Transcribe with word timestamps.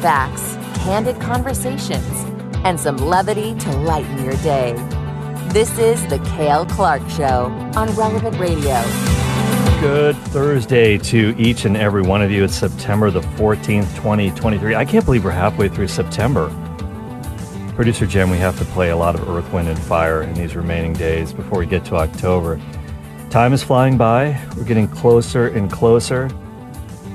facts, 0.00 0.56
candid 0.82 1.20
conversations, 1.20 2.24
and 2.64 2.80
some 2.80 2.96
levity 2.96 3.54
to 3.56 3.70
lighten 3.78 4.24
your 4.24 4.36
day. 4.38 4.72
This 5.48 5.78
is 5.78 6.06
The 6.06 6.18
Cale 6.36 6.64
Clark 6.64 7.02
Show 7.10 7.46
on 7.76 7.94
Relevant 7.94 8.38
Radio. 8.38 8.80
Good 9.80 10.16
Thursday 10.28 10.96
to 10.98 11.34
each 11.36 11.66
and 11.66 11.76
every 11.76 12.00
one 12.00 12.22
of 12.22 12.30
you. 12.30 12.44
It's 12.44 12.54
September 12.54 13.10
the 13.10 13.20
14th, 13.20 13.94
2023. 13.96 14.74
I 14.74 14.84
can't 14.86 15.04
believe 15.04 15.22
we're 15.22 15.32
halfway 15.32 15.68
through 15.68 15.88
September. 15.88 16.48
Producer 17.74 18.06
Jim, 18.06 18.30
we 18.30 18.38
have 18.38 18.58
to 18.58 18.64
play 18.66 18.90
a 18.90 18.96
lot 18.96 19.14
of 19.14 19.28
Earth, 19.28 19.52
Wind, 19.52 19.68
and 19.68 19.78
Fire 19.78 20.22
in 20.22 20.32
these 20.32 20.56
remaining 20.56 20.94
days 20.94 21.32
before 21.34 21.58
we 21.58 21.66
get 21.66 21.84
to 21.86 21.96
October. 21.96 22.58
Time 23.28 23.52
is 23.52 23.62
flying 23.62 23.98
by. 23.98 24.40
We're 24.56 24.64
getting 24.64 24.88
closer 24.88 25.48
and 25.48 25.70
closer 25.70 26.30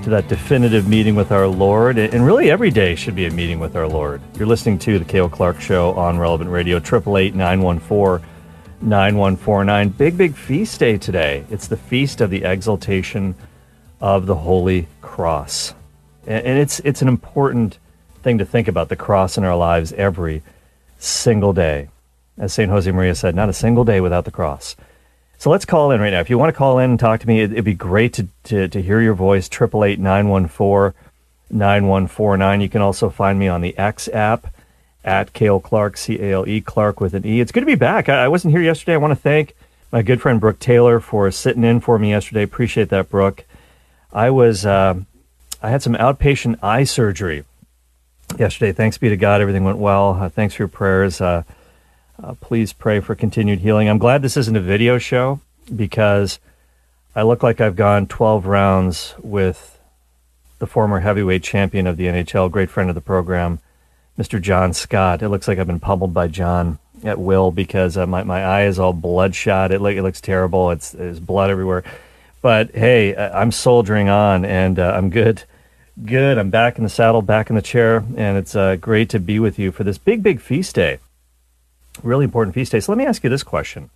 to 0.05 0.11
that 0.11 0.27
definitive 0.27 0.87
meeting 0.87 1.15
with 1.15 1.31
our 1.31 1.47
Lord. 1.47 1.97
And 1.97 2.23
really, 2.23 2.51
every 2.51 2.69
day 2.69 2.93
should 2.93 3.15
be 3.15 3.25
a 3.25 3.31
meeting 3.31 3.59
with 3.59 3.75
our 3.75 3.87
Lord. 3.87 4.21
You're 4.37 4.45
listening 4.45 4.77
to 4.79 4.99
The 4.99 5.05
Cale 5.05 5.27
Clark 5.27 5.59
Show 5.59 5.93
on 5.93 6.19
Relevant 6.19 6.51
Radio, 6.51 6.77
888 6.77 7.33
914 7.33 8.29
9149. 8.81 9.89
Big, 9.89 10.15
big 10.15 10.35
feast 10.35 10.79
day 10.79 10.99
today. 10.99 11.43
It's 11.49 11.67
the 11.67 11.75
feast 11.75 12.21
of 12.21 12.29
the 12.29 12.43
exaltation 12.43 13.33
of 13.99 14.27
the 14.27 14.35
Holy 14.35 14.87
Cross. 15.01 15.73
And 16.27 16.59
it's, 16.59 16.79
it's 16.81 17.01
an 17.01 17.07
important 17.07 17.79
thing 18.21 18.37
to 18.37 18.45
think 18.45 18.67
about 18.67 18.89
the 18.89 18.95
cross 18.95 19.39
in 19.39 19.43
our 19.43 19.57
lives 19.57 19.91
every 19.93 20.43
single 20.99 21.51
day. 21.51 21.89
As 22.37 22.53
St. 22.53 22.71
Josemaria 22.71 23.17
said, 23.17 23.33
not 23.33 23.49
a 23.49 23.53
single 23.53 23.83
day 23.83 24.01
without 24.01 24.25
the 24.25 24.31
cross. 24.31 24.75
So 25.37 25.49
let's 25.49 25.65
call 25.65 25.91
in 25.91 26.01
right 26.01 26.11
now. 26.11 26.21
If 26.21 26.29
you 26.29 26.37
want 26.37 26.53
to 26.53 26.57
call 26.57 26.79
in 26.79 26.91
and 26.91 26.99
talk 26.99 27.19
to 27.19 27.27
me, 27.27 27.41
it'd 27.41 27.63
be 27.63 27.73
great 27.73 28.13
to, 28.13 28.27
to, 28.45 28.67
to 28.67 28.81
hear 28.81 29.01
your 29.01 29.13
voice. 29.13 29.47
888 29.47 29.99
914 29.99 30.99
9149. 31.49 32.61
You 32.61 32.69
can 32.69 32.81
also 32.81 33.09
find 33.09 33.37
me 33.37 33.47
on 33.47 33.61
the 33.61 33.77
X 33.77 34.07
app 34.09 34.47
at 35.03 35.33
Cale 35.33 35.59
Clark, 35.59 35.97
C 35.97 36.19
A 36.19 36.33
L 36.33 36.47
E 36.47 36.61
Clark 36.61 36.99
with 36.99 37.13
an 37.13 37.25
E. 37.25 37.39
It's 37.39 37.51
good 37.51 37.61
to 37.61 37.65
be 37.65 37.75
back. 37.75 38.09
I, 38.09 38.25
I 38.25 38.27
wasn't 38.27 38.53
here 38.53 38.61
yesterday. 38.61 38.93
I 38.93 38.97
want 38.97 39.11
to 39.11 39.15
thank 39.15 39.55
my 39.91 40.01
good 40.01 40.21
friend 40.21 40.41
Brooke 40.41 40.59
Taylor 40.59 40.99
for 40.99 41.29
sitting 41.31 41.63
in 41.63 41.79
for 41.79 41.99
me 41.99 42.09
yesterday. 42.09 42.43
Appreciate 42.43 42.89
that, 42.89 43.09
Brooke. 43.09 43.45
I 44.11 44.29
was, 44.29 44.65
uh, 44.65 44.95
I 45.61 45.69
had 45.69 45.83
some 45.83 45.93
outpatient 45.93 46.61
eye 46.63 46.85
surgery 46.85 47.45
yesterday. 48.37 48.71
Thanks 48.71 48.97
be 48.97 49.09
to 49.09 49.17
God, 49.17 49.41
everything 49.41 49.63
went 49.63 49.77
well. 49.77 50.17
Uh, 50.19 50.29
thanks 50.29 50.55
for 50.55 50.63
your 50.63 50.67
prayers. 50.67 51.21
Uh, 51.21 51.43
uh, 52.21 52.33
please 52.39 52.73
pray 52.73 52.99
for 52.99 53.15
continued 53.15 53.59
healing. 53.59 53.89
I'm 53.89 53.97
glad 53.97 54.21
this 54.21 54.37
isn't 54.37 54.55
a 54.55 54.61
video 54.61 54.97
show 54.97 55.39
because 55.73 56.39
I 57.15 57.23
look 57.23 57.43
like 57.43 57.61
I've 57.61 57.75
gone 57.75 58.07
12 58.07 58.45
rounds 58.45 59.15
with 59.21 59.79
the 60.59 60.67
former 60.67 61.01
heavyweight 61.01 61.43
champion 61.43 61.87
of 61.87 61.97
the 61.97 62.05
NHL, 62.05 62.51
great 62.51 62.69
friend 62.69 62.89
of 62.89 62.95
the 62.95 63.01
program, 63.01 63.59
Mr. 64.17 64.41
John 64.41 64.73
Scott. 64.73 65.21
It 65.21 65.29
looks 65.29 65.47
like 65.47 65.59
I've 65.59 65.67
been 65.67 65.79
pummeled 65.79 66.13
by 66.13 66.27
John 66.27 66.79
at 67.03 67.19
will 67.19 67.51
because 67.51 67.97
uh, 67.97 68.05
my, 68.05 68.23
my 68.23 68.43
eye 68.43 68.65
is 68.65 68.79
all 68.79 68.93
bloodshot. 68.93 69.71
It, 69.71 69.81
it 69.81 70.01
looks 70.01 70.21
terrible. 70.21 70.71
It's 70.71 70.91
there's 70.91 71.19
blood 71.19 71.49
everywhere. 71.49 71.83
But 72.41 72.75
hey, 72.75 73.15
I'm 73.15 73.51
soldiering 73.51 74.07
on 74.07 74.45
and 74.45 74.79
uh, 74.79 74.93
I'm 74.95 75.09
good. 75.09 75.43
Good. 76.05 76.37
I'm 76.37 76.49
back 76.49 76.77
in 76.77 76.83
the 76.83 76.89
saddle, 76.89 77.21
back 77.21 77.49
in 77.49 77.55
the 77.55 77.61
chair, 77.61 78.03
and 78.17 78.37
it's 78.37 78.55
uh, 78.55 78.75
great 78.75 79.09
to 79.09 79.19
be 79.19 79.39
with 79.39 79.57
you 79.57 79.71
for 79.71 79.83
this 79.83 79.97
big, 79.97 80.21
big 80.21 80.41
feast 80.41 80.75
day. 80.75 80.99
Really 82.03 82.25
important 82.25 82.53
feast 82.53 82.71
day. 82.71 82.79
So 82.79 82.91
let 82.91 82.97
me 82.97 83.05
ask 83.05 83.23
you 83.23 83.29
this 83.29 83.43
question 83.43 83.89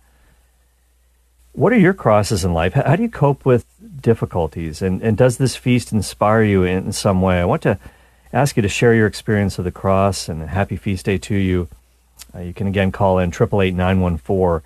What 1.52 1.72
are 1.72 1.78
your 1.78 1.94
crosses 1.94 2.44
in 2.44 2.54
life? 2.54 2.74
How 2.74 2.96
do 2.96 3.02
you 3.02 3.10
cope 3.10 3.44
with 3.44 3.66
difficulties? 4.00 4.82
And, 4.82 5.02
and 5.02 5.16
does 5.16 5.38
this 5.38 5.56
feast 5.56 5.92
inspire 5.92 6.42
you 6.42 6.64
in 6.64 6.92
some 6.92 7.20
way? 7.22 7.40
I 7.40 7.44
want 7.44 7.62
to 7.62 7.78
ask 8.32 8.56
you 8.56 8.62
to 8.62 8.68
share 8.68 8.94
your 8.94 9.06
experience 9.06 9.58
of 9.58 9.64
the 9.64 9.72
cross 9.72 10.28
and 10.28 10.42
a 10.42 10.46
happy 10.46 10.76
feast 10.76 11.06
day 11.06 11.18
to 11.18 11.34
you. 11.34 11.68
Uh, 12.34 12.40
you 12.40 12.54
can 12.54 12.66
again 12.66 12.92
call 12.92 13.18
in 13.18 13.30
888 13.30 13.74
914 13.74 14.62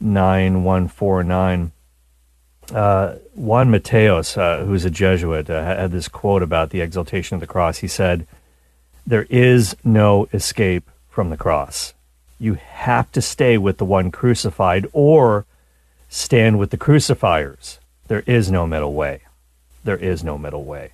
9149. 0.00 1.72
Uh, 2.72 3.14
Juan 3.34 3.70
Mateos, 3.70 4.36
uh, 4.36 4.64
who's 4.64 4.84
a 4.84 4.90
Jesuit, 4.90 5.48
uh, 5.48 5.64
had 5.64 5.90
this 5.90 6.06
quote 6.06 6.42
about 6.42 6.70
the 6.70 6.80
exaltation 6.80 7.34
of 7.34 7.40
the 7.40 7.46
cross. 7.46 7.78
He 7.78 7.88
said, 7.88 8.26
There 9.06 9.26
is 9.30 9.74
no 9.82 10.28
escape 10.32 10.90
from 11.08 11.30
the 11.30 11.36
cross. 11.36 11.94
You 12.38 12.54
have 12.54 13.10
to 13.12 13.22
stay 13.22 13.58
with 13.58 13.78
the 13.78 13.84
one 13.84 14.10
crucified 14.10 14.86
or 14.92 15.46
stand 16.08 16.58
with 16.58 16.70
the 16.70 16.76
crucifiers. 16.76 17.78
There 18.06 18.22
is 18.26 18.50
no 18.50 18.66
middle 18.66 18.94
way. 18.94 19.22
There 19.84 19.96
is 19.96 20.24
no 20.24 20.38
middle 20.38 20.64
way. 20.64 20.92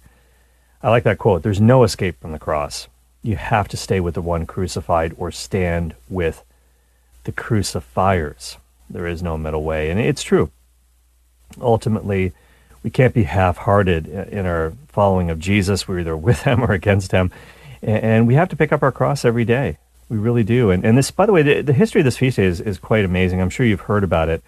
I 0.83 0.91
like 0.91 1.04
that 1.04 1.19
quote. 1.19 1.43
There's 1.43 1.60
no 1.60 1.84
escape 1.84 2.21
from 2.21 2.33
the 2.33 2.38
cross. 2.38 2.88
You 3.22 3.37
have 3.37 3.69
to 3.69 3.77
stay 3.77 4.00
with 4.00 4.15
the 4.15 4.22
one 4.22 4.47
crucified 4.47 5.15
or 5.16 5.31
stand 5.31 5.94
with 6.09 6.44
the 7.25 7.33
crucifiers. 7.33 8.59
There 8.91 9.06
is 9.06 9.22
no 9.22 9.38
middle 9.38 9.65
way. 9.65 9.91
And 9.91 9.99
it's 9.99 10.22
true 10.22 10.50
ultimately 11.60 12.33
we 12.83 12.91
can't 12.91 13.15
be 13.15 13.25
half-hearted 13.25 14.09
in 14.09 14.47
our 14.47 14.75
following 14.88 15.31
of 15.31 15.38
Jesus. 15.38 15.88
We're 15.88 16.00
either 16.00 16.16
with 16.16 16.43
him 16.44 16.62
or 16.62 16.72
against 16.72 17.12
him, 17.12 17.31
and 17.83 18.27
we 18.27 18.34
have 18.34 18.49
to 18.50 18.56
pick 18.56 18.72
up 18.72 18.83
our 18.83 18.93
cross 18.93 19.25
every 19.25 19.44
day. 19.44 19.78
We 20.15 20.21
really 20.21 20.45
do. 20.45 20.71
And, 20.71 20.85
and 20.85 20.97
this, 20.97 21.11
by 21.11 21.27
the 21.27 21.33
way, 21.33 21.43
the, 21.43 21.61
the 21.61 21.73
history 21.73 22.01
of 22.01 22.05
this 22.05 22.19
feast 22.19 22.37
day 22.37 22.45
is, 22.45 22.61
is 22.61 22.79
quite 22.79 23.05
amazing. 23.05 23.41
I'm 23.41 23.51
sure 23.51 23.67
you've 23.67 23.81
heard 23.81 24.05
about 24.05 24.29
it. 24.29 24.45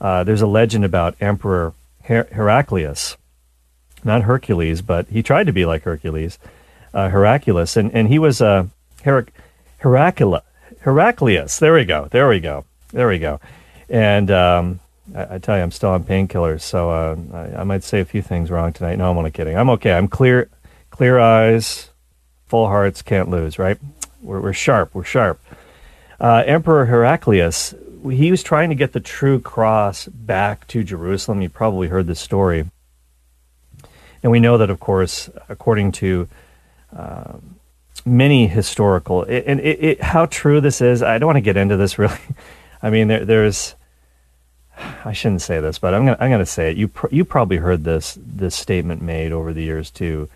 Uh, 0.00 0.22
there's 0.22 0.42
a 0.42 0.46
legend 0.46 0.84
about 0.84 1.16
Emperor 1.20 1.74
Her- 2.04 2.28
Heraclius, 2.30 3.16
not 4.04 4.22
Hercules, 4.22 4.80
but 4.80 5.08
he 5.08 5.24
tried 5.24 5.48
to 5.48 5.52
be 5.52 5.66
like 5.66 5.82
Hercules, 5.82 6.38
uh, 6.94 7.08
Heraclius, 7.08 7.76
and 7.76 7.92
and 7.92 8.06
he 8.06 8.20
was 8.20 8.40
uh, 8.40 8.66
Herac- 9.04 9.30
Heracula, 9.78 10.44
Heraclius. 10.82 11.58
There 11.58 11.74
we 11.74 11.84
go. 11.84 12.06
There 12.12 12.28
we 12.28 12.38
go. 12.38 12.64
There 12.92 13.08
we 13.08 13.18
go. 13.18 13.40
And 13.88 14.30
um, 14.30 14.78
I, 15.16 15.34
I, 15.34 15.38
tell 15.38 15.56
you, 15.56 15.64
I'm 15.64 15.72
still 15.72 15.90
on 15.90 16.04
painkillers, 16.04 16.60
so 16.60 16.90
uh, 16.90 17.16
I, 17.34 17.62
I, 17.62 17.64
might 17.64 17.82
say 17.82 17.98
a 17.98 18.04
few 18.04 18.22
things 18.22 18.52
wrong 18.52 18.72
tonight. 18.72 18.98
No, 18.98 19.10
I'm 19.10 19.18
only 19.18 19.32
kidding. 19.32 19.56
I'm 19.58 19.70
okay. 19.70 19.94
I'm 19.94 20.06
clear, 20.06 20.48
clear 20.90 21.18
eyes, 21.18 21.90
full 22.46 22.68
hearts, 22.68 23.02
can't 23.02 23.28
lose. 23.28 23.58
Right? 23.58 23.78
We're, 24.22 24.40
we're 24.40 24.52
sharp. 24.52 24.94
We're 24.94 25.04
sharp. 25.04 25.40
Uh, 26.20 26.42
Emperor 26.46 26.86
Heraclius, 26.86 27.74
he 28.10 28.30
was 28.30 28.42
trying 28.42 28.68
to 28.70 28.74
get 28.74 28.92
the 28.92 29.00
true 29.00 29.40
cross 29.40 30.06
back 30.06 30.66
to 30.68 30.82
Jerusalem. 30.82 31.42
You 31.42 31.48
probably 31.48 31.88
heard 31.88 32.06
this 32.06 32.20
story, 32.20 32.70
and 34.22 34.32
we 34.32 34.40
know 34.40 34.58
that, 34.58 34.70
of 34.70 34.80
course, 34.80 35.30
according 35.48 35.92
to 35.92 36.28
uh, 36.96 37.34
many 38.04 38.46
historical 38.46 39.22
and 39.24 39.60
it, 39.60 39.84
it, 39.84 40.02
how 40.02 40.26
true 40.26 40.60
this 40.60 40.80
is. 40.80 41.02
I 41.02 41.18
don't 41.18 41.26
want 41.26 41.36
to 41.36 41.42
get 41.42 41.56
into 41.56 41.76
this 41.76 41.98
really. 41.98 42.18
I 42.82 42.90
mean, 42.90 43.08
there, 43.08 43.24
there's 43.24 43.74
I 45.04 45.12
shouldn't 45.12 45.42
say 45.42 45.60
this, 45.60 45.78
but 45.78 45.94
I'm 45.94 46.04
gonna 46.04 46.16
I'm 46.20 46.30
gonna 46.30 46.46
say 46.46 46.70
it. 46.70 46.76
You 46.76 46.88
pr- 46.88 47.08
you 47.10 47.24
probably 47.24 47.58
heard 47.58 47.84
this 47.84 48.18
this 48.20 48.54
statement 48.54 49.02
made 49.02 49.32
over 49.32 49.52
the 49.52 49.62
years 49.62 49.90
too. 49.90 50.28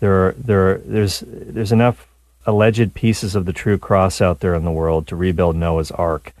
There 0.00 0.28
are, 0.28 0.32
there 0.38 0.70
are, 0.70 0.78
there's 0.78 1.24
there's 1.26 1.72
enough 1.72 2.07
alleged 2.48 2.94
pieces 2.94 3.34
of 3.34 3.44
the 3.44 3.52
true 3.52 3.76
cross 3.76 4.22
out 4.22 4.40
there 4.40 4.54
in 4.54 4.64
the 4.64 4.72
world 4.72 5.06
to 5.06 5.14
rebuild 5.14 5.54
Noah's 5.54 5.90
Ark. 5.90 6.32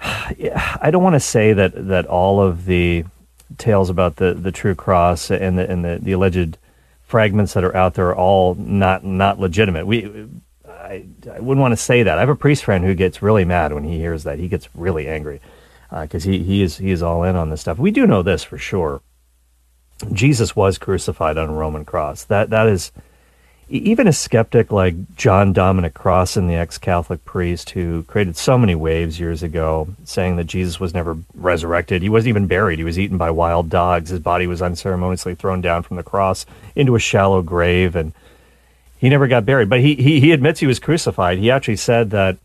I 0.00 0.88
don't 0.90 1.02
want 1.02 1.14
to 1.14 1.20
say 1.20 1.52
that 1.52 1.88
that 1.88 2.06
all 2.06 2.40
of 2.40 2.64
the 2.64 3.04
tales 3.58 3.90
about 3.90 4.16
the, 4.16 4.32
the 4.32 4.50
true 4.50 4.74
cross 4.74 5.30
and 5.30 5.58
the 5.58 5.70
and 5.70 5.84
the, 5.84 5.98
the 6.00 6.12
alleged 6.12 6.56
fragments 7.06 7.52
that 7.52 7.64
are 7.64 7.76
out 7.76 7.94
there 7.94 8.08
are 8.08 8.16
all 8.16 8.54
not 8.54 9.04
not 9.04 9.38
legitimate. 9.38 9.86
We 9.86 10.26
I, 10.66 11.04
I 11.30 11.40
wouldn't 11.40 11.60
want 11.60 11.72
to 11.72 11.76
say 11.76 12.02
that. 12.02 12.16
I 12.16 12.20
have 12.20 12.30
a 12.30 12.34
priest 12.34 12.64
friend 12.64 12.82
who 12.82 12.94
gets 12.94 13.20
really 13.20 13.44
mad 13.44 13.74
when 13.74 13.84
he 13.84 13.98
hears 13.98 14.24
that. 14.24 14.38
He 14.38 14.48
gets 14.48 14.68
really 14.74 15.06
angry 15.06 15.40
because 15.90 16.26
uh, 16.26 16.30
he, 16.30 16.42
he 16.42 16.62
is 16.62 16.78
he 16.78 16.90
is 16.90 17.02
all 17.02 17.22
in 17.24 17.36
on 17.36 17.50
this 17.50 17.60
stuff. 17.60 17.78
We 17.78 17.90
do 17.90 18.06
know 18.06 18.22
this 18.22 18.42
for 18.42 18.56
sure. 18.56 19.02
Jesus 20.12 20.56
was 20.56 20.78
crucified 20.78 21.36
on 21.36 21.50
a 21.50 21.52
Roman 21.52 21.84
cross. 21.84 22.24
That 22.24 22.48
that 22.48 22.66
is 22.66 22.90
even 23.72 24.06
a 24.06 24.12
skeptic 24.12 24.70
like 24.70 25.16
John 25.16 25.54
Dominic 25.54 25.94
Crossan, 25.94 26.46
the 26.46 26.54
ex-Catholic 26.54 27.24
priest 27.24 27.70
who 27.70 28.02
created 28.02 28.36
so 28.36 28.58
many 28.58 28.74
waves 28.74 29.18
years 29.18 29.42
ago, 29.42 29.88
saying 30.04 30.36
that 30.36 30.44
Jesus 30.44 30.78
was 30.78 30.92
never 30.92 31.16
resurrected. 31.34 32.02
He 32.02 32.10
wasn't 32.10 32.28
even 32.28 32.46
buried. 32.46 32.78
He 32.78 32.84
was 32.84 32.98
eaten 32.98 33.16
by 33.16 33.30
wild 33.30 33.70
dogs. 33.70 34.10
His 34.10 34.20
body 34.20 34.46
was 34.46 34.60
unceremoniously 34.60 35.34
thrown 35.34 35.62
down 35.62 35.84
from 35.84 35.96
the 35.96 36.02
cross 36.02 36.44
into 36.76 36.94
a 36.94 37.00
shallow 37.00 37.40
grave, 37.40 37.96
and 37.96 38.12
he 38.98 39.08
never 39.08 39.26
got 39.26 39.46
buried. 39.46 39.70
But 39.70 39.80
he 39.80 39.94
he, 39.94 40.20
he 40.20 40.32
admits 40.32 40.60
he 40.60 40.66
was 40.66 40.78
crucified. 40.78 41.38
He 41.38 41.50
actually 41.50 41.76
said 41.76 42.10
that 42.10 42.36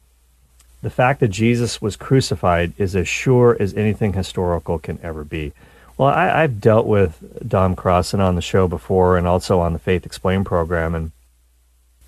the 0.81 0.89
fact 0.89 1.19
that 1.19 1.27
Jesus 1.27 1.81
was 1.81 1.97
crucified 1.97 2.71
is 2.77 2.95
as 2.95 3.07
sure 3.07 3.57
as 3.59 3.73
anything 3.73 4.13
historical 4.13 4.79
can 4.79 4.97
ever 5.03 5.25
be. 5.25 5.51
Well, 5.97 6.09
I, 6.09 6.41
have 6.41 6.61
dealt 6.61 6.85
with 6.85 7.43
Dom 7.45 7.75
Crossan 7.75 8.21
on 8.21 8.35
the 8.35 8.41
show 8.41 8.67
before 8.67 9.17
and 9.17 9.27
also 9.27 9.59
on 9.59 9.73
the 9.73 9.79
Faith 9.79 10.05
Explained 10.05 10.45
program, 10.45 10.93
and 10.93 11.11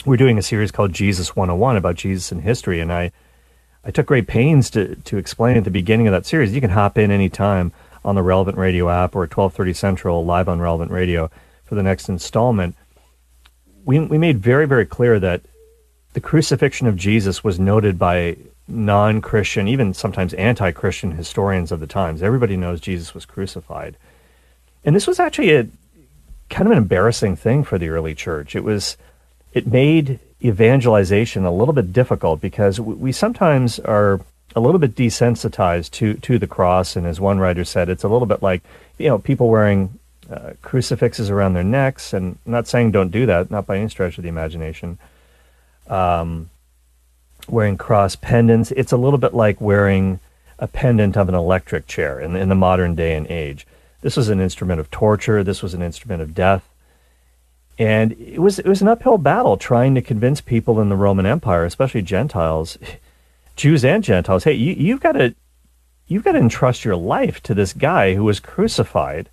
we're 0.05 0.17
doing 0.17 0.37
a 0.37 0.41
series 0.41 0.71
called 0.71 0.93
Jesus 0.93 1.35
101 1.35 1.77
about 1.77 1.95
Jesus 1.95 2.31
in 2.31 2.41
history, 2.41 2.79
and 2.79 2.91
I, 2.91 3.11
I 3.83 3.91
took 3.91 4.05
great 4.05 4.27
pains 4.27 4.69
to, 4.71 4.95
to 4.95 5.17
explain 5.17 5.57
at 5.57 5.63
the 5.63 5.71
beginning 5.71 6.07
of 6.07 6.13
that 6.13 6.25
series. 6.25 6.53
You 6.53 6.61
can 6.61 6.71
hop 6.71 6.97
in 6.97 7.11
anytime 7.11 7.71
on 8.03 8.15
the 8.15 8.23
Relevant 8.23 8.57
Radio 8.57 8.89
app 8.89 9.15
or 9.15 9.21
1230 9.21 9.73
Central 9.73 10.25
live 10.25 10.47
on 10.47 10.59
Relevant 10.59 10.91
Radio 10.91 11.29
for 11.65 11.75
the 11.75 11.83
next 11.83 12.09
installment 12.09 12.75
we, 13.89 13.99
we 13.99 14.19
made 14.19 14.37
very, 14.37 14.67
very 14.67 14.85
clear 14.85 15.19
that 15.19 15.41
the 16.13 16.21
crucifixion 16.21 16.85
of 16.85 16.95
Jesus 16.95 17.43
was 17.43 17.59
noted 17.59 17.97
by 17.97 18.37
non 18.67 19.19
Christian, 19.19 19.67
even 19.67 19.95
sometimes 19.95 20.33
anti 20.35 20.71
Christian 20.71 21.11
historians 21.11 21.71
of 21.71 21.79
the 21.79 21.87
times. 21.87 22.21
Everybody 22.21 22.55
knows 22.55 22.81
Jesus 22.81 23.15
was 23.15 23.25
crucified. 23.25 23.97
And 24.85 24.95
this 24.95 25.07
was 25.07 25.19
actually 25.19 25.55
a 25.55 25.67
kind 26.51 26.67
of 26.67 26.71
an 26.71 26.77
embarrassing 26.77 27.35
thing 27.35 27.63
for 27.63 27.79
the 27.79 27.89
early 27.89 28.13
church. 28.13 28.55
It 28.55 28.63
was, 28.63 28.95
it 29.53 29.67
made 29.67 30.19
evangelization 30.43 31.45
a 31.45 31.51
little 31.51 31.73
bit 31.73 31.91
difficult 31.91 32.39
because 32.39 32.79
we 32.79 33.11
sometimes 33.11 33.79
are 33.79 34.21
a 34.55 34.59
little 34.59 34.79
bit 34.79 34.95
desensitized 34.95 35.91
to, 35.91 36.15
to 36.15 36.39
the 36.39 36.47
cross. 36.47 36.95
And 36.95 37.05
as 37.05 37.19
one 37.19 37.39
writer 37.39 37.65
said, 37.65 37.89
it's 37.89 38.03
a 38.03 38.07
little 38.07 38.25
bit 38.25 38.41
like, 38.41 38.63
you 38.97 39.07
know, 39.07 39.19
people 39.19 39.49
wearing 39.49 39.99
uh, 40.29 40.53
crucifixes 40.61 41.29
around 41.29 41.53
their 41.53 41.63
necks. 41.63 42.13
And 42.13 42.37
I'm 42.45 42.51
not 42.51 42.67
saying 42.67 42.91
don't 42.91 43.11
do 43.11 43.25
that, 43.25 43.51
not 43.51 43.65
by 43.65 43.77
any 43.77 43.89
stretch 43.89 44.17
of 44.17 44.23
the 44.23 44.29
imagination. 44.29 44.97
Um, 45.87 46.49
wearing 47.47 47.77
cross 47.77 48.15
pendants. 48.15 48.71
It's 48.71 48.91
a 48.91 48.97
little 48.97 49.19
bit 49.19 49.33
like 49.33 49.59
wearing 49.59 50.19
a 50.59 50.67
pendant 50.67 51.17
of 51.17 51.29
an 51.29 51.35
electric 51.35 51.87
chair 51.87 52.19
in, 52.19 52.35
in 52.35 52.49
the 52.49 52.55
modern 52.55 52.95
day 52.95 53.15
and 53.15 53.25
age. 53.27 53.65
This 54.01 54.15
was 54.15 54.29
an 54.29 54.39
instrument 54.39 54.79
of 54.79 54.91
torture. 54.91 55.43
This 55.43 55.63
was 55.63 55.73
an 55.73 55.81
instrument 55.81 56.21
of 56.21 56.35
death. 56.35 56.68
And 57.79 58.11
it 58.11 58.39
was, 58.39 58.59
it 58.59 58.67
was 58.67 58.81
an 58.81 58.89
uphill 58.89 59.17
battle 59.17 59.55
trying 59.55 59.95
to 59.95 60.01
convince 60.01 60.41
people 60.41 60.81
in 60.81 60.89
the 60.89 60.97
Roman 60.97 61.25
Empire, 61.25 61.63
especially 61.63 62.01
Gentiles, 62.01 62.77
Jews 63.55 63.83
and 63.83 64.03
Gentiles, 64.03 64.43
hey, 64.43 64.53
you, 64.53 64.73
you've 64.73 65.01
got 65.01 65.13
to 65.13 65.33
you've 66.07 66.23
got 66.23 66.31
to 66.31 66.39
entrust 66.39 66.83
your 66.83 66.95
life 66.95 67.41
to 67.43 67.53
this 67.53 67.73
guy 67.73 68.15
who 68.15 68.23
was 68.23 68.39
crucified 68.39 69.29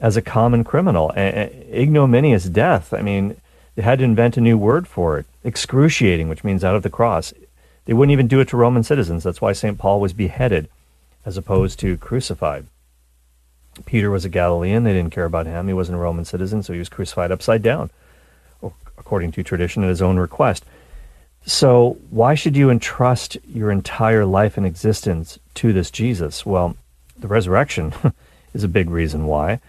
as 0.00 0.16
a 0.16 0.22
common 0.22 0.64
criminal, 0.64 1.12
ignominious 1.16 2.44
death. 2.44 2.92
I 2.92 3.02
mean, 3.02 3.36
they 3.74 3.82
had 3.82 3.98
to 4.00 4.04
invent 4.04 4.36
a 4.36 4.40
new 4.40 4.58
word 4.58 4.88
for 4.88 5.18
it, 5.18 5.26
excruciating, 5.44 6.28
which 6.28 6.44
means 6.44 6.64
out 6.64 6.74
of 6.74 6.82
the 6.82 6.90
cross. 6.90 7.32
They 7.84 7.92
wouldn't 7.92 8.12
even 8.12 8.26
do 8.26 8.40
it 8.40 8.48
to 8.48 8.56
Roman 8.56 8.82
citizens. 8.82 9.22
That's 9.22 9.40
why 9.40 9.52
St. 9.52 9.78
Paul 9.78 10.00
was 10.00 10.12
beheaded 10.12 10.68
as 11.24 11.36
opposed 11.36 11.78
to 11.80 11.96
crucified. 11.96 12.66
Peter 13.86 14.10
was 14.10 14.24
a 14.24 14.28
Galilean. 14.28 14.84
They 14.84 14.92
didn't 14.92 15.12
care 15.12 15.24
about 15.24 15.46
him. 15.46 15.68
He 15.68 15.74
wasn't 15.74 15.96
a 15.96 16.00
Roman 16.00 16.24
citizen, 16.24 16.62
so 16.62 16.72
he 16.72 16.78
was 16.78 16.88
crucified 16.88 17.30
upside 17.30 17.62
down, 17.62 17.90
according 18.96 19.32
to 19.32 19.42
tradition 19.42 19.82
at 19.82 19.88
his 19.88 20.02
own 20.02 20.18
request. 20.18 20.64
So, 21.46 21.96
why 22.10 22.34
should 22.34 22.56
you 22.56 22.68
entrust 22.68 23.38
your 23.46 23.70
entire 23.70 24.26
life 24.26 24.56
and 24.56 24.66
existence 24.66 25.38
to 25.54 25.72
this 25.72 25.90
Jesus? 25.90 26.44
Well, 26.44 26.76
the 27.16 27.28
resurrection 27.28 27.94
is 28.54 28.64
a 28.64 28.68
big 28.68 28.90
reason 28.90 29.26
why. 29.26 29.60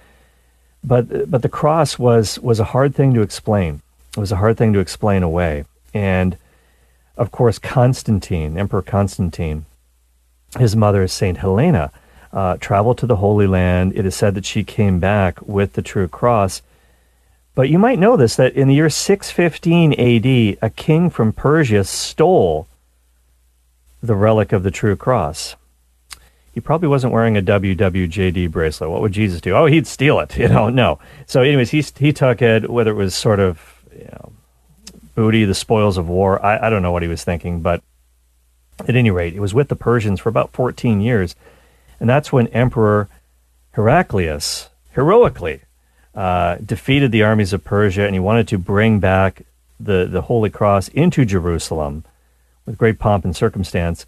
But, 0.83 1.29
but 1.29 1.41
the 1.41 1.49
cross 1.49 1.99
was, 1.99 2.39
was 2.39 2.59
a 2.59 2.65
hard 2.65 2.95
thing 2.95 3.13
to 3.13 3.21
explain. 3.21 3.81
It 4.15 4.19
was 4.19 4.31
a 4.31 4.37
hard 4.37 4.57
thing 4.57 4.73
to 4.73 4.79
explain 4.79 5.23
away. 5.23 5.65
And 5.93 6.37
of 7.17 7.31
course, 7.31 7.59
Constantine, 7.59 8.57
Emperor 8.57 8.81
Constantine, 8.81 9.65
his 10.57 10.75
mother, 10.75 11.03
is 11.03 11.11
Saint 11.11 11.39
Helena, 11.39 11.91
uh, 12.31 12.57
traveled 12.57 12.97
to 12.99 13.07
the 13.07 13.17
Holy 13.17 13.47
Land. 13.47 13.93
It 13.95 14.05
is 14.05 14.15
said 14.15 14.35
that 14.35 14.45
she 14.45 14.63
came 14.63 14.99
back 14.99 15.41
with 15.41 15.73
the 15.73 15.81
true 15.81 16.07
cross. 16.07 16.61
But 17.55 17.69
you 17.69 17.79
might 17.79 17.99
know 17.99 18.15
this 18.15 18.35
that 18.35 18.53
in 18.53 18.67
the 18.67 18.75
year 18.75 18.89
615 18.89 19.93
AD, 19.93 20.57
a 20.61 20.69
king 20.69 21.09
from 21.09 21.33
Persia 21.33 21.83
stole 21.83 22.67
the 24.01 24.15
relic 24.15 24.53
of 24.53 24.63
the 24.63 24.71
true 24.71 24.95
cross. 24.95 25.55
He 26.53 26.61
probably 26.61 26.87
wasn't 26.87 27.13
wearing 27.13 27.37
a 27.37 27.41
WWJD 27.41 28.49
bracelet. 28.51 28.89
What 28.89 29.01
would 29.01 29.11
Jesus 29.11 29.41
do? 29.41 29.55
Oh, 29.55 29.65
he'd 29.65 29.87
steal 29.87 30.19
it. 30.19 30.37
You 30.37 30.47
know, 30.47 30.69
no. 30.69 30.99
So, 31.25 31.41
anyways, 31.41 31.71
he 31.71 31.81
he 31.97 32.13
took 32.13 32.41
it, 32.41 32.69
whether 32.69 32.91
it 32.91 32.95
was 32.95 33.13
sort 33.13 33.39
of 33.39 33.83
you 33.91 34.05
know, 34.05 34.31
booty, 35.15 35.45
the 35.45 35.53
spoils 35.53 35.97
of 35.97 36.07
war. 36.07 36.43
I, 36.43 36.67
I 36.67 36.69
don't 36.69 36.81
know 36.81 36.91
what 36.91 37.01
he 37.01 37.07
was 37.07 37.23
thinking, 37.23 37.61
but 37.61 37.83
at 38.87 38.95
any 38.95 39.11
rate, 39.11 39.33
it 39.33 39.41
was 39.41 39.53
with 39.53 39.67
the 39.67 39.75
Persians 39.75 40.19
for 40.19 40.29
about 40.29 40.51
14 40.51 41.01
years. 41.01 41.35
And 41.99 42.09
that's 42.09 42.31
when 42.31 42.47
Emperor 42.47 43.09
Heraclius 43.71 44.69
heroically 44.91 45.61
uh, 46.15 46.55
defeated 46.55 47.11
the 47.11 47.23
armies 47.23 47.53
of 47.53 47.63
Persia 47.63 48.05
and 48.05 48.13
he 48.13 48.19
wanted 48.19 48.47
to 48.49 48.57
bring 48.57 48.99
back 48.99 49.43
the, 49.79 50.05
the 50.05 50.23
Holy 50.23 50.49
Cross 50.49 50.89
into 50.89 51.25
Jerusalem 51.25 52.03
with 52.65 52.77
great 52.77 52.99
pomp 52.99 53.25
and 53.25 53.35
circumstance. 53.35 54.05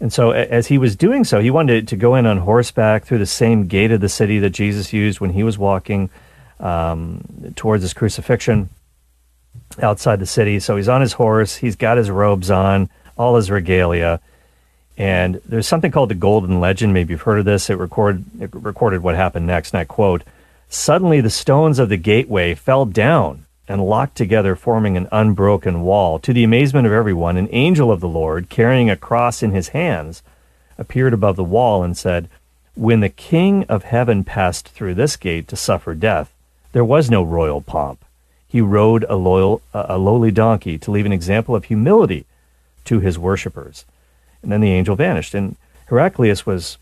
And 0.00 0.12
so, 0.12 0.32
as 0.32 0.66
he 0.66 0.76
was 0.76 0.96
doing 0.96 1.24
so, 1.24 1.40
he 1.40 1.50
wanted 1.50 1.86
to 1.88 1.96
go 1.96 2.16
in 2.16 2.26
on 2.26 2.38
horseback 2.38 3.04
through 3.04 3.18
the 3.18 3.26
same 3.26 3.68
gate 3.68 3.92
of 3.92 4.00
the 4.00 4.08
city 4.08 4.38
that 4.40 4.50
Jesus 4.50 4.92
used 4.92 5.20
when 5.20 5.30
he 5.30 5.42
was 5.42 5.56
walking 5.56 6.10
um, 6.58 7.52
towards 7.54 7.82
his 7.82 7.94
crucifixion 7.94 8.68
outside 9.80 10.18
the 10.18 10.26
city. 10.26 10.58
So 10.58 10.76
he's 10.76 10.88
on 10.88 11.00
his 11.00 11.14
horse, 11.14 11.56
he's 11.56 11.76
got 11.76 11.96
his 11.96 12.10
robes 12.10 12.50
on, 12.50 12.90
all 13.16 13.36
his 13.36 13.50
regalia. 13.50 14.20
And 14.96 15.40
there's 15.44 15.66
something 15.66 15.90
called 15.90 16.10
the 16.10 16.14
Golden 16.14 16.60
Legend. 16.60 16.94
Maybe 16.94 17.12
you've 17.12 17.22
heard 17.22 17.40
of 17.40 17.44
this. 17.44 17.68
It, 17.68 17.74
record, 17.74 18.24
it 18.40 18.50
recorded 18.54 19.02
what 19.02 19.16
happened 19.16 19.46
next. 19.46 19.72
And 19.72 19.80
I 19.80 19.84
quote 19.84 20.22
Suddenly 20.68 21.20
the 21.20 21.30
stones 21.30 21.78
of 21.78 21.88
the 21.88 21.96
gateway 21.96 22.54
fell 22.54 22.84
down 22.84 23.46
and 23.66 23.84
locked 23.84 24.16
together, 24.16 24.54
forming 24.54 24.96
an 24.96 25.08
unbroken 25.10 25.82
wall. 25.82 26.18
To 26.18 26.32
the 26.32 26.44
amazement 26.44 26.86
of 26.86 26.92
everyone, 26.92 27.36
an 27.36 27.48
angel 27.50 27.90
of 27.90 28.00
the 28.00 28.08
Lord, 28.08 28.48
carrying 28.48 28.90
a 28.90 28.96
cross 28.96 29.42
in 29.42 29.52
his 29.52 29.68
hands, 29.68 30.22
appeared 30.78 31.12
above 31.12 31.36
the 31.36 31.44
wall 31.44 31.82
and 31.82 31.96
said, 31.96 32.28
When 32.74 33.00
the 33.00 33.08
King 33.08 33.64
of 33.64 33.84
heaven 33.84 34.24
passed 34.24 34.68
through 34.68 34.94
this 34.94 35.16
gate 35.16 35.48
to 35.48 35.56
suffer 35.56 35.94
death, 35.94 36.32
there 36.72 36.84
was 36.84 37.10
no 37.10 37.22
royal 37.22 37.60
pomp. 37.60 38.04
He 38.48 38.60
rode 38.60 39.04
a, 39.08 39.16
loyal, 39.16 39.62
a 39.72 39.98
lowly 39.98 40.30
donkey 40.30 40.78
to 40.78 40.90
leave 40.90 41.06
an 41.06 41.12
example 41.12 41.56
of 41.56 41.64
humility 41.64 42.26
to 42.84 43.00
his 43.00 43.18
worshippers. 43.18 43.84
And 44.44 44.52
then 44.52 44.60
the 44.60 44.70
angel 44.70 44.94
vanished. 44.94 45.34
And 45.34 45.56
Heraclius 45.86 46.46
was 46.46 46.78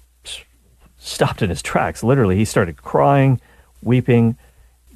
stopped 0.99 1.43
in 1.43 1.49
his 1.49 1.63
tracks. 1.63 2.03
Literally, 2.03 2.37
he 2.37 2.45
started 2.45 2.83
crying, 2.83 3.41
weeping, 3.83 4.37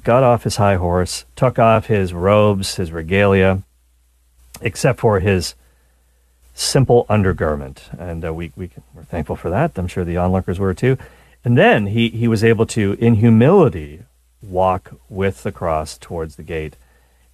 got 0.03 0.21
off 0.21 0.43
his 0.43 0.57
high 0.57 0.75
horse, 0.75 1.25
took 1.35 1.57
off 1.57 1.87
his 1.87 2.13
robes, 2.13 2.75
his 2.75 2.91
regalia, 2.91 3.63
except 4.61 4.99
for 4.99 5.19
his 5.19 5.55
simple 6.53 7.05
undergarment. 7.09 7.89
And 7.97 8.25
uh, 8.25 8.33
we, 8.33 8.51
we 8.55 8.69
were 8.93 9.03
thankful 9.03 9.35
for 9.35 9.49
that. 9.49 9.77
I'm 9.77 9.87
sure 9.87 10.03
the 10.03 10.17
onlookers 10.17 10.59
were 10.59 10.73
too. 10.73 10.97
And 11.45 11.57
then 11.57 11.87
he, 11.87 12.09
he 12.09 12.27
was 12.27 12.43
able 12.43 12.65
to, 12.67 12.97
in 12.99 13.15
humility, 13.15 14.03
walk 14.41 14.99
with 15.09 15.43
the 15.43 15.51
cross 15.51 15.97
towards 15.97 16.35
the 16.35 16.43
gate. 16.43 16.75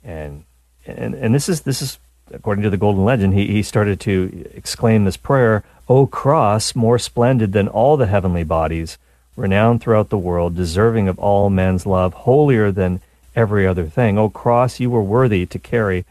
And, 0.03 0.45
and, 0.85 1.13
and 1.15 1.33
this 1.33 1.49
is, 1.49 1.61
this 1.61 1.81
is, 1.81 1.97
according 2.31 2.63
to 2.63 2.69
the 2.69 2.77
Golden 2.77 3.03
Legend, 3.03 3.33
he, 3.33 3.47
he 3.47 3.63
started 3.63 3.99
to 4.01 4.49
exclaim 4.53 5.05
this 5.05 5.17
prayer, 5.17 5.63
O 5.89 6.05
cross, 6.07 6.75
more 6.75 6.99
splendid 6.99 7.53
than 7.53 7.67
all 7.67 7.97
the 7.97 8.07
heavenly 8.07 8.43
bodies, 8.43 8.97
renowned 9.35 9.81
throughout 9.81 10.09
the 10.09 10.17
world, 10.17 10.55
deserving 10.55 11.07
of 11.07 11.19
all 11.19 11.49
men's 11.49 11.85
love, 11.85 12.13
holier 12.13 12.71
than 12.71 13.01
every 13.35 13.67
other 13.67 13.85
thing. 13.85 14.17
O 14.17 14.29
cross, 14.29 14.79
you 14.79 14.89
were 14.89 15.01
worthy 15.01 15.45
to 15.45 15.59
carry 15.59 16.05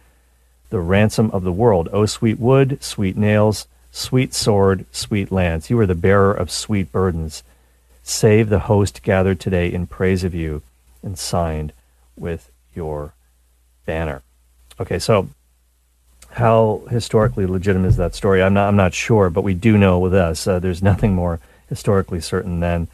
the 0.71 0.81
ransom 0.81 1.31
of 1.33 1.45
the 1.45 1.53
world. 1.53 1.89
O 1.93 2.07
sweet 2.07 2.39
wood, 2.39 2.83
sweet 2.83 3.17
nails, 3.17 3.67
sweet 3.91 4.35
sword, 4.35 4.87
sweet 4.91 5.31
lance, 5.31 5.71
you 5.71 5.79
are 5.79 5.87
the 5.87 5.95
bearer 5.95 6.33
of 6.33 6.51
sweet 6.51 6.91
burdens. 6.91 7.43
Save 8.03 8.49
the 8.49 8.61
host 8.61 9.03
gathered 9.03 9.39
today 9.39 9.73
in 9.73 9.87
praise 9.87 10.25
of 10.25 10.35
you 10.35 10.63
and 11.03 11.19
signed 11.19 11.73
with 12.17 12.51
your 12.75 13.15
banner. 13.87 14.23
Okay, 14.81 14.99
so 14.99 15.29
how 16.33 16.83
historically 16.89 17.47
legitimate 17.47 17.89
is 17.89 17.99
that 17.99 18.15
story? 18.15 18.43
I'm 18.43 18.55
not, 18.55 18.69
I'm 18.69 18.77
not 18.77 18.95
sure, 18.95 19.29
but 19.29 19.45
we 19.45 19.53
do 19.55 19.77
know 19.77 19.99
with 19.99 20.15
us 20.15 20.47
uh, 20.47 20.59
there's 20.59 20.83
nothing 20.83 21.15
more 21.15 21.41
historically 21.69 22.21
certain 22.21 22.61
than 22.61 22.89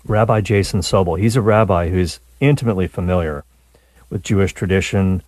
Rabbi 0.07 0.43
Jason 0.43 0.81
Sobel. 0.81 1.19
He's 1.19 1.37
a 1.37 1.43
rabbi 1.43 1.89
who's 1.89 2.21
intimately 2.41 2.87
familiar 2.87 3.45
with 4.09 4.23
Jewish 4.23 4.53
tradition, 4.53 5.23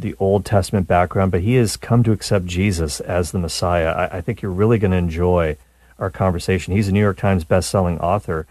the 0.00 0.14
Old 0.18 0.44
Testament 0.44 0.86
background, 0.86 1.32
but 1.32 1.42
he 1.42 1.54
has 1.54 1.76
come 1.76 2.02
to 2.02 2.12
accept 2.12 2.46
Jesus 2.46 3.00
as 3.00 3.32
the 3.32 3.38
Messiah. 3.38 3.88
I, 3.88 4.18
I 4.18 4.20
think 4.20 4.42
you're 4.42 4.50
really 4.50 4.78
going 4.78 4.90
to 4.90 4.96
enjoy 4.96 5.56
our 5.98 6.10
conversation. 6.10 6.74
He's 6.74 6.88
a 6.88 6.92
New 6.92 7.00
York 7.00 7.18
Times 7.18 7.44
best-selling 7.44 8.00
author, 8.00 8.46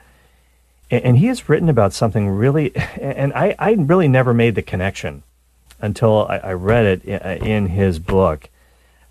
and, 0.89 1.03
and 1.03 1.17
he 1.17 1.27
has 1.27 1.49
written 1.49 1.69
about 1.69 1.93
something 1.93 2.29
really, 2.29 2.75
and 2.75 3.33
I, 3.33 3.55
I 3.59 3.73
really 3.73 4.07
never 4.07 4.33
made 4.33 4.55
the 4.55 4.61
connection 4.61 5.23
until 5.81 6.25
I, 6.27 6.37
I 6.37 6.53
read 6.53 6.85
it 6.85 7.05
in, 7.05 7.47
in 7.47 7.65
his 7.67 7.99
book, 7.99 8.49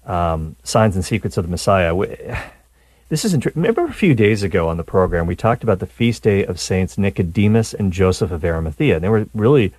um, 0.06 0.56
Signs 0.64 0.96
and 0.96 1.04
Secrets 1.04 1.36
of 1.36 1.44
the 1.44 1.50
Messiah 1.50 1.94
this 3.08 3.26
isn't 3.26 3.42
true. 3.42 3.52
Remember 3.54 3.84
a 3.84 3.92
few 3.92 4.14
days 4.14 4.42
ago 4.42 4.68
on 4.68 4.78
the 4.78 4.82
program, 4.82 5.26
we 5.26 5.36
talked 5.36 5.62
about 5.62 5.80
the 5.80 5.86
feast 5.86 6.22
day 6.22 6.46
of 6.46 6.58
Saints 6.58 6.96
Nicodemus 6.96 7.74
and 7.74 7.92
Joseph 7.92 8.30
of 8.30 8.42
Arimathea. 8.42 8.98
They 8.98 9.10
were 9.10 9.26
really 9.34 9.74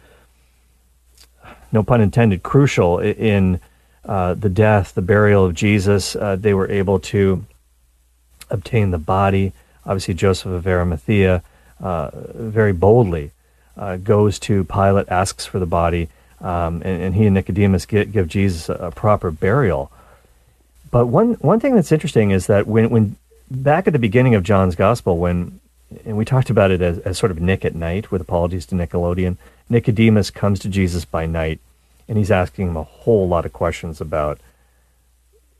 no 1.73 1.83
pun 1.83 2.01
intended, 2.01 2.43
crucial 2.43 2.99
in 2.99 3.59
uh, 4.05 4.33
the 4.33 4.49
death, 4.49 4.93
the 4.93 5.01
burial 5.01 5.45
of 5.45 5.53
Jesus. 5.53 6.15
Uh, 6.15 6.35
they 6.35 6.53
were 6.53 6.69
able 6.69 6.99
to 6.99 7.45
obtain 8.49 8.91
the 8.91 8.97
body. 8.97 9.53
Obviously, 9.85 10.13
Joseph 10.13 10.51
of 10.51 10.67
Arimathea 10.67 11.43
uh, 11.81 12.11
very 12.33 12.71
boldly 12.71 13.31
uh, 13.75 13.97
goes 13.97 14.39
to 14.39 14.63
Pilate, 14.65 15.09
asks 15.09 15.45
for 15.45 15.59
the 15.59 15.65
body, 15.65 16.09
um, 16.39 16.81
and, 16.83 17.01
and, 17.01 17.15
he 17.15 17.25
and 17.25 17.33
Nicodemus 17.33 17.85
get, 17.85 18.11
give 18.11 18.27
Jesus 18.27 18.69
a, 18.69 18.73
a, 18.73 18.91
proper 18.91 19.31
burial. 19.31 19.91
But 20.91 21.07
one, 21.07 21.33
one 21.35 21.59
thing 21.59 21.75
that's 21.75 21.91
interesting 21.91 22.31
is 22.31 22.47
that 22.47 22.67
when, 22.67 22.89
when 22.89 23.15
back 23.49 23.87
at 23.87 23.93
the 23.93 23.99
beginning 23.99 24.35
of 24.35 24.43
John's 24.43 24.75
Gospel, 24.75 25.17
when 25.17 25.59
and 26.05 26.17
we 26.17 26.25
talked 26.25 26.49
about 26.49 26.71
it 26.71 26.81
as, 26.81 26.99
as 26.99 27.17
sort 27.17 27.31
of 27.31 27.39
Nick 27.39 27.65
at 27.65 27.75
night 27.75 28.11
with 28.11 28.21
apologies 28.21 28.65
to 28.67 28.75
Nickelodeon, 28.75 29.37
Nicodemus 29.69 30.29
comes 30.29 30.59
to 30.59 30.69
Jesus 30.69 31.05
by 31.05 31.25
night 31.25 31.59
and 32.07 32.17
he's 32.17 32.31
asking 32.31 32.69
him 32.69 32.77
a 32.77 32.83
whole 32.83 33.27
lot 33.27 33.45
of 33.45 33.53
questions 33.53 34.01
about 34.01 34.39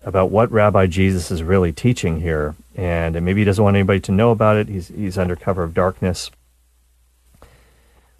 about 0.04 0.30
what 0.30 0.52
Rabbi 0.52 0.86
Jesus 0.88 1.32
is 1.32 1.42
really 1.42 1.72
teaching 1.72 2.20
here, 2.20 2.56
and 2.76 3.20
maybe 3.24 3.40
he 3.42 3.46
doesn't 3.46 3.64
want 3.64 3.78
anybody 3.78 4.02
to 4.02 4.12
know 4.12 4.32
about 4.32 4.58
it. 4.58 4.68
He's 4.68 4.90
he's 4.90 5.18
under 5.18 5.36
cover 5.36 5.64
of 5.64 5.74
darkness. 5.74 6.30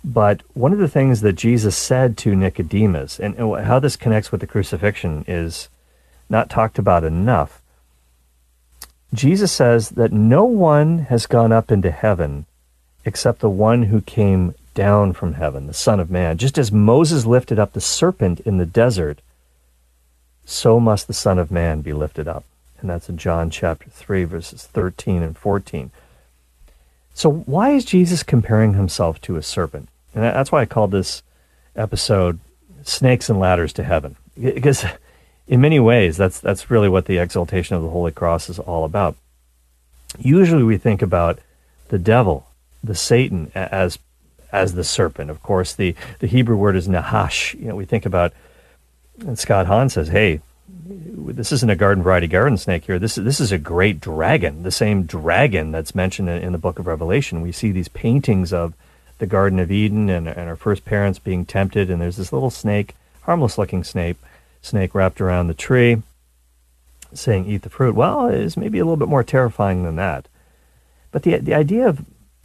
But 0.06 0.42
one 0.54 0.74
of 0.74 0.80
the 0.80 0.88
things 0.88 1.22
that 1.22 1.34
Jesus 1.34 1.78
said 1.78 2.18
to 2.20 2.36
Nicodemus, 2.36 3.20
and, 3.20 3.36
and 3.36 3.66
how 3.66 3.80
this 3.80 3.96
connects 3.96 4.32
with 4.32 4.42
the 4.42 4.48
crucifixion, 4.48 5.24
is 5.28 5.70
not 6.30 6.50
talked 6.50 6.78
about 6.78 7.04
enough. 7.04 7.62
Jesus 9.14 9.52
says 9.52 9.90
that 9.92 10.12
no 10.12 10.44
one 10.44 11.00
has 11.00 11.26
gone 11.26 11.52
up 11.52 11.72
into 11.72 11.92
heaven 11.92 12.46
except 13.06 13.40
the 13.40 13.50
one 13.50 13.84
who 13.84 14.02
came 14.02 14.56
down 14.74 15.14
from 15.14 15.34
heaven, 15.34 15.68
the 15.68 15.74
Son 15.74 16.00
of 16.00 16.10
Man. 16.10 16.38
Just 16.38 16.58
as 16.58 16.72
Moses 16.72 17.26
lifted 17.26 17.60
up 17.60 17.74
the 17.74 17.82
serpent 17.82 18.40
in 18.42 18.58
the 18.58 18.66
desert, 18.66 19.20
so 20.46 20.80
must 20.80 21.08
the 21.08 21.14
Son 21.14 21.40
of 21.40 21.52
Man 21.52 21.82
be 21.82 21.94
lifted 21.94 22.28
up. 22.28 22.44
And 22.80 22.90
that's 22.90 23.08
in 23.08 23.18
John 23.18 23.50
chapter 23.50 23.90
3, 23.90 24.26
verses 24.26 24.66
13 24.66 25.24
and 25.24 25.38
14. 25.38 25.92
So, 27.14 27.32
why 27.32 27.72
is 27.72 27.86
Jesus 27.86 28.24
comparing 28.24 28.74
himself 28.74 29.22
to 29.22 29.38
a 29.38 29.44
serpent? 29.44 29.88
And 30.14 30.24
that's 30.24 30.52
why 30.52 30.62
I 30.62 30.66
called 30.66 30.92
this 30.92 31.24
episode 31.76 32.40
Snakes 32.84 33.30
and 33.30 33.40
Ladders 33.40 33.72
to 33.74 33.84
Heaven. 33.84 34.16
Because 34.40 34.84
in 35.48 35.62
many 35.62 35.80
ways, 35.80 36.18
that's, 36.18 36.40
that's 36.40 36.70
really 36.70 36.90
what 36.90 37.06
the 37.06 37.18
exaltation 37.18 37.76
of 37.76 37.84
the 37.84 37.90
Holy 37.90 38.12
Cross 38.12 38.50
is 38.50 38.60
all 38.60 38.84
about. 38.84 39.16
Usually 40.20 40.64
we 40.64 40.78
think 40.78 41.02
about 41.02 41.40
the 41.90 42.00
devil, 42.00 42.48
the 42.84 42.96
Satan, 42.96 43.52
as 43.56 43.98
as 44.54 44.76
the 44.76 44.84
serpent. 44.84 45.30
Of 45.30 45.42
course, 45.42 45.74
the, 45.74 45.96
the 46.20 46.28
Hebrew 46.28 46.56
word 46.56 46.76
is 46.76 46.88
nahash. 46.88 47.56
You 47.56 47.70
know, 47.70 47.76
we 47.76 47.86
think 47.86 48.06
about, 48.06 48.32
and 49.20 49.38
Scott 49.38 49.66
Hahn 49.66 49.90
says, 49.90 50.10
hey, 50.10 50.40
this 50.86 51.52
isn't 51.52 51.70
a 51.70 51.76
garden 51.76 52.04
variety 52.04 52.28
garden 52.28 52.58
snake 52.58 52.86
here. 52.86 53.00
This 53.00 53.18
is, 53.18 53.24
this 53.24 53.40
is 53.40 53.52
a 53.52 53.58
great 53.58 54.00
dragon, 54.00 54.64
the 54.64 54.72
same 54.72 55.04
dragon 55.04 55.72
that's 55.72 55.96
mentioned 55.96 56.30
in, 56.30 56.42
in 56.42 56.52
the 56.52 56.58
book 56.58 56.80
of 56.80 56.88
Revelation. 56.88 57.42
We 57.42 57.52
see 57.52 57.72
these 57.72 57.88
paintings 57.88 58.54
of 58.54 58.74
the 59.18 59.26
Garden 59.26 59.60
of 59.60 59.72
Eden 59.72 60.10
and, 60.10 60.28
and 60.28 60.50
our 60.50 60.56
first 60.56 60.86
parents 60.86 61.20
being 61.20 61.46
tempted, 61.46 61.90
and 61.90 62.02
there's 62.02 62.18
this 62.18 62.32
little 62.32 62.50
snake, 62.50 62.96
harmless 63.24 63.58
looking 63.58 63.84
snake, 63.84 64.18
snake 64.62 64.94
wrapped 64.94 65.20
around 65.20 65.48
the 65.48 65.54
tree, 65.54 66.02
saying, 67.14 67.46
Eat 67.46 67.64
the 67.64 67.70
fruit. 67.70 67.96
Well, 67.96 68.28
it's 68.28 68.58
maybe 68.58 68.80
a 68.80 68.86
little 68.86 68.98
bit 68.98 69.08
more 69.08 69.24
terrifying 69.24 69.84
than 69.84 69.96
that. 69.96 70.28
But 71.12 71.24
the, 71.24 71.38
the 71.38 71.54
idea 71.54 71.88
of 71.88 72.04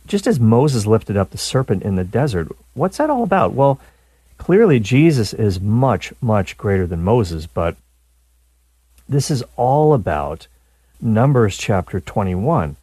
just 0.08 0.26
as 0.26 0.40
Moses 0.40 0.86
lifted 0.86 1.16
up 1.16 1.30
the 1.30 1.38
serpent 1.38 1.82
in 1.82 1.96
the 1.96 2.04
desert, 2.04 2.48
what's 2.74 2.96
that 2.96 3.10
all 3.10 3.22
about? 3.22 3.52
Well, 3.52 3.78
clearly 4.38 4.80
Jesus 4.80 5.32
is 5.32 5.60
much, 5.60 6.12
much 6.20 6.56
greater 6.56 6.86
than 6.86 7.04
Moses, 7.04 7.46
but 7.46 7.76
this 9.08 9.30
is 9.30 9.44
all 9.56 9.94
about 9.94 10.46
Numbers 11.00 11.56
chapter 11.56 12.00
21. 12.00 12.76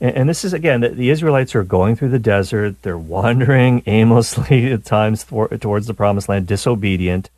And, 0.00 0.16
and 0.16 0.28
this 0.28 0.44
is, 0.44 0.52
again, 0.52 0.80
the, 0.80 0.90
the, 0.90 1.10
Israelites 1.10 1.54
are 1.54 1.64
going 1.64 1.96
through 1.96 2.10
the 2.10 2.18
desert. 2.18 2.82
They're 2.82 2.98
wandering 3.16 3.82
aimlessly 3.86 4.70
at 4.72 4.84
times 4.84 5.24
towards 5.24 5.86
the 5.86 5.94
promised 5.94 6.28
land, 6.28 6.46
disobedient, 6.46 7.30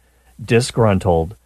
disgruntled 0.42 1.36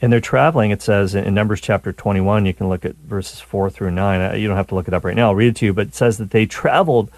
and 0.00 0.12
they're 0.12 0.20
traveling. 0.20 0.70
It 0.70 0.82
says 0.82 1.14
in 1.14 1.34
Numbers 1.34 1.60
chapter 1.60 1.92
21, 1.92 2.46
you 2.46 2.54
can 2.54 2.68
look 2.68 2.84
at 2.84 2.96
verses 2.96 3.40
4 3.40 3.70
through 3.70 3.90
9. 3.90 4.40
You 4.40 4.48
don't 4.48 4.56
have 4.56 4.68
to 4.68 4.74
look 4.74 4.88
it 4.88 4.94
up 4.94 5.04
right 5.04 5.16
now. 5.16 5.28
I'll 5.28 5.34
read 5.34 5.48
it 5.48 5.56
to 5.56 5.66
you, 5.66 5.72
but 5.72 5.88
it 5.88 5.94
says 5.94 6.18
that 6.18 6.30
they 6.30 6.46
traveled 6.46 7.10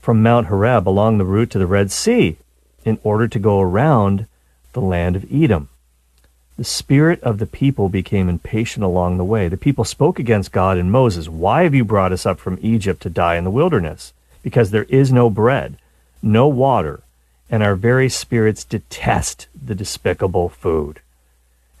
from 0.00 0.22
Mount 0.22 0.46
Horeb 0.46 0.88
along 0.88 1.18
the 1.18 1.24
route 1.24 1.50
to 1.50 1.58
the 1.58 1.66
Red 1.66 1.90
Sea 1.90 2.36
in 2.84 2.98
order 3.02 3.26
to 3.28 3.38
go 3.38 3.60
around 3.60 4.26
the 4.72 4.80
land 4.80 5.16
of 5.16 5.26
Edom. 5.32 5.68
The 6.56 6.64
spirit 6.64 7.22
of 7.22 7.38
the 7.38 7.46
people 7.46 7.88
became 7.88 8.28
impatient 8.28 8.84
along 8.84 9.18
the 9.18 9.24
way. 9.24 9.48
The 9.48 9.56
people 9.56 9.84
spoke 9.84 10.18
against 10.18 10.52
God 10.52 10.78
and 10.78 10.90
Moses. 10.90 11.28
Why 11.28 11.64
have 11.64 11.74
you 11.74 11.84
brought 11.84 12.12
us 12.12 12.24
up 12.24 12.38
from 12.38 12.58
Egypt 12.62 13.02
to 13.02 13.10
die 13.10 13.36
in 13.36 13.44
the 13.44 13.50
wilderness? 13.50 14.14
Because 14.42 14.70
there 14.70 14.84
is 14.84 15.12
no 15.12 15.28
bread, 15.28 15.76
no 16.22 16.48
water, 16.48 17.02
and 17.50 17.62
our 17.62 17.74
very 17.74 18.08
spirits 18.08 18.64
detest 18.64 19.48
the 19.54 19.74
despicable 19.74 20.48
food. 20.48 21.00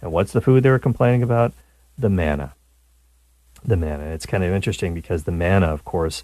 And 0.06 0.12
what's 0.12 0.32
the 0.32 0.40
food 0.40 0.62
they 0.62 0.70
were 0.70 0.78
complaining 0.78 1.24
about? 1.24 1.52
The 1.98 2.08
manna. 2.08 2.54
The 3.64 3.76
manna. 3.76 4.04
It's 4.04 4.24
kind 4.24 4.44
of 4.44 4.52
interesting 4.52 4.94
because 4.94 5.24
the 5.24 5.32
manna, 5.32 5.66
of 5.66 5.84
course, 5.84 6.22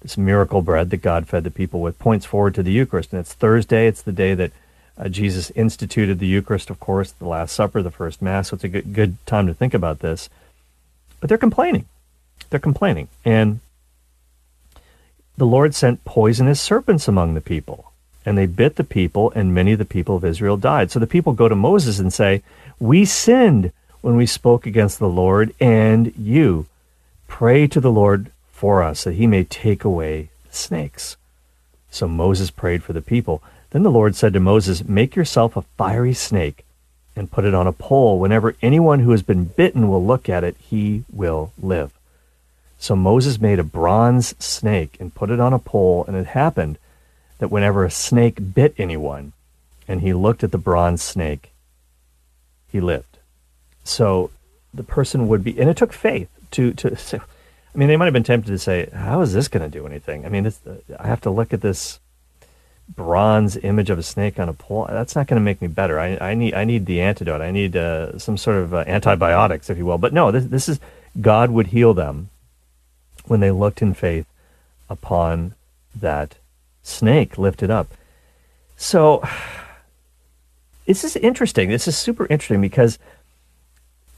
this 0.00 0.16
miracle 0.16 0.62
bread 0.62 0.90
that 0.90 0.98
God 0.98 1.26
fed 1.26 1.42
the 1.42 1.50
people 1.50 1.80
with, 1.80 1.98
points 1.98 2.24
forward 2.24 2.54
to 2.54 2.62
the 2.62 2.70
Eucharist. 2.70 3.12
And 3.12 3.18
it's 3.18 3.34
Thursday. 3.34 3.88
It's 3.88 4.02
the 4.02 4.12
day 4.12 4.34
that 4.34 4.52
uh, 4.96 5.08
Jesus 5.08 5.50
instituted 5.56 6.20
the 6.20 6.28
Eucharist, 6.28 6.70
of 6.70 6.78
course, 6.78 7.10
the 7.10 7.26
Last 7.26 7.56
Supper, 7.56 7.82
the 7.82 7.90
first 7.90 8.22
Mass. 8.22 8.50
So 8.50 8.54
it's 8.54 8.62
a 8.62 8.68
good, 8.68 8.94
good 8.94 9.26
time 9.26 9.48
to 9.48 9.54
think 9.54 9.74
about 9.74 9.98
this. 9.98 10.30
But 11.18 11.28
they're 11.28 11.38
complaining. 11.38 11.86
They're 12.50 12.60
complaining. 12.60 13.08
And 13.24 13.58
the 15.36 15.44
Lord 15.44 15.74
sent 15.74 16.04
poisonous 16.04 16.60
serpents 16.60 17.08
among 17.08 17.34
the 17.34 17.40
people. 17.40 17.87
And 18.28 18.36
they 18.36 18.44
bit 18.44 18.76
the 18.76 18.84
people, 18.84 19.32
and 19.34 19.54
many 19.54 19.72
of 19.72 19.78
the 19.78 19.86
people 19.86 20.16
of 20.16 20.24
Israel 20.24 20.58
died. 20.58 20.90
So 20.90 20.98
the 20.98 21.06
people 21.06 21.32
go 21.32 21.48
to 21.48 21.54
Moses 21.56 21.98
and 21.98 22.12
say, 22.12 22.42
we 22.78 23.06
sinned 23.06 23.72
when 24.02 24.16
we 24.16 24.26
spoke 24.26 24.66
against 24.66 24.98
the 24.98 25.08
Lord 25.08 25.54
and 25.58 26.12
you. 26.14 26.66
Pray 27.26 27.66
to 27.66 27.80
the 27.80 27.90
Lord 27.90 28.30
for 28.52 28.82
us 28.82 29.04
that 29.04 29.14
he 29.14 29.26
may 29.26 29.44
take 29.44 29.82
away 29.82 30.28
the 30.46 30.54
snakes. 30.54 31.16
So 31.90 32.06
Moses 32.06 32.50
prayed 32.50 32.82
for 32.82 32.92
the 32.92 33.00
people. 33.00 33.42
Then 33.70 33.82
the 33.82 33.90
Lord 33.90 34.14
said 34.14 34.34
to 34.34 34.40
Moses, 34.40 34.84
Make 34.84 35.16
yourself 35.16 35.56
a 35.56 35.62
fiery 35.62 36.12
snake 36.12 36.66
and 37.16 37.30
put 37.30 37.46
it 37.46 37.54
on 37.54 37.66
a 37.66 37.72
pole. 37.72 38.18
Whenever 38.18 38.56
anyone 38.60 39.00
who 39.00 39.12
has 39.12 39.22
been 39.22 39.46
bitten 39.46 39.88
will 39.88 40.04
look 40.04 40.28
at 40.28 40.44
it, 40.44 40.56
he 40.60 41.04
will 41.10 41.52
live. 41.58 41.92
So 42.78 42.94
Moses 42.94 43.40
made 43.40 43.58
a 43.58 43.64
bronze 43.64 44.34
snake 44.38 44.98
and 45.00 45.14
put 45.14 45.30
it 45.30 45.40
on 45.40 45.54
a 45.54 45.58
pole, 45.58 46.04
and 46.06 46.14
it 46.14 46.26
happened 46.26 46.76
that 47.38 47.50
whenever 47.50 47.84
a 47.84 47.90
snake 47.90 48.54
bit 48.54 48.74
anyone, 48.78 49.32
and 49.86 50.00
he 50.02 50.12
looked 50.12 50.44
at 50.44 50.52
the 50.52 50.58
bronze 50.58 51.02
snake, 51.02 51.50
he 52.70 52.80
lived. 52.80 53.18
So 53.84 54.30
the 54.74 54.82
person 54.82 55.28
would 55.28 55.42
be, 55.42 55.58
and 55.58 55.70
it 55.70 55.76
took 55.76 55.92
faith 55.92 56.28
to 56.52 56.72
to. 56.74 57.22
I 57.74 57.78
mean, 57.78 57.88
they 57.88 57.96
might 57.96 58.06
have 58.06 58.14
been 58.14 58.24
tempted 58.24 58.50
to 58.50 58.58
say, 58.58 58.88
"How 58.92 59.20
is 59.20 59.32
this 59.32 59.48
going 59.48 59.68
to 59.68 59.78
do 59.78 59.86
anything?" 59.86 60.26
I 60.26 60.28
mean, 60.28 60.52
I 60.98 61.06
have 61.06 61.20
to 61.22 61.30
look 61.30 61.52
at 61.52 61.60
this 61.60 62.00
bronze 62.88 63.56
image 63.58 63.90
of 63.90 63.98
a 63.98 64.02
snake 64.02 64.38
on 64.38 64.48
a 64.48 64.52
pole. 64.52 64.86
That's 64.88 65.14
not 65.14 65.26
going 65.26 65.40
to 65.40 65.44
make 65.44 65.60
me 65.60 65.68
better. 65.68 66.00
I, 66.00 66.16
I 66.20 66.34
need 66.34 66.54
I 66.54 66.64
need 66.64 66.86
the 66.86 67.00
antidote. 67.00 67.40
I 67.40 67.50
need 67.50 67.76
uh, 67.76 68.18
some 68.18 68.36
sort 68.36 68.56
of 68.56 68.74
uh, 68.74 68.84
antibiotics, 68.86 69.70
if 69.70 69.78
you 69.78 69.86
will. 69.86 69.98
But 69.98 70.12
no, 70.12 70.30
this 70.30 70.46
this 70.46 70.68
is 70.68 70.80
God 71.20 71.50
would 71.50 71.68
heal 71.68 71.94
them 71.94 72.30
when 73.26 73.40
they 73.40 73.50
looked 73.50 73.82
in 73.82 73.94
faith 73.94 74.26
upon 74.88 75.54
that 75.94 76.36
snake 76.88 77.38
lifted 77.38 77.70
up. 77.70 77.88
So 78.76 79.22
this 80.86 81.04
is 81.04 81.16
interesting. 81.16 81.68
This 81.68 81.86
is 81.86 81.96
super 81.96 82.26
interesting 82.26 82.60
because 82.60 82.98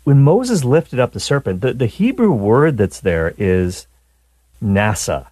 when 0.04 0.22
Moses 0.22 0.64
lifted 0.64 0.98
up 0.98 1.12
the 1.12 1.20
serpent, 1.20 1.60
the, 1.60 1.72
the 1.72 1.86
Hebrew 1.86 2.32
word 2.32 2.76
that's 2.76 3.00
there 3.00 3.34
is 3.38 3.86
nasa. 4.62 5.26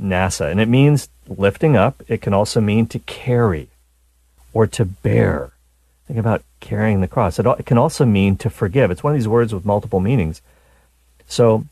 Nasa. 0.00 0.50
And 0.50 0.60
it 0.60 0.68
means 0.68 1.08
lifting 1.26 1.76
up. 1.76 2.02
It 2.08 2.22
can 2.22 2.32
also 2.32 2.60
mean 2.60 2.86
to 2.88 2.98
carry 3.00 3.68
or 4.52 4.66
to 4.68 4.84
bear. 4.84 5.52
Think 6.06 6.18
about 6.18 6.42
carrying 6.60 7.00
the 7.00 7.08
cross. 7.08 7.38
It, 7.38 7.46
it 7.46 7.66
can 7.66 7.78
also 7.78 8.04
mean 8.04 8.36
to 8.38 8.48
forgive. 8.48 8.90
It's 8.90 9.02
one 9.02 9.12
of 9.12 9.18
these 9.18 9.28
words 9.28 9.52
with 9.52 9.64
multiple 9.64 10.00
meanings. 10.00 10.40
So 11.26 11.64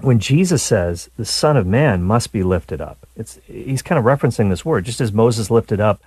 when 0.00 0.18
Jesus 0.18 0.62
says 0.62 1.08
the 1.16 1.24
Son 1.24 1.56
of 1.56 1.66
Man 1.66 2.02
must 2.02 2.32
be 2.32 2.42
lifted 2.42 2.80
up, 2.80 3.06
it's 3.16 3.38
he's 3.46 3.82
kind 3.82 3.98
of 3.98 4.04
referencing 4.04 4.50
this 4.50 4.64
word. 4.64 4.84
Just 4.84 5.00
as 5.00 5.12
Moses 5.12 5.50
lifted 5.50 5.80
up 5.80 6.00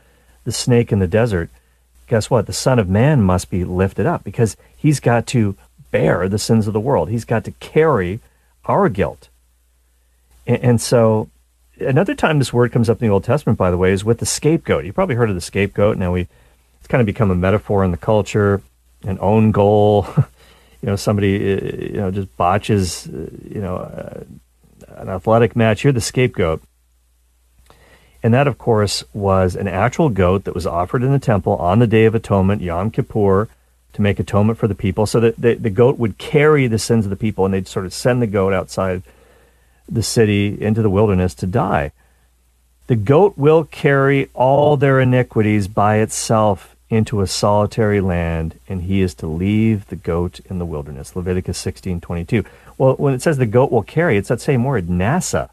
the 0.43 0.51
snake 0.51 0.91
in 0.91 0.99
the 0.99 1.07
desert, 1.07 1.49
guess 2.07 2.29
what? 2.29 2.45
The 2.45 2.53
Son 2.53 2.79
of 2.79 2.89
Man 2.89 3.21
must 3.21 3.49
be 3.49 3.63
lifted 3.63 4.05
up 4.05 4.23
because 4.23 4.55
he's 4.75 4.99
got 4.99 5.25
to 5.27 5.55
bear 5.91 6.29
the 6.29 6.39
sins 6.39 6.67
of 6.67 6.73
the 6.73 6.79
world. 6.79 7.09
He's 7.09 7.25
got 7.25 7.43
to 7.45 7.51
carry 7.53 8.19
our 8.65 8.89
guilt. 8.89 9.29
And, 10.45 10.63
and, 10.63 10.81
so, 10.81 11.29
another 11.79 12.15
time 12.15 12.39
this 12.39 12.53
word 12.53 12.71
comes 12.71 12.89
up 12.89 13.01
in 13.01 13.07
the 13.07 13.13
Old 13.13 13.23
Testament, 13.23 13.57
by 13.57 13.71
the 13.71 13.77
way, 13.77 13.91
is 13.91 14.05
with 14.05 14.19
the 14.19 14.25
scapegoat. 14.25 14.85
You 14.85 14.93
probably 14.93 15.15
heard 15.15 15.29
of 15.29 15.35
the 15.35 15.41
scapegoat. 15.41 15.97
Now, 15.97 16.13
we, 16.13 16.27
It's 16.79 16.87
kind 16.87 17.01
of 17.01 17.05
become 17.05 17.31
a 17.31 17.35
metaphor 17.35 17.83
in 17.83 17.91
the 17.91 17.97
culture, 17.97 18.61
an 19.03 19.17
own 19.19 19.51
goal. 19.51 20.07
you 20.81 20.87
know, 20.87 20.95
somebody 20.95 21.53
uh, 21.53 21.65
you 21.65 21.97
know 21.97 22.11
just 22.11 22.35
botches 22.37 23.07
uh, 23.07 23.29
you 23.49 23.61
know 23.61 23.77
uh, 23.77 24.23
an 24.97 25.09
athletic 25.09 25.55
match. 25.55 25.83
You're 25.83 25.93
the 25.93 26.01
scapegoat. 26.01 26.61
And 28.21 28.33
that, 28.33 28.47
of 28.47 28.57
course, 28.57 29.03
was 29.13 29.55
an 29.55 29.69
actual 29.69 30.09
goat 30.09 30.43
that 30.43 30.53
was 30.53 30.67
offered 30.67 31.03
in 31.03 31.13
the 31.13 31.19
temple 31.19 31.55
on 31.55 31.79
the 31.79 31.87
Day 31.87 32.03
of 32.03 32.15
Atonement, 32.15 32.61
Yom 32.61 32.91
Kippur, 32.91 33.47
to 33.93 34.01
make 34.01 34.19
atonement 34.19 34.59
for 34.59 34.67
the 34.67 34.75
people. 34.75 35.05
So 35.05 35.21
that 35.21 35.37
the, 35.37 35.53
the 35.53 35.69
goat 35.69 35.97
would 35.97 36.17
carry 36.17 36.67
the 36.67 36.79
sins 36.79 37.05
of 37.05 37.09
the 37.09 37.15
people, 37.15 37.45
and 37.45 37.53
they'd 37.53 37.67
sort 37.67 37.85
of 37.85 37.93
send 37.93 38.21
the 38.21 38.27
goat 38.27 38.53
outside 38.53 39.03
the 39.87 40.03
city 40.03 40.61
into 40.61 40.81
the 40.81 40.89
wilderness 40.89 41.33
to 41.35 41.47
die. 41.47 41.91
The 42.87 42.95
goat 42.95 43.37
will 43.37 43.63
carry 43.63 44.29
all 44.33 44.75
their 44.75 44.99
iniquities 44.99 45.67
by 45.67 45.97
itself 45.97 46.75
into 46.89 47.21
a 47.21 47.27
solitary 47.27 48.01
land, 48.01 48.59
and 48.67 48.83
he 48.83 49.01
is 49.01 49.13
to 49.15 49.27
leave 49.27 49.87
the 49.87 49.95
goat 49.95 50.39
in 50.49 50.57
the 50.57 50.65
wilderness. 50.65 51.15
Leviticus 51.15 51.57
sixteen 51.57 52.01
twenty 52.01 52.25
two. 52.25 52.43
Well, 52.77 52.95
when 52.95 53.13
it 53.13 53.21
says 53.21 53.37
the 53.37 53.45
goat 53.45 53.71
will 53.71 53.83
carry, 53.83 54.17
it's 54.17 54.29
that 54.29 54.41
same 54.41 54.63
word, 54.63 54.87
NASA. 54.87 55.49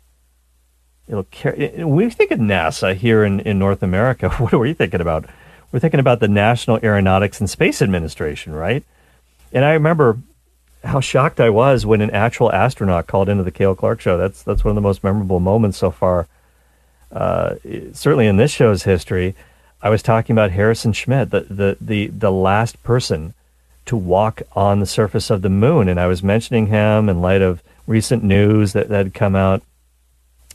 It'll 1.09 1.25
carry. 1.25 1.85
We 1.85 2.11
think 2.11 2.31
of 2.31 2.39
NASA 2.39 2.95
here 2.95 3.25
in, 3.25 3.41
in 3.41 3.59
North 3.59 3.83
America, 3.83 4.29
what 4.39 4.53
are 4.53 4.59
we 4.59 4.73
thinking 4.73 5.01
about? 5.01 5.27
We're 5.73 5.81
thinking 5.81 6.01
about 6.01 6.21
the 6.21 6.29
National 6.29 6.79
Aeronautics 6.83 7.41
and 7.41 7.51
Space 7.51 7.83
Administration, 7.83 8.55
right? 8.55 8.85
And 9.53 9.65
I 9.65 9.73
remember 9.73 10.19
how 10.85 11.01
shocked 11.01 11.41
I 11.41 11.51
was 11.51 11.85
when 11.85 12.01
an 12.01 12.11
actual 12.11 12.53
astronaut 12.53 13.07
called 13.07 13.29
into 13.29 13.43
the 13.43 13.51
Cale 13.51 13.75
Clark 13.75 14.01
show. 14.01 14.17
That's 14.17 14.43
that's 14.43 14.65
one 14.65 14.71
of 14.71 14.77
the 14.77 14.81
most 14.81 15.05
memorable 15.05 15.41
moments 15.41 15.79
so 15.79 15.91
far, 15.91 16.29
uh, 17.13 17.57
certainly 17.93 18.27
in 18.27 18.37
this 18.37 18.53
show's 18.53 18.85
history. 18.85 19.35
I 19.83 19.91
was 19.91 20.03
talking 20.03 20.35
about 20.35 20.53
Harrison 20.53 20.93
Schmitt, 20.93 21.31
the, 21.31 21.41
the 21.41 21.77
the 21.81 22.07
the 22.09 22.33
last 22.33 22.83
person 22.83 23.35
to 23.85 23.97
walk 23.97 24.43
on 24.53 24.81
the 24.81 24.87
surface 24.87 25.31
of 25.31 25.43
the 25.43 25.51
moon, 25.51 25.89
and 25.89 26.01
I 26.01 26.07
was 26.07 26.23
mentioning 26.23 26.67
him 26.67 27.09
in 27.09 27.21
light 27.21 27.43
of 27.43 27.63
recent 27.87 28.25
news 28.25 28.73
that, 28.73 28.89
that 28.89 29.05
had 29.07 29.15
come 29.15 29.37
out. 29.37 29.63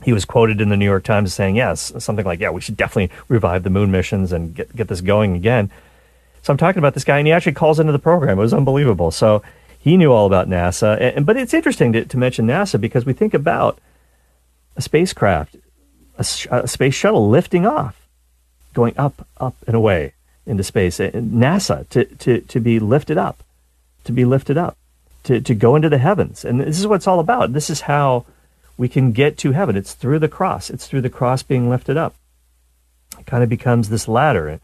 He 0.02 0.12
was 0.12 0.24
quoted 0.24 0.60
in 0.60 0.68
the 0.68 0.76
New 0.76 0.84
York 0.84 1.04
Times 1.04 1.32
saying, 1.32 1.56
"Yes, 1.56 1.92
something 1.98 2.26
like, 2.26 2.40
yeah, 2.40 2.50
we 2.50 2.60
should 2.60 2.76
definitely 2.76 3.16
revive 3.28 3.62
the 3.62 3.70
moon 3.70 3.90
missions 3.90 4.32
and 4.32 4.54
get 4.54 4.74
get 4.74 4.88
this 4.88 5.00
going 5.00 5.36
again." 5.36 5.70
So 6.42 6.52
I'm 6.52 6.56
talking 6.56 6.80
about 6.80 6.94
this 6.94 7.04
guy, 7.04 7.18
and 7.18 7.26
he 7.26 7.32
actually 7.32 7.52
calls 7.52 7.78
into 7.78 7.92
the 7.92 8.00
program. 8.00 8.38
It 8.38 8.42
was 8.42 8.52
unbelievable. 8.52 9.12
So 9.12 9.42
he 9.82 9.96
knew 9.96 10.12
all 10.12 10.26
about 10.26 10.48
NASA. 10.48 10.96
And, 11.16 11.26
but 11.26 11.36
it's 11.36 11.52
interesting 11.52 11.92
to, 11.92 12.04
to 12.04 12.16
mention 12.16 12.46
NASA 12.46 12.80
because 12.80 13.04
we 13.04 13.12
think 13.12 13.34
about 13.34 13.78
a 14.76 14.82
spacecraft, 14.82 15.56
a, 16.16 16.24
a, 16.50 16.68
space 16.68 16.94
shuttle 16.94 17.28
lifting 17.28 17.66
off, 17.66 18.01
going 18.72 18.96
up, 18.96 19.26
up 19.38 19.54
and 19.66 19.76
away 19.76 20.14
into 20.46 20.64
space. 20.64 20.98
NASA 20.98 21.88
to, 21.90 22.04
to, 22.04 22.40
to 22.40 22.60
be 22.60 22.78
lifted 22.78 23.18
up, 23.18 23.42
to 24.04 24.12
be 24.12 24.24
lifted 24.24 24.56
up, 24.56 24.76
to, 25.24 25.40
to 25.40 25.54
go 25.54 25.76
into 25.76 25.88
the 25.88 25.98
heavens. 25.98 26.44
And 26.44 26.60
this 26.60 26.78
is 26.78 26.86
what 26.86 26.96
it's 26.96 27.06
all 27.06 27.20
about. 27.20 27.52
This 27.52 27.70
is 27.70 27.82
how 27.82 28.24
we 28.76 28.88
can 28.88 29.12
get 29.12 29.38
to 29.38 29.52
heaven. 29.52 29.76
It's 29.76 29.94
through 29.94 30.18
the 30.18 30.28
cross. 30.28 30.70
It's 30.70 30.86
through 30.86 31.02
the 31.02 31.10
cross 31.10 31.42
being 31.42 31.68
lifted 31.68 31.96
up. 31.96 32.14
It 33.18 33.26
kind 33.26 33.42
of 33.42 33.48
becomes 33.48 33.88
this 33.88 34.08
ladder, 34.08 34.48
eh, 34.48 34.58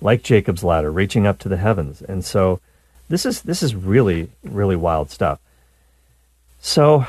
like 0.00 0.22
Jacob's 0.22 0.62
ladder, 0.62 0.90
reaching 0.90 1.26
up 1.26 1.38
to 1.40 1.48
the 1.48 1.56
heavens. 1.56 2.02
And 2.02 2.24
so 2.24 2.60
this 3.08 3.24
is 3.24 3.42
this 3.42 3.62
is 3.62 3.74
really 3.74 4.30
really 4.44 4.76
wild 4.76 5.10
stuff. 5.10 5.40
So 6.60 7.06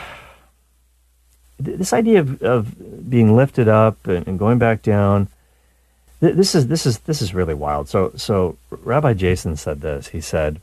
this 1.60 1.94
idea 1.94 2.20
of, 2.20 2.42
of 2.42 3.10
being 3.10 3.36
lifted 3.36 3.68
up 3.68 4.08
and, 4.08 4.28
and 4.28 4.40
going 4.40 4.60
back 4.60 4.82
down, 4.82 5.28
th- 6.20 6.36
this 6.36 6.56
is 6.56 6.68
this 6.68 6.86
is 6.86 7.00
this 7.00 7.22
is 7.22 7.34
really 7.34 7.54
wild. 7.54 7.90
So 7.90 8.12
so 8.16 8.58
Rabbi 8.70 9.14
Jason 9.14 9.56
said 9.56 9.82
this. 9.82 10.10
He 10.10 10.22
said, 10.22 10.62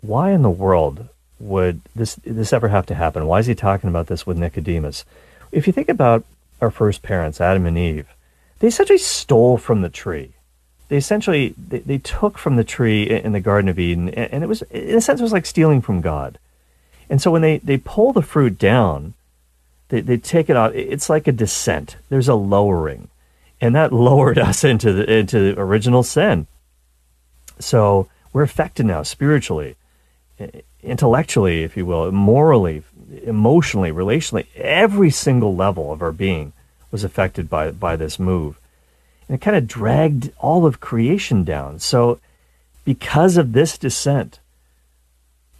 "Why 0.00 0.32
in 0.32 0.42
the 0.42 0.50
world 0.50 1.08
would 1.38 1.80
this 1.94 2.16
this 2.24 2.52
ever 2.52 2.68
have 2.68 2.86
to 2.86 2.94
happen? 2.94 3.26
Why 3.26 3.38
is 3.38 3.46
he 3.46 3.54
talking 3.54 3.90
about 3.90 4.06
this 4.06 4.26
with 4.26 4.38
Nicodemus? 4.38 5.04
If 5.52 5.66
you 5.66 5.72
think 5.72 5.88
about 5.88 6.24
our 6.60 6.70
first 6.70 7.02
parents, 7.02 7.40
Adam 7.40 7.66
and 7.66 7.78
Eve, 7.78 8.08
they 8.58 8.68
essentially 8.68 8.98
stole 8.98 9.58
from 9.58 9.82
the 9.82 9.88
tree 9.88 10.34
they 10.88 10.96
essentially 10.96 11.54
they, 11.56 11.78
they 11.80 11.98
took 11.98 12.38
from 12.38 12.56
the 12.56 12.64
tree 12.64 13.08
in 13.08 13.32
the 13.32 13.40
Garden 13.40 13.68
of 13.68 13.78
Eden, 13.78 14.10
and 14.10 14.44
it 14.44 14.46
was 14.46 14.62
in 14.62 14.96
a 14.96 15.00
sense 15.00 15.20
it 15.20 15.24
was 15.24 15.32
like 15.32 15.46
stealing 15.46 15.80
from 15.80 16.00
God. 16.00 16.38
And 17.08 17.20
so 17.20 17.30
when 17.30 17.42
they, 17.42 17.58
they 17.58 17.78
pull 17.78 18.12
the 18.12 18.22
fruit 18.22 18.58
down, 18.58 19.14
they, 19.88 20.00
they 20.00 20.16
take 20.16 20.48
it 20.48 20.56
out. 20.56 20.74
It's 20.74 21.10
like 21.10 21.26
a 21.26 21.32
descent. 21.32 21.96
There's 22.08 22.28
a 22.28 22.34
lowering, 22.34 23.08
and 23.64 23.74
that 23.74 23.92
lowered 23.92 24.38
us 24.48 24.64
into 24.64 24.92
the 24.92 25.10
into 25.10 25.58
original 25.58 26.02
sin. 26.02 26.46
So 27.58 28.08
we're 28.32 28.42
affected 28.42 28.86
now 28.86 29.02
spiritually, 29.02 29.76
intellectually, 30.82 31.62
if 31.62 31.76
you 31.76 31.86
will, 31.86 32.10
morally, 32.10 32.82
emotionally, 33.22 33.92
relationally. 33.92 34.46
Every 34.56 35.10
single 35.10 35.54
level 35.54 35.92
of 35.92 36.02
our 36.02 36.12
being 36.12 36.52
was 36.90 37.04
affected 37.04 37.48
by 37.48 37.70
by 37.70 37.96
this 37.96 38.18
move 38.18 38.58
and 39.28 39.36
it 39.36 39.40
kind 39.40 39.56
of 39.56 39.66
dragged 39.66 40.32
all 40.38 40.66
of 40.66 40.80
creation 40.80 41.44
down. 41.44 41.78
So, 41.78 42.20
because 42.84 43.36
of 43.36 43.52
this 43.52 43.78
descent, 43.78 44.40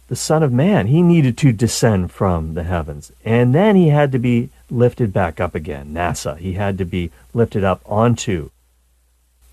the 0.07 0.15
Son 0.15 0.43
of 0.43 0.53
Man, 0.53 0.87
he 0.87 1.01
needed 1.01 1.37
to 1.39 1.51
descend 1.51 2.11
from 2.11 2.53
the 2.53 2.63
heavens. 2.63 3.11
And 3.23 3.55
then 3.55 3.75
he 3.75 3.89
had 3.89 4.11
to 4.11 4.19
be 4.19 4.49
lifted 4.69 5.11
back 5.11 5.39
up 5.39 5.55
again. 5.55 5.93
NASA, 5.93 6.37
he 6.37 6.53
had 6.53 6.77
to 6.77 6.85
be 6.85 7.11
lifted 7.33 7.63
up 7.63 7.81
onto 7.85 8.51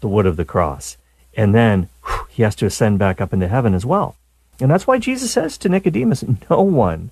the 0.01 0.09
wood 0.09 0.27
of 0.27 0.37
the 0.37 0.45
cross. 0.45 0.97
And 1.35 1.55
then 1.55 1.89
whew, 2.05 2.27
he 2.29 2.43
has 2.43 2.55
to 2.57 2.67
ascend 2.67 2.99
back 2.99 3.21
up 3.21 3.33
into 3.33 3.49
heaven 3.49 3.75
as 3.75 3.87
well. 3.87 4.17
And 4.61 4.71
that's 4.71 4.87
why 4.87 4.99
Jesus 4.99 5.33
says 5.33 5.57
to 5.59 5.69
Nicodemus, 5.69 6.25
No 6.51 6.61
one, 6.61 7.11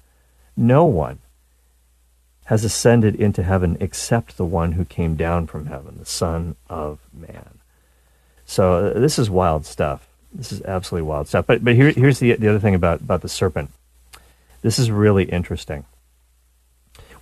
no 0.57 0.85
one 0.85 1.19
has 2.47 2.65
ascended 2.65 3.15
into 3.15 3.43
heaven 3.43 3.77
except 3.81 4.37
the 4.37 4.45
one 4.45 4.73
who 4.73 4.85
came 4.85 5.15
down 5.15 5.47
from 5.47 5.67
heaven, 5.67 5.97
the 5.99 6.05
Son 6.05 6.57
of 6.69 6.99
Man. 7.13 7.59
So 8.45 8.87
uh, 8.87 8.99
this 8.99 9.19
is 9.19 9.31
wild 9.31 9.65
stuff. 9.65 10.10
This 10.33 10.53
is 10.53 10.63
absolutely 10.63 11.09
wild 11.09 11.29
stuff. 11.29 11.47
But 11.47 11.65
but 11.65 11.75
here, 11.75 11.91
here's 11.91 12.19
the 12.19 12.35
the 12.35 12.49
other 12.49 12.61
thing 12.61 12.75
about 12.75 13.01
about 13.01 13.23
the 13.23 13.29
serpent. 13.29 13.71
This 14.63 14.79
is 14.79 14.91
really 14.91 15.25
interesting. 15.25 15.85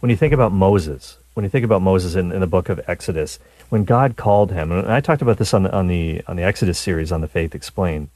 When 0.01 0.11
you 0.11 0.16
think 0.16 0.33
about 0.33 0.53
Moses, 0.53 1.18
when 1.35 1.44
you 1.44 1.51
think 1.51 1.64
about 1.64 1.83
Moses 1.83 2.14
in, 2.14 2.33
in 2.33 2.40
the 2.40 2.47
book 2.47 2.68
of 2.68 2.81
Exodus, 2.87 3.38
when 3.68 3.85
God 3.85 4.16
called 4.16 4.53
him, 4.53 4.71
and 4.73 4.90
I 4.90 5.01
talked 5.01 5.23
about 5.23 5.38
this 5.38 5.55
on 5.55 5.64
the 5.64 5.75
on 5.75 5.88
the 5.88 6.23
on 6.27 6.37
the 6.37 6.42
Exodus 6.42 6.79
series 6.79 7.12
on 7.12 7.21
the 7.21 7.29
Faith 7.29 7.55
Explained. 7.55 8.09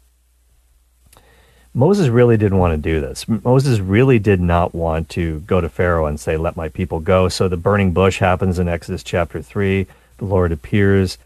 Moses 1.74 2.08
really 2.08 2.36
didn't 2.36 2.58
want 2.58 2.72
to 2.72 2.76
do 2.76 3.00
this. 3.00 3.26
Moses 3.26 3.80
really 3.80 4.18
did 4.18 4.40
not 4.40 4.74
want 4.74 5.08
to 5.10 5.40
go 5.40 5.58
to 5.60 5.70
Pharaoh 5.70 6.04
and 6.04 6.20
say, 6.20 6.36
Let 6.36 6.54
my 6.54 6.68
people 6.68 7.00
go. 7.00 7.28
So 7.28 7.48
the 7.48 7.56
burning 7.56 7.92
bush 7.92 8.18
happens 8.18 8.58
in 8.58 8.68
Exodus 8.68 9.02
chapter 9.02 9.40
3. 9.40 9.86
The 10.18 10.24
Lord 10.24 10.52
appears. 10.52 11.16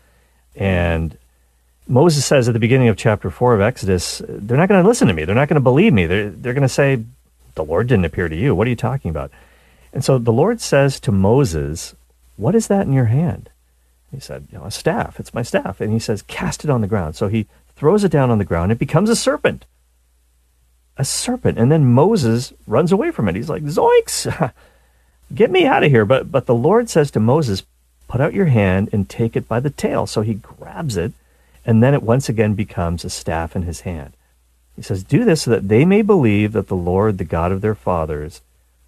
And 0.54 1.18
Moses 1.88 2.24
says 2.26 2.48
at 2.48 2.52
the 2.52 2.60
beginning 2.60 2.88
of 2.88 2.96
chapter 2.96 3.30
4 3.30 3.54
of 3.54 3.60
Exodus, 3.60 4.20
They're 4.28 4.56
not 4.56 4.68
going 4.68 4.82
to 4.82 4.88
listen 4.88 5.08
to 5.08 5.14
me. 5.14 5.24
They're 5.24 5.34
not 5.34 5.48
going 5.48 5.56
to 5.56 5.60
believe 5.60 5.92
me. 5.92 6.06
They're, 6.06 6.30
they're 6.30 6.54
going 6.54 6.62
to 6.62 6.68
say, 6.68 7.04
The 7.54 7.64
Lord 7.64 7.86
didn't 7.86 8.04
appear 8.04 8.28
to 8.28 8.36
you. 8.36 8.54
What 8.54 8.66
are 8.66 8.70
you 8.70 8.76
talking 8.76 9.10
about? 9.10 9.30
And 9.92 10.04
so 10.04 10.18
the 10.18 10.32
Lord 10.32 10.60
says 10.60 10.98
to 11.00 11.12
Moses, 11.12 11.94
What 12.36 12.54
is 12.54 12.66
that 12.68 12.86
in 12.86 12.92
your 12.92 13.06
hand? 13.06 13.50
He 14.12 14.20
said, 14.20 14.46
you 14.50 14.58
know, 14.58 14.64
A 14.64 14.70
staff. 14.70 15.20
It's 15.20 15.34
my 15.34 15.42
staff. 15.42 15.80
And 15.80 15.92
he 15.92 15.98
says, 15.98 16.22
Cast 16.22 16.64
it 16.64 16.70
on 16.70 16.80
the 16.80 16.86
ground. 16.86 17.16
So 17.16 17.28
he 17.28 17.46
throws 17.76 18.04
it 18.04 18.12
down 18.12 18.30
on 18.30 18.38
the 18.38 18.44
ground. 18.44 18.72
It 18.72 18.78
becomes 18.78 19.10
a 19.10 19.16
serpent 19.16 19.64
a 20.96 21.04
serpent. 21.04 21.58
And 21.58 21.70
then 21.70 21.92
Moses 21.92 22.52
runs 22.66 22.92
away 22.92 23.10
from 23.10 23.28
it. 23.28 23.36
He's 23.36 23.50
like, 23.50 23.62
Zoinks, 23.64 24.52
get 25.34 25.50
me 25.50 25.66
out 25.66 25.84
of 25.84 25.90
here. 25.90 26.04
But, 26.04 26.30
but 26.30 26.46
the 26.46 26.54
Lord 26.54 26.88
says 26.88 27.10
to 27.12 27.20
Moses, 27.20 27.62
Put 28.08 28.20
out 28.20 28.34
your 28.34 28.46
hand 28.46 28.90
and 28.92 29.08
take 29.08 29.36
it 29.36 29.48
by 29.48 29.60
the 29.60 29.70
tail. 29.70 30.06
So 30.06 30.20
he 30.22 30.34
grabs 30.34 30.96
it, 30.96 31.12
and 31.66 31.82
then 31.82 31.92
it 31.92 32.02
once 32.02 32.28
again 32.28 32.54
becomes 32.54 33.04
a 33.04 33.10
staff 33.10 33.56
in 33.56 33.62
his 33.62 33.80
hand. 33.80 34.14
He 34.76 34.82
says, 34.82 35.02
Do 35.02 35.24
this 35.24 35.42
so 35.42 35.50
that 35.50 35.68
they 35.68 35.84
may 35.84 36.00
believe 36.00 36.52
that 36.52 36.68
the 36.68 36.76
Lord, 36.76 37.18
the 37.18 37.24
God 37.24 37.50
of 37.50 37.60
their 37.60 37.74
fathers, 37.74 38.40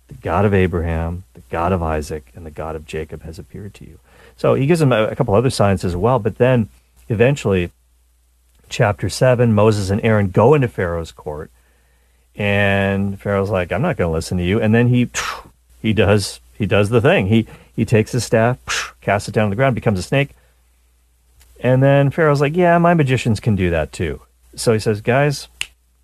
the 0.07 0.15
God 0.15 0.45
of 0.45 0.55
Abraham, 0.55 1.25
the 1.35 1.43
God 1.51 1.73
of 1.73 1.83
Isaac, 1.83 2.31
and 2.35 2.47
the 2.47 2.51
God 2.51 2.77
of 2.77 2.87
Jacob 2.87 3.23
has 3.23 3.39
appeared 3.39 3.75
to 3.75 3.85
you. 3.85 3.99
So 4.37 4.55
he 4.55 4.67
gives 4.67 4.81
them 4.81 4.93
a, 4.93 5.15
couple 5.17 5.35
other 5.35 5.51
signs 5.51 5.85
as 5.85 5.97
well. 5.97 6.21
But 6.21 6.39
then 6.39 6.69
eventually, 7.09 7.73
chapter 8.69 9.09
7, 9.09 9.53
Moses 9.53 9.91
and 9.91 10.03
Aaron 10.05 10.31
go 10.31 10.55
into 10.55 10.69
Pharaoh's 10.69 11.11
court 11.13 11.51
and 12.37 13.21
Pharaoh's 13.21 13.51
like, 13.51 13.73
I'm 13.73 13.83
not 13.83 13.97
going 13.97 14.09
to 14.09 14.13
listen 14.13 14.39
to 14.39 14.45
you. 14.45 14.61
And 14.61 14.73
then 14.73 14.89
he 14.89 15.11
he 15.83 15.93
does 15.93 16.41
he 16.55 16.67
does 16.67 16.89
the 16.89 17.01
thing. 17.01 17.27
He 17.27 17.49
he 17.75 17.85
takes 17.85 18.13
his 18.13 18.25
staff, 18.25 18.95
casts 19.01 19.29
it 19.29 19.33
down 19.33 19.45
on 19.45 19.51
the 19.51 19.57
ground, 19.57 19.75
becomes 19.75 19.99
a 19.99 20.03
snake. 20.03 20.31
And 21.61 21.83
then 21.83 22.11
Pharaoh's 22.11 22.41
like, 22.41 22.57
Yeah, 22.57 22.79
my 22.79 22.95
magicians 22.95 23.41
can 23.41 23.57
do 23.57 23.71
that 23.71 23.93
too. 23.93 24.23
So 24.55 24.73
he 24.73 24.79
says, 24.79 25.01
Guys, 25.01 25.49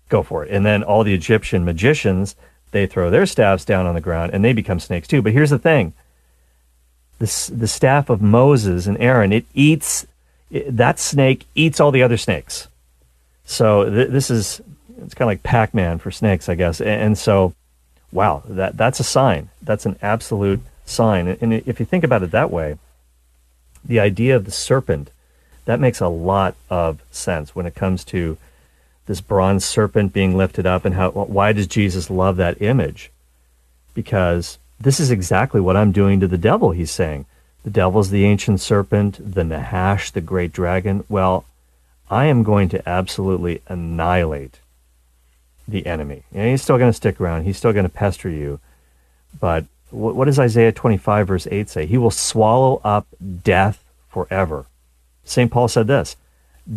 go 0.09 0.23
for 0.23 0.45
it. 0.45 0.51
And 0.51 0.65
then 0.65 0.83
all 0.83 1.03
the 1.03 1.13
Egyptian 1.13 1.65
magicians, 1.65 2.35
they 2.71 2.85
throw 2.85 3.09
their 3.09 3.25
staffs 3.25 3.65
down 3.65 3.85
on 3.85 3.95
the 3.95 4.01
ground 4.01 4.33
and 4.33 4.43
they 4.43 4.53
become 4.53 4.79
snakes 4.79 5.07
too. 5.07 5.21
But 5.21 5.33
here's 5.33 5.49
the 5.49 5.59
thing 5.59 5.93
the, 7.19 7.51
the 7.55 7.67
staff 7.67 8.09
of 8.09 8.21
Moses 8.21 8.87
and 8.87 8.97
Aaron, 8.99 9.31
it 9.31 9.45
eats, 9.53 10.05
it, 10.51 10.75
that 10.75 10.99
snake 10.99 11.45
eats 11.55 11.79
all 11.79 11.91
the 11.91 12.03
other 12.03 12.17
snakes. 12.17 12.67
So 13.45 13.89
th- 13.89 14.09
this 14.09 14.29
is 14.29 14.61
it's 15.01 15.13
kind 15.13 15.27
of 15.27 15.31
like 15.31 15.43
Pac-Man 15.43 15.99
for 15.99 16.11
snakes, 16.11 16.49
I 16.49 16.55
guess. 16.55 16.79
And, 16.79 16.89
and, 16.89 17.17
so, 17.17 17.53
wow, 18.11 18.43
that 18.47 18.77
that's 18.77 18.99
a 18.99 19.03
sign. 19.03 19.49
That's 19.61 19.85
an 19.85 19.97
absolute 20.01 20.61
sign. 20.85 21.27
And, 21.27 21.41
and 21.41 21.53
if 21.53 21.79
you 21.79 21.85
think 21.85 22.03
about 22.03 22.23
it 22.23 22.31
that 22.31 22.51
way, 22.51 22.77
the 23.83 23.99
idea 23.99 24.35
of 24.35 24.45
the 24.45 24.51
serpent 24.51 25.11
that 25.65 25.79
makes 25.79 25.99
a 25.99 26.07
lot 26.07 26.55
of 26.69 27.01
sense 27.11 27.55
when 27.55 27.65
it 27.65 27.75
comes 27.75 28.03
to 28.05 28.37
this 29.05 29.21
bronze 29.21 29.65
serpent 29.65 30.13
being 30.13 30.35
lifted 30.35 30.65
up 30.65 30.85
and 30.85 30.95
how 30.95 31.11
why 31.11 31.53
does 31.53 31.67
Jesus 31.67 32.09
love 32.09 32.37
that 32.37 32.61
image? 32.61 33.11
Because 33.93 34.57
this 34.79 34.99
is 34.99 35.11
exactly 35.11 35.61
what 35.61 35.77
I'm 35.77 35.91
doing 35.91 36.19
to 36.19 36.27
the 36.27 36.37
devil, 36.37 36.71
he's 36.71 36.91
saying. 36.91 37.25
The 37.63 37.69
devil's 37.69 38.09
the 38.09 38.25
ancient 38.25 38.61
serpent, 38.61 39.17
the 39.33 39.43
Nahash, 39.43 40.11
the 40.11 40.21
great 40.21 40.51
dragon. 40.51 41.03
Well, 41.09 41.45
I 42.09 42.25
am 42.25 42.43
going 42.43 42.69
to 42.69 42.87
absolutely 42.87 43.61
annihilate 43.67 44.59
the 45.67 45.85
enemy. 45.87 46.23
And 46.31 46.49
he's 46.49 46.61
still 46.61 46.77
going 46.77 46.89
to 46.89 46.93
stick 46.93 47.19
around. 47.19 47.43
He's 47.43 47.57
still 47.57 47.73
going 47.73 47.85
to 47.85 47.89
pester 47.89 48.29
you. 48.29 48.59
But 49.39 49.65
what, 49.89 50.15
what 50.15 50.25
does 50.25 50.37
Isaiah 50.37 50.71
25, 50.71 51.27
verse 51.27 51.47
8 51.49 51.69
say? 51.69 51.85
He 51.85 51.97
will 51.97 52.11
swallow 52.11 52.81
up 52.83 53.07
death 53.43 53.83
forever. 54.09 54.67
St. 55.25 55.51
Paul 55.51 55.67
said 55.67 55.87
this 55.87 56.15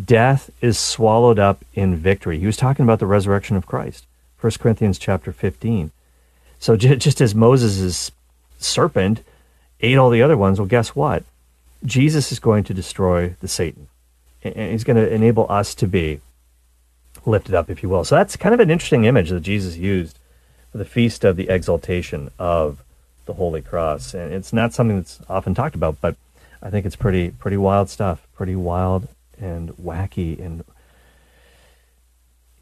Death 0.04 0.50
is 0.61 0.78
swallowed 0.78 1.38
up 1.38 1.64
in 1.74 1.96
victory. 1.96 2.38
He 2.38 2.46
was 2.46 2.56
talking 2.56 2.82
about 2.82 2.98
the 2.98 3.06
resurrection 3.06 3.56
of 3.56 3.66
Christ. 3.66 4.04
1 4.40 4.52
Corinthians 4.58 4.98
chapter 4.98 5.32
15. 5.32 5.90
So 6.58 6.76
just 6.76 7.20
as 7.20 7.34
Moses' 7.34 8.11
serpent 8.58 9.22
ate 9.80 9.96
all 9.96 10.11
the 10.11 10.22
other 10.22 10.37
ones, 10.37 10.58
well, 10.58 10.66
guess 10.66 10.94
what? 10.94 11.22
Jesus 11.84 12.32
is 12.32 12.40
going 12.40 12.64
to 12.64 12.74
destroy 12.74 13.34
the 13.40 13.48
Satan. 13.48 13.88
And 14.42 14.72
he's 14.72 14.84
going 14.84 14.96
to 14.96 15.12
enable 15.12 15.50
us 15.50 15.74
to 15.76 15.87
be 15.87 16.20
lifted 17.24 17.54
up, 17.54 17.70
if 17.70 17.82
you 17.82 17.88
will. 17.88 18.04
So 18.04 18.16
that's 18.16 18.37
kind 18.37 18.54
of 18.54 18.61
an 18.61 18.70
interesting 18.70 19.04
image 19.04 19.30
that 19.30 19.40
Jesus 19.40 19.76
used 19.76 20.18
for 20.70 20.78
the 20.78 20.84
feast 20.84 21.24
of 21.24 21.37
the 21.37 21.48
exaltation 21.48 22.30
of 22.38 22.82
the 23.26 23.34
Holy 23.34 23.62
Cross. 23.62 24.14
And 24.14 24.32
it's 24.32 24.52
not 24.52 24.72
something 24.72 24.96
that's 24.96 25.20
often 25.28 25.54
talked 25.54 25.74
about, 25.74 26.00
but 26.00 26.16
I 26.62 26.70
think 26.70 26.87
it's 26.87 26.96
pretty 26.96 27.30
pretty 27.30 27.56
wild 27.56 27.88
stuff, 27.88 28.26
pretty 28.38 28.57
wild 28.57 29.09
and 29.38 29.70
wacky 29.77 30.38
and 30.38 30.64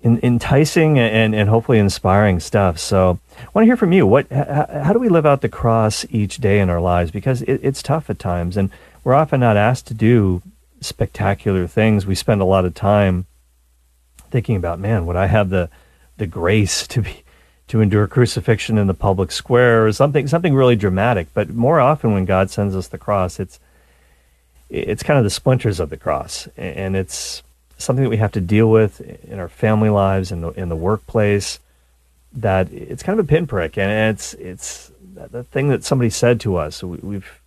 enticing 0.03 0.99
and, 0.99 1.35
and 1.35 1.49
hopefully 1.51 1.79
inspiring 1.79 2.41
stuff. 2.41 2.79
So 2.79 3.19
I 3.39 3.47
want 3.53 3.65
to 3.65 3.67
hear 3.67 3.77
from 3.77 3.93
you. 3.93 4.07
What, 4.07 4.31
how, 4.33 4.93
do 4.95 4.99
we 4.99 5.11
live 5.11 5.27
out 5.27 5.43
the 5.43 5.49
cross 5.51 6.07
each 6.11 6.39
day 6.39 6.61
in 6.61 6.71
our 6.71 6.81
lives? 6.81 7.11
Because 7.11 7.43
it, 7.43 7.61
it's 7.63 7.83
tough 7.83 8.09
at 8.09 8.19
times, 8.19 8.57
and 8.57 8.71
we're 9.05 9.15
often 9.15 9.41
not 9.41 9.59
asked 9.59 9.87
to 9.89 9.95
do 9.95 10.41
spectacular 10.81 11.67
things. 11.67 12.07
We 12.07 12.15
spend 12.15 12.41
a 12.41 12.47
lot 12.47 12.65
of 12.65 12.75
time 12.75 13.27
thinking 14.31 14.57
about, 14.57 14.79
man, 14.79 15.05
would 15.07 15.17
I 15.17 15.27
have 15.27 15.51
the 15.51 15.69
the 16.17 16.27
grace 16.27 16.87
to 16.87 17.03
be 17.03 17.23
to 17.69 17.83
endure 17.83 18.07
crucifixion 18.07 18.79
in 18.79 18.87
the 18.87 18.95
public 18.95 19.31
square 19.31 19.87
or 19.87 19.93
something 19.93 20.27
something 20.27 20.55
really 20.55 20.77
dramatic? 20.77 21.29
But 21.35 21.51
more 21.51 21.81
often, 21.81 22.15
when 22.15 22.25
God 22.25 22.49
sends 22.49 22.75
us 22.75 22.89
the 22.89 22.99
cross, 22.99 23.39
it's 23.39 23.61
it's 24.69 25.03
kind 25.03 25.19
of 25.19 25.25
the 25.25 25.31
splinters 25.31 25.81
of 25.81 25.91
the 25.91 25.97
cross, 25.97 26.49
and 26.57 26.97
it's 26.97 27.43
something 27.79 28.03
that 28.03 28.11
we 28.11 28.17
have 28.17 28.33
to 28.33 28.41
deal 28.41 28.71
with 28.71 29.01
in 29.25 29.39
our 29.39 29.49
family 29.49 29.91
lives 29.91 30.33
and 30.33 30.45
in, 30.45 30.55
in 30.55 30.69
the 30.69 30.77
workplace. 30.77 31.61
That 32.33 32.71
it's 32.73 33.03
kind 33.03 33.19
of 33.19 33.25
a 33.25 33.29
pinprick, 33.29 33.79
and 33.79 34.15
it's 34.15 34.35
it's 34.35 34.91
the 35.15 35.45
thing 35.45 35.69
that 35.69 35.85
somebody 35.85 36.11
said 36.11 36.41
to 36.41 36.57
us. 36.57 36.83
We, 36.83 37.15
have 37.15 37.41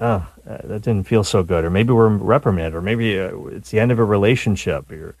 oh, 0.00 0.26
uh, 0.48 0.58
that 0.64 0.82
didn't 0.82 1.04
feel 1.04 1.24
so 1.24 1.42
good, 1.42 1.64
or 1.64 1.70
maybe 1.70 1.92
we're 1.92 2.08
reprimanded, 2.08 2.74
or 2.74 2.82
maybe 2.82 3.18
uh, 3.18 3.36
it's 3.46 3.70
the 3.70 3.80
end 3.80 3.90
of 3.90 3.98
a 3.98 4.04
relationship. 4.04 4.90
Your 4.90 5.14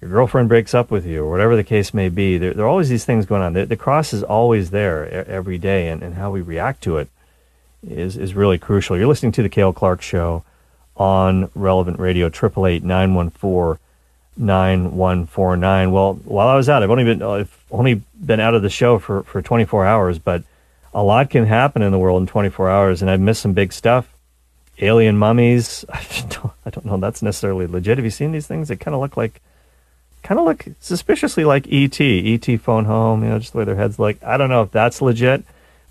your 0.00 0.10
girlfriend 0.10 0.48
breaks 0.48 0.74
up 0.74 0.90
with 0.90 1.06
you, 1.06 1.24
or 1.24 1.30
whatever 1.30 1.56
the 1.56 1.64
case 1.64 1.94
may 1.94 2.08
be. 2.08 2.36
There, 2.36 2.52
there 2.52 2.66
are 2.66 2.68
always 2.68 2.90
these 2.90 3.06
things 3.06 3.24
going 3.24 3.42
on. 3.42 3.54
The, 3.54 3.64
the 3.64 3.76
cross 3.76 4.12
is 4.12 4.22
always 4.22 4.70
there 4.70 5.08
every 5.26 5.56
day, 5.56 5.88
and, 5.88 6.02
and 6.02 6.16
how 6.16 6.30
we 6.30 6.42
react 6.42 6.82
to 6.82 6.98
it 6.98 7.08
is 7.86 8.16
is 8.16 8.34
really 8.34 8.58
crucial. 8.58 8.96
You're 8.96 9.06
listening 9.06 9.32
to 9.32 9.42
the 9.42 9.48
Cale 9.48 9.72
Clark 9.72 10.02
Show 10.02 10.44
on 10.96 11.50
Relevant 11.54 11.98
Radio, 11.98 12.28
triple 12.28 12.66
eight 12.66 12.82
nine 12.82 13.14
one 13.14 13.30
four 13.30 13.78
nine 14.36 14.96
one 14.96 15.26
four 15.26 15.56
nine. 15.56 15.92
Well, 15.92 16.14
while 16.24 16.48
I 16.48 16.56
was 16.56 16.68
out, 16.68 16.82
I've 16.82 16.90
only 16.90 17.04
been 17.04 17.22
I've 17.22 17.64
only 17.70 18.02
been 18.24 18.40
out 18.40 18.54
of 18.54 18.62
the 18.62 18.70
show 18.70 18.98
for 18.98 19.22
for 19.24 19.42
24 19.42 19.86
hours, 19.86 20.18
but 20.18 20.42
a 20.94 21.02
lot 21.02 21.30
can 21.30 21.44
happen 21.46 21.82
in 21.82 21.92
the 21.92 21.98
world 21.98 22.22
in 22.22 22.26
24 22.26 22.70
hours, 22.70 23.02
and 23.02 23.10
I've 23.10 23.20
missed 23.20 23.42
some 23.42 23.52
big 23.52 23.72
stuff. 23.72 24.12
Alien 24.80 25.16
mummies. 25.16 25.84
I 25.92 26.04
don't, 26.28 26.52
I 26.64 26.70
don't 26.70 26.86
know. 26.86 26.96
That's 26.96 27.22
necessarily 27.22 27.66
legit. 27.66 27.98
Have 27.98 28.04
you 28.04 28.10
seen 28.10 28.32
these 28.32 28.46
things? 28.46 28.68
They 28.68 28.76
kind 28.76 28.94
of 28.94 29.00
look 29.00 29.16
like, 29.16 29.40
kind 30.22 30.38
of 30.40 30.46
look 30.46 30.66
suspiciously 30.80 31.44
like 31.44 31.66
ET. 31.70 32.00
ET 32.00 32.60
phone 32.60 32.86
home. 32.86 33.22
You 33.22 33.30
know, 33.30 33.38
just 33.38 33.52
the 33.52 33.58
way 33.58 33.64
their 33.64 33.76
heads 33.76 33.98
look. 33.98 34.22
I 34.22 34.36
don't 34.36 34.48
know 34.48 34.62
if 34.62 34.70
that's 34.70 35.02
legit. 35.02 35.44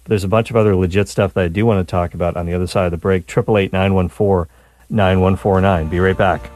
There's 0.05 0.23
a 0.23 0.27
bunch 0.27 0.49
of 0.51 0.55
other 0.55 0.75
legit 0.75 1.09
stuff 1.09 1.33
that 1.33 1.43
I 1.43 1.47
do 1.47 1.65
want 1.65 1.85
to 1.85 1.91
talk 1.91 2.13
about 2.13 2.37
on 2.37 2.45
the 2.45 2.53
other 2.53 2.67
side 2.67 2.85
of 2.85 2.91
the 2.91 2.97
break. 2.97 3.25
Triple 3.25 3.57
eight 3.57 3.73
nine 3.73 3.93
one 3.93 4.07
four 4.07 4.47
nine 4.89 5.19
one 5.19 5.35
four 5.35 5.59
nine. 5.61 5.89
Be 5.89 5.99
right 5.99 6.17
back. 6.17 6.51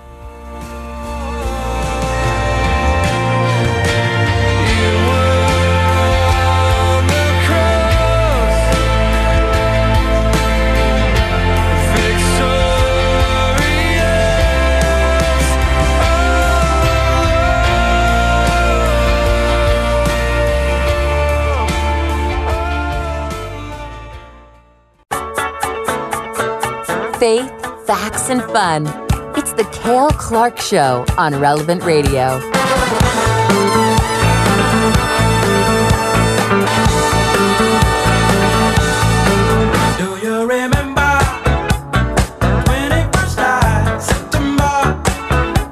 Faith, 27.20 27.52
facts, 27.86 28.30
and 28.30 28.42
fun. 28.44 28.88
It's 29.36 29.52
the 29.52 29.66
Cale 29.74 30.10
Clark 30.12 30.58
Show 30.58 31.06
on 31.18 31.38
Relevant 31.38 31.84
Radio. 31.84 32.40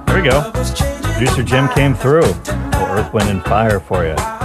There 0.06 0.22
we 0.22 0.30
go. 0.30 0.52
Producer 1.14 1.44
Jim 1.44 1.70
came 1.70 1.96
through. 1.96 2.24
Earth, 2.76 3.14
Wind, 3.14 3.30
and 3.30 3.42
Fire 3.46 3.80
for 3.80 4.06
you. 4.06 4.37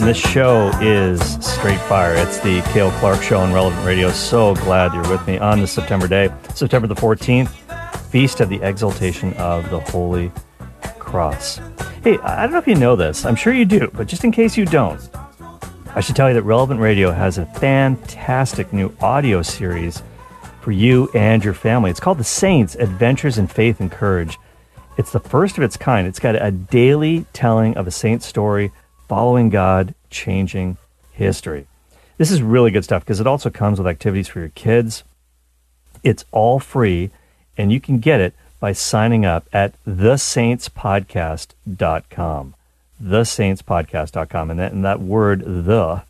This 0.00 0.16
show 0.16 0.70
is 0.80 1.20
straight 1.44 1.80
fire. 1.80 2.14
It's 2.14 2.38
the 2.38 2.62
Cale 2.72 2.90
Clark 2.92 3.20
Show 3.20 3.40
on 3.40 3.52
Relevant 3.52 3.84
Radio. 3.84 4.10
So 4.10 4.54
glad 4.54 4.94
you're 4.94 5.10
with 5.10 5.26
me 5.26 5.38
on 5.38 5.60
this 5.60 5.72
September 5.72 6.08
day, 6.08 6.32
September 6.54 6.86
the 6.86 6.94
14th, 6.94 7.48
Feast 8.06 8.40
of 8.40 8.48
the 8.48 8.58
Exaltation 8.62 9.34
of 9.34 9.68
the 9.68 9.80
Holy 9.80 10.32
Cross. 10.98 11.60
Hey, 12.02 12.16
I 12.18 12.44
don't 12.44 12.52
know 12.52 12.58
if 12.58 12.66
you 12.66 12.76
know 12.76 12.96
this. 12.96 13.26
I'm 13.26 13.36
sure 13.36 13.52
you 13.52 13.66
do, 13.66 13.90
but 13.92 14.06
just 14.06 14.24
in 14.24 14.32
case 14.32 14.56
you 14.56 14.64
don't, 14.64 15.00
I 15.94 16.00
should 16.00 16.16
tell 16.16 16.28
you 16.28 16.34
that 16.34 16.42
Relevant 16.42 16.80
Radio 16.80 17.10
has 17.10 17.36
a 17.36 17.44
fantastic 17.44 18.72
new 18.72 18.94
audio 19.00 19.42
series 19.42 20.02
for 20.62 20.72
you 20.72 21.10
and 21.12 21.44
your 21.44 21.54
family. 21.54 21.90
It's 21.90 22.00
called 22.00 22.18
The 22.18 22.24
Saints 22.24 22.76
Adventures 22.76 23.36
in 23.36 23.46
Faith 23.46 23.80
and 23.80 23.90
Courage. 23.90 24.38
It's 24.96 25.12
the 25.12 25.20
first 25.20 25.58
of 25.58 25.64
its 25.64 25.76
kind. 25.76 26.06
It's 26.06 26.20
got 26.20 26.34
a 26.34 26.50
daily 26.50 27.26
telling 27.34 27.76
of 27.76 27.86
a 27.86 27.90
saint's 27.90 28.24
story 28.24 28.72
following 29.08 29.48
God, 29.48 29.94
changing 30.10 30.76
history. 31.12 31.66
This 32.18 32.30
is 32.30 32.42
really 32.42 32.70
good 32.70 32.84
stuff 32.84 33.04
because 33.04 33.20
it 33.20 33.26
also 33.26 33.50
comes 33.50 33.78
with 33.78 33.86
activities 33.86 34.28
for 34.28 34.40
your 34.40 34.50
kids. 34.50 35.04
It's 36.04 36.26
all 36.30 36.60
free, 36.60 37.10
and 37.56 37.72
you 37.72 37.80
can 37.80 37.98
get 37.98 38.20
it 38.20 38.34
by 38.60 38.72
signing 38.72 39.24
up 39.24 39.46
at 39.52 39.72
thesaintspodcast.com. 39.84 42.54
Thesaintspodcast.com. 43.02 44.50
And 44.50 44.58
that, 44.58 44.72
and 44.72 44.84
that 44.84 45.00
word, 45.00 45.44
the, 45.44 46.02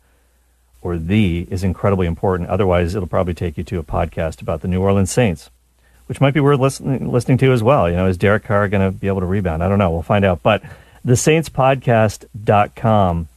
or 0.81 0.97
the, 0.97 1.47
is 1.51 1.63
incredibly 1.63 2.07
important. 2.07 2.49
Otherwise, 2.49 2.95
it'll 2.95 3.07
probably 3.07 3.35
take 3.35 3.57
you 3.57 3.63
to 3.65 3.79
a 3.79 3.83
podcast 3.83 4.41
about 4.41 4.61
the 4.61 4.67
New 4.67 4.81
Orleans 4.81 5.11
Saints, 5.11 5.51
which 6.07 6.19
might 6.19 6.33
be 6.33 6.39
worth 6.39 6.59
listening, 6.59 7.11
listening 7.11 7.37
to 7.37 7.51
as 7.51 7.61
well. 7.61 7.87
You 7.89 7.97
know, 7.97 8.07
is 8.07 8.17
Derek 8.17 8.43
Carr 8.43 8.67
going 8.67 8.91
to 8.91 8.97
be 8.97 9.07
able 9.07 9.19
to 9.19 9.27
rebound? 9.27 9.63
I 9.63 9.69
don't 9.69 9.77
know. 9.77 9.91
We'll 9.91 10.01
find 10.01 10.25
out. 10.25 10.41
But 10.41 10.63
thesaintspodcast.com 11.05 13.27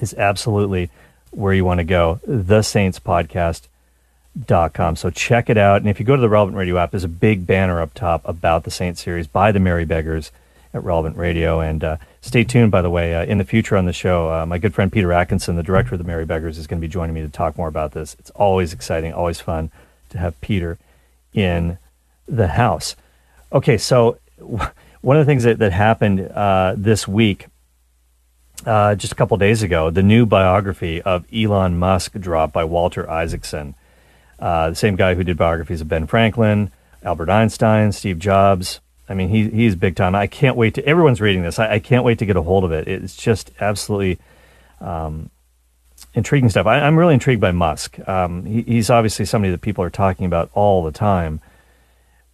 is 0.00 0.14
absolutely 0.14 0.90
where 1.30 1.54
you 1.54 1.64
want 1.64 1.78
to 1.78 1.84
go. 1.84 2.20
Thesaintspodcast.com. 2.26 4.96
So 4.96 5.10
check 5.10 5.48
it 5.48 5.56
out. 5.56 5.80
And 5.80 5.88
if 5.88 6.00
you 6.00 6.06
go 6.06 6.16
to 6.16 6.22
the 6.22 6.28
Relevant 6.28 6.56
Radio 6.56 6.78
app, 6.78 6.90
there's 6.90 7.04
a 7.04 7.08
big 7.08 7.46
banner 7.46 7.80
up 7.80 7.94
top 7.94 8.22
about 8.24 8.64
the 8.64 8.70
Saint 8.70 8.98
series 8.98 9.26
by 9.26 9.52
the 9.52 9.60
Merry 9.60 9.84
Beggars 9.84 10.32
at 10.74 10.84
Relevant 10.84 11.16
Radio. 11.16 11.60
And 11.60 11.84
uh, 11.84 11.96
stay 12.20 12.44
tuned, 12.44 12.70
by 12.70 12.82
the 12.82 12.90
way, 12.90 13.14
uh, 13.14 13.24
in 13.24 13.38
the 13.38 13.44
future 13.44 13.76
on 13.76 13.86
the 13.86 13.92
show, 13.92 14.30
uh, 14.30 14.46
my 14.46 14.58
good 14.58 14.74
friend 14.74 14.92
Peter 14.92 15.12
Atkinson, 15.12 15.56
the 15.56 15.62
director 15.62 15.94
of 15.94 15.98
the 15.98 16.04
Merry 16.04 16.24
Beggars, 16.24 16.58
is 16.58 16.66
going 16.66 16.80
to 16.80 16.86
be 16.86 16.90
joining 16.90 17.14
me 17.14 17.22
to 17.22 17.28
talk 17.28 17.56
more 17.56 17.68
about 17.68 17.92
this. 17.92 18.16
It's 18.18 18.30
always 18.30 18.72
exciting, 18.72 19.12
always 19.12 19.40
fun 19.40 19.70
to 20.10 20.18
have 20.18 20.40
Peter 20.40 20.78
in 21.32 21.78
the 22.26 22.48
house. 22.48 22.96
Okay, 23.52 23.78
so 23.78 24.18
one 25.06 25.16
of 25.16 25.24
the 25.24 25.30
things 25.30 25.44
that, 25.44 25.60
that 25.60 25.70
happened 25.70 26.20
uh, 26.20 26.74
this 26.76 27.06
week, 27.06 27.46
uh, 28.66 28.96
just 28.96 29.12
a 29.12 29.14
couple 29.14 29.36
days 29.36 29.62
ago, 29.62 29.88
the 29.88 30.02
new 30.02 30.26
biography 30.26 31.00
of 31.02 31.24
Elon 31.32 31.78
Musk 31.78 32.14
dropped 32.14 32.52
by 32.52 32.64
Walter 32.64 33.08
Isaacson, 33.08 33.76
uh, 34.40 34.70
the 34.70 34.74
same 34.74 34.96
guy 34.96 35.14
who 35.14 35.22
did 35.22 35.36
biographies 35.36 35.80
of 35.80 35.86
Ben 35.86 36.08
Franklin, 36.08 36.72
Albert 37.04 37.30
Einstein, 37.30 37.92
Steve 37.92 38.18
Jobs. 38.18 38.80
I 39.08 39.14
mean, 39.14 39.28
he, 39.28 39.48
he's 39.48 39.76
big 39.76 39.94
time. 39.94 40.16
I 40.16 40.26
can't 40.26 40.56
wait 40.56 40.74
to, 40.74 40.84
everyone's 40.84 41.20
reading 41.20 41.42
this. 41.42 41.60
I, 41.60 41.74
I 41.74 41.78
can't 41.78 42.02
wait 42.02 42.18
to 42.18 42.26
get 42.26 42.34
a 42.34 42.42
hold 42.42 42.64
of 42.64 42.72
it. 42.72 42.88
It's 42.88 43.14
just 43.14 43.52
absolutely 43.60 44.18
um, 44.80 45.30
intriguing 46.14 46.50
stuff. 46.50 46.66
I, 46.66 46.80
am 46.80 46.98
really 46.98 47.14
intrigued 47.14 47.40
by 47.40 47.52
Musk. 47.52 47.96
Um, 48.08 48.44
he, 48.44 48.62
he's 48.62 48.90
obviously 48.90 49.24
somebody 49.24 49.52
that 49.52 49.60
people 49.60 49.84
are 49.84 49.88
talking 49.88 50.26
about 50.26 50.50
all 50.52 50.82
the 50.82 50.90
time. 50.90 51.40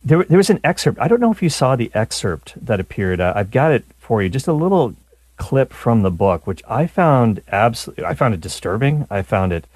There, 0.04 0.24
there 0.24 0.38
was 0.38 0.50
an 0.50 0.60
excerpt. 0.64 0.98
I 1.00 1.08
don't 1.08 1.20
know 1.20 1.30
if 1.30 1.42
you 1.42 1.48
saw 1.48 1.76
the 1.76 1.90
excerpt 1.94 2.54
that 2.64 2.80
appeared. 2.80 3.20
Uh, 3.20 3.32
I've 3.36 3.50
got 3.50 3.72
it 3.72 3.84
for 3.98 4.22
you. 4.22 4.28
Just 4.28 4.48
a 4.48 4.52
little 4.52 4.96
clip 5.36 5.72
from 5.72 6.02
the 6.02 6.10
book, 6.10 6.46
which 6.46 6.62
I 6.68 6.86
found 6.86 7.42
absolutely. 7.50 8.04
I 8.04 8.14
found 8.14 8.34
it 8.34 8.40
disturbing. 8.40 9.06
I 9.10 9.22
found 9.22 9.52
it 9.52 9.66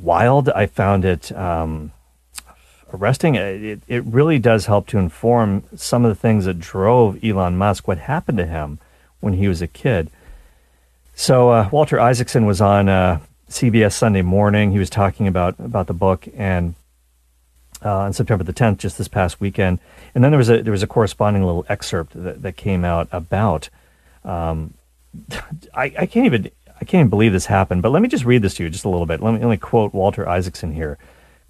wild. 0.00 0.48
I 0.50 0.66
found 0.66 1.04
it 1.04 1.30
um, 1.32 1.92
arresting. 2.92 3.34
It, 3.34 3.80
it 3.86 4.04
really 4.04 4.38
does 4.38 4.66
help 4.66 4.86
to 4.88 4.98
inform 4.98 5.64
some 5.74 6.04
of 6.04 6.08
the 6.08 6.20
things 6.20 6.46
that 6.46 6.58
drove 6.58 7.22
Elon 7.22 7.56
Musk. 7.56 7.86
What 7.86 7.98
happened 7.98 8.38
to 8.38 8.46
him 8.46 8.78
when 9.20 9.34
he 9.34 9.48
was 9.48 9.62
a 9.62 9.66
kid? 9.66 10.10
So 11.14 11.50
uh, 11.50 11.68
Walter 11.72 11.98
Isaacson 11.98 12.46
was 12.46 12.60
on 12.60 12.88
uh, 12.88 13.20
CBS 13.48 13.92
Sunday 13.92 14.22
Morning. 14.22 14.72
He 14.72 14.78
was 14.78 14.90
talking 14.90 15.26
about 15.26 15.58
about 15.58 15.86
the 15.86 15.94
book 15.94 16.28
and 16.36 16.74
uh, 17.86 17.98
on 17.98 18.12
September 18.12 18.42
the 18.42 18.52
10th, 18.52 18.78
just 18.78 18.98
this 18.98 19.06
past 19.06 19.40
weekend. 19.40 19.78
And 20.14 20.24
then 20.24 20.32
there 20.32 20.38
was 20.38 20.50
a 20.50 20.62
there 20.62 20.72
was 20.72 20.82
a 20.82 20.88
corresponding 20.88 21.44
little 21.44 21.64
excerpt 21.68 22.12
that, 22.14 22.42
that 22.42 22.56
came 22.56 22.84
out 22.84 23.08
about. 23.12 23.70
Um, 24.24 24.74
I, 25.74 25.84
I 25.98 26.06
can't 26.06 26.26
even 26.26 26.50
I 26.80 26.84
can't 26.84 27.00
even 27.00 27.10
believe 27.10 27.32
this 27.32 27.46
happened. 27.46 27.82
But 27.82 27.92
let 27.92 28.02
me 28.02 28.08
just 28.08 28.24
read 28.24 28.42
this 28.42 28.54
to 28.54 28.64
you 28.64 28.70
just 28.70 28.84
a 28.84 28.88
little 28.88 29.06
bit. 29.06 29.22
Let 29.22 29.34
me 29.34 29.40
let 29.40 29.48
me 29.48 29.56
quote 29.56 29.94
Walter 29.94 30.28
Isaacson 30.28 30.72
here. 30.72 30.98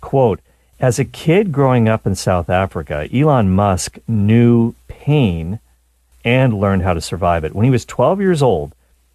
Quote: 0.03 0.41
As 0.79 0.99
a 0.99 1.05
kid 1.05 1.53
growing 1.53 1.89
up 1.89 2.07
in 2.07 2.15
South 2.15 2.51
Africa, 2.51 3.09
Elon 3.13 3.51
Musk 3.51 3.99
knew 4.07 4.75
pain 4.89 5.59
and 6.23 6.61
learned 6.61 6.83
how 6.83 6.93
to 6.93 7.01
survive 7.01 7.45
it. 7.45 7.55
When 7.55 7.65
he 7.65 7.71
was 7.71 7.85
12 7.85 8.21
years 8.21 8.43
old, 8.43 8.75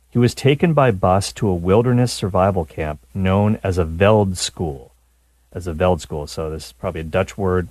he 0.10 0.18
was 0.18 0.34
taken 0.34 0.74
by 0.74 0.92
bus 0.92 1.34
to 1.34 1.48
a 1.48 1.54
wilderness 1.54 2.14
survival 2.14 2.64
camp 2.64 3.02
known 3.14 3.60
as 3.64 3.78
a 3.78 3.86
Veld 3.86 4.38
school 4.38 4.91
as 5.54 5.68
a 5.68 5.74
Veld 5.74 6.02
school. 6.02 6.28
So 6.28 6.50
this 6.50 6.68
is 6.68 6.72
probably 6.74 7.02
a 7.02 7.06
Dutch 7.06 7.38
word, 7.38 7.68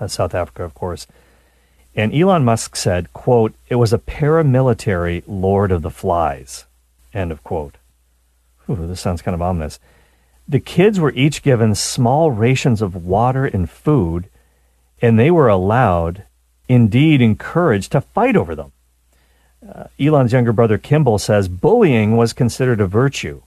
uh, 0.00 0.08
South 0.08 0.34
Africa, 0.34 0.64
of 0.64 0.74
course. 0.74 1.06
And 1.94 2.14
Elon 2.14 2.44
Musk 2.44 2.76
said, 2.76 3.12
quote, 3.12 3.54
it 3.68 3.76
was 3.76 3.92
a 3.92 3.98
paramilitary 3.98 5.22
Lord 5.26 5.72
of 5.72 5.82
the 5.82 5.90
Flies, 5.90 6.64
end 7.12 7.32
of 7.32 7.42
quote. 7.42 7.76
Ooh, 8.70 8.86
this 8.86 9.00
sounds 9.00 9.22
kind 9.22 9.34
of 9.34 9.42
ominous. 9.42 9.80
The 10.46 10.60
kids 10.60 11.00
were 11.00 11.12
each 11.12 11.42
given 11.42 11.74
small 11.74 12.30
rations 12.30 12.80
of 12.80 13.04
water 13.04 13.44
and 13.44 13.68
food, 13.68 14.28
and 15.00 15.18
they 15.18 15.30
were 15.30 15.48
allowed, 15.48 16.24
indeed 16.68 17.20
encouraged, 17.20 17.92
to 17.92 18.00
fight 18.00 18.36
over 18.36 18.54
them. 18.54 18.72
Uh, 19.66 19.84
Elon's 20.00 20.32
younger 20.32 20.52
brother 20.52 20.78
Kimball 20.78 21.18
says 21.18 21.48
bullying 21.48 22.16
was 22.16 22.32
considered 22.32 22.80
a 22.80 22.86
virtue 22.86 23.42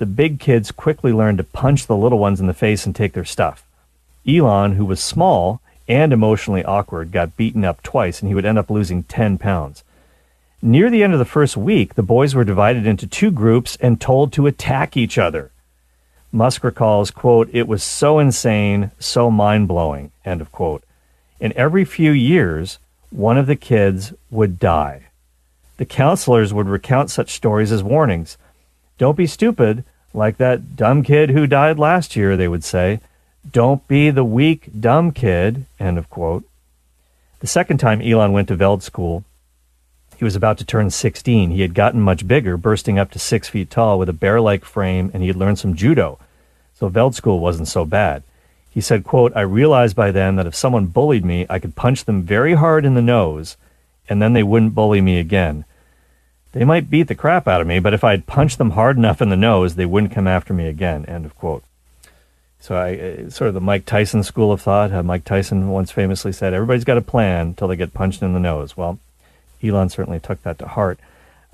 the 0.00 0.06
big 0.06 0.40
kids 0.40 0.72
quickly 0.72 1.12
learned 1.12 1.36
to 1.36 1.44
punch 1.44 1.86
the 1.86 1.94
little 1.96 2.18
ones 2.18 2.40
in 2.40 2.46
the 2.46 2.54
face 2.54 2.86
and 2.86 2.96
take 2.96 3.12
their 3.12 3.22
stuff. 3.22 3.66
Elon, 4.26 4.76
who 4.76 4.86
was 4.86 4.98
small 4.98 5.60
and 5.86 6.10
emotionally 6.10 6.64
awkward, 6.64 7.12
got 7.12 7.36
beaten 7.36 7.66
up 7.66 7.82
twice 7.82 8.20
and 8.20 8.28
he 8.28 8.34
would 8.34 8.46
end 8.46 8.58
up 8.58 8.70
losing 8.70 9.02
10 9.02 9.36
pounds. 9.36 9.84
Near 10.62 10.88
the 10.88 11.02
end 11.02 11.12
of 11.12 11.18
the 11.18 11.26
first 11.26 11.54
week, 11.54 11.96
the 11.96 12.02
boys 12.02 12.34
were 12.34 12.44
divided 12.44 12.86
into 12.86 13.06
two 13.06 13.30
groups 13.30 13.76
and 13.78 14.00
told 14.00 14.32
to 14.32 14.46
attack 14.46 14.96
each 14.96 15.18
other. 15.18 15.50
Musk 16.32 16.64
recalls, 16.64 17.10
quote, 17.10 17.50
it 17.52 17.68
was 17.68 17.82
so 17.82 18.18
insane, 18.18 18.92
so 18.98 19.30
mind 19.30 19.68
blowing, 19.68 20.12
end 20.24 20.40
of 20.40 20.50
quote. 20.50 20.82
And 21.42 21.52
every 21.52 21.84
few 21.84 22.10
years, 22.10 22.78
one 23.10 23.36
of 23.36 23.46
the 23.46 23.56
kids 23.56 24.14
would 24.30 24.58
die. 24.58 25.08
The 25.76 25.84
counselors 25.84 26.54
would 26.54 26.68
recount 26.68 27.10
such 27.10 27.34
stories 27.34 27.70
as 27.70 27.82
warnings. 27.82 28.38
Don't 28.96 29.16
be 29.16 29.26
stupid, 29.26 29.84
like 30.12 30.36
that 30.38 30.76
dumb 30.76 31.02
kid 31.02 31.30
who 31.30 31.46
died 31.46 31.78
last 31.78 32.16
year, 32.16 32.36
they 32.36 32.48
would 32.48 32.64
say. 32.64 33.00
Don't 33.50 33.86
be 33.88 34.10
the 34.10 34.24
weak, 34.24 34.68
dumb 34.78 35.12
kid. 35.12 35.66
End 35.78 35.98
of 35.98 36.10
quote. 36.10 36.44
The 37.40 37.46
second 37.46 37.78
time 37.78 38.02
Elon 38.02 38.32
went 38.32 38.48
to 38.48 38.56
Veld 38.56 38.82
School, 38.82 39.24
he 40.16 40.24
was 40.24 40.36
about 40.36 40.58
to 40.58 40.64
turn 40.66 40.90
16. 40.90 41.50
He 41.50 41.62
had 41.62 41.72
gotten 41.72 42.02
much 42.02 42.28
bigger, 42.28 42.58
bursting 42.58 42.98
up 42.98 43.10
to 43.12 43.18
six 43.18 43.48
feet 43.48 43.70
tall 43.70 43.98
with 43.98 44.10
a 44.10 44.12
bear 44.12 44.38
like 44.38 44.66
frame, 44.66 45.10
and 45.14 45.22
he 45.22 45.28
had 45.28 45.36
learned 45.36 45.58
some 45.58 45.74
judo. 45.74 46.18
So 46.74 46.88
Veld 46.88 47.14
School 47.14 47.40
wasn't 47.40 47.68
so 47.68 47.86
bad. 47.86 48.22
He 48.70 48.82
said, 48.82 49.04
quote, 49.04 49.32
I 49.34 49.40
realized 49.40 49.96
by 49.96 50.10
then 50.10 50.36
that 50.36 50.46
if 50.46 50.54
someone 50.54 50.86
bullied 50.86 51.24
me, 51.24 51.46
I 51.48 51.58
could 51.58 51.74
punch 51.74 52.04
them 52.04 52.22
very 52.22 52.52
hard 52.52 52.84
in 52.84 52.92
the 52.92 53.00
nose, 53.00 53.56
and 54.08 54.20
then 54.20 54.34
they 54.34 54.42
wouldn't 54.42 54.74
bully 54.74 55.00
me 55.00 55.18
again. 55.18 55.64
They 56.52 56.64
might 56.64 56.90
beat 56.90 57.04
the 57.04 57.14
crap 57.14 57.46
out 57.46 57.60
of 57.60 57.66
me, 57.66 57.78
but 57.78 57.94
if 57.94 58.02
I'd 58.02 58.26
punched 58.26 58.58
them 58.58 58.70
hard 58.70 58.96
enough 58.96 59.22
in 59.22 59.28
the 59.28 59.36
nose, 59.36 59.76
they 59.76 59.86
wouldn't 59.86 60.12
come 60.12 60.26
after 60.26 60.52
me 60.52 60.66
again. 60.66 61.04
End 61.06 61.24
of 61.24 61.36
quote. 61.36 61.62
So 62.58 62.76
I 62.76 62.96
uh, 62.96 63.30
sort 63.30 63.48
of 63.48 63.54
the 63.54 63.60
Mike 63.60 63.86
Tyson 63.86 64.22
school 64.22 64.52
of 64.52 64.60
thought. 64.60 64.92
Uh, 64.92 65.02
Mike 65.02 65.24
Tyson 65.24 65.68
once 65.68 65.90
famously 65.90 66.32
said, 66.32 66.52
"Everybody's 66.52 66.84
got 66.84 66.98
a 66.98 67.02
plan 67.02 67.48
until 67.48 67.68
they 67.68 67.76
get 67.76 67.94
punched 67.94 68.22
in 68.22 68.34
the 68.34 68.40
nose." 68.40 68.76
Well, 68.76 68.98
Elon 69.62 69.88
certainly 69.88 70.20
took 70.20 70.42
that 70.42 70.58
to 70.58 70.66
heart. 70.66 70.98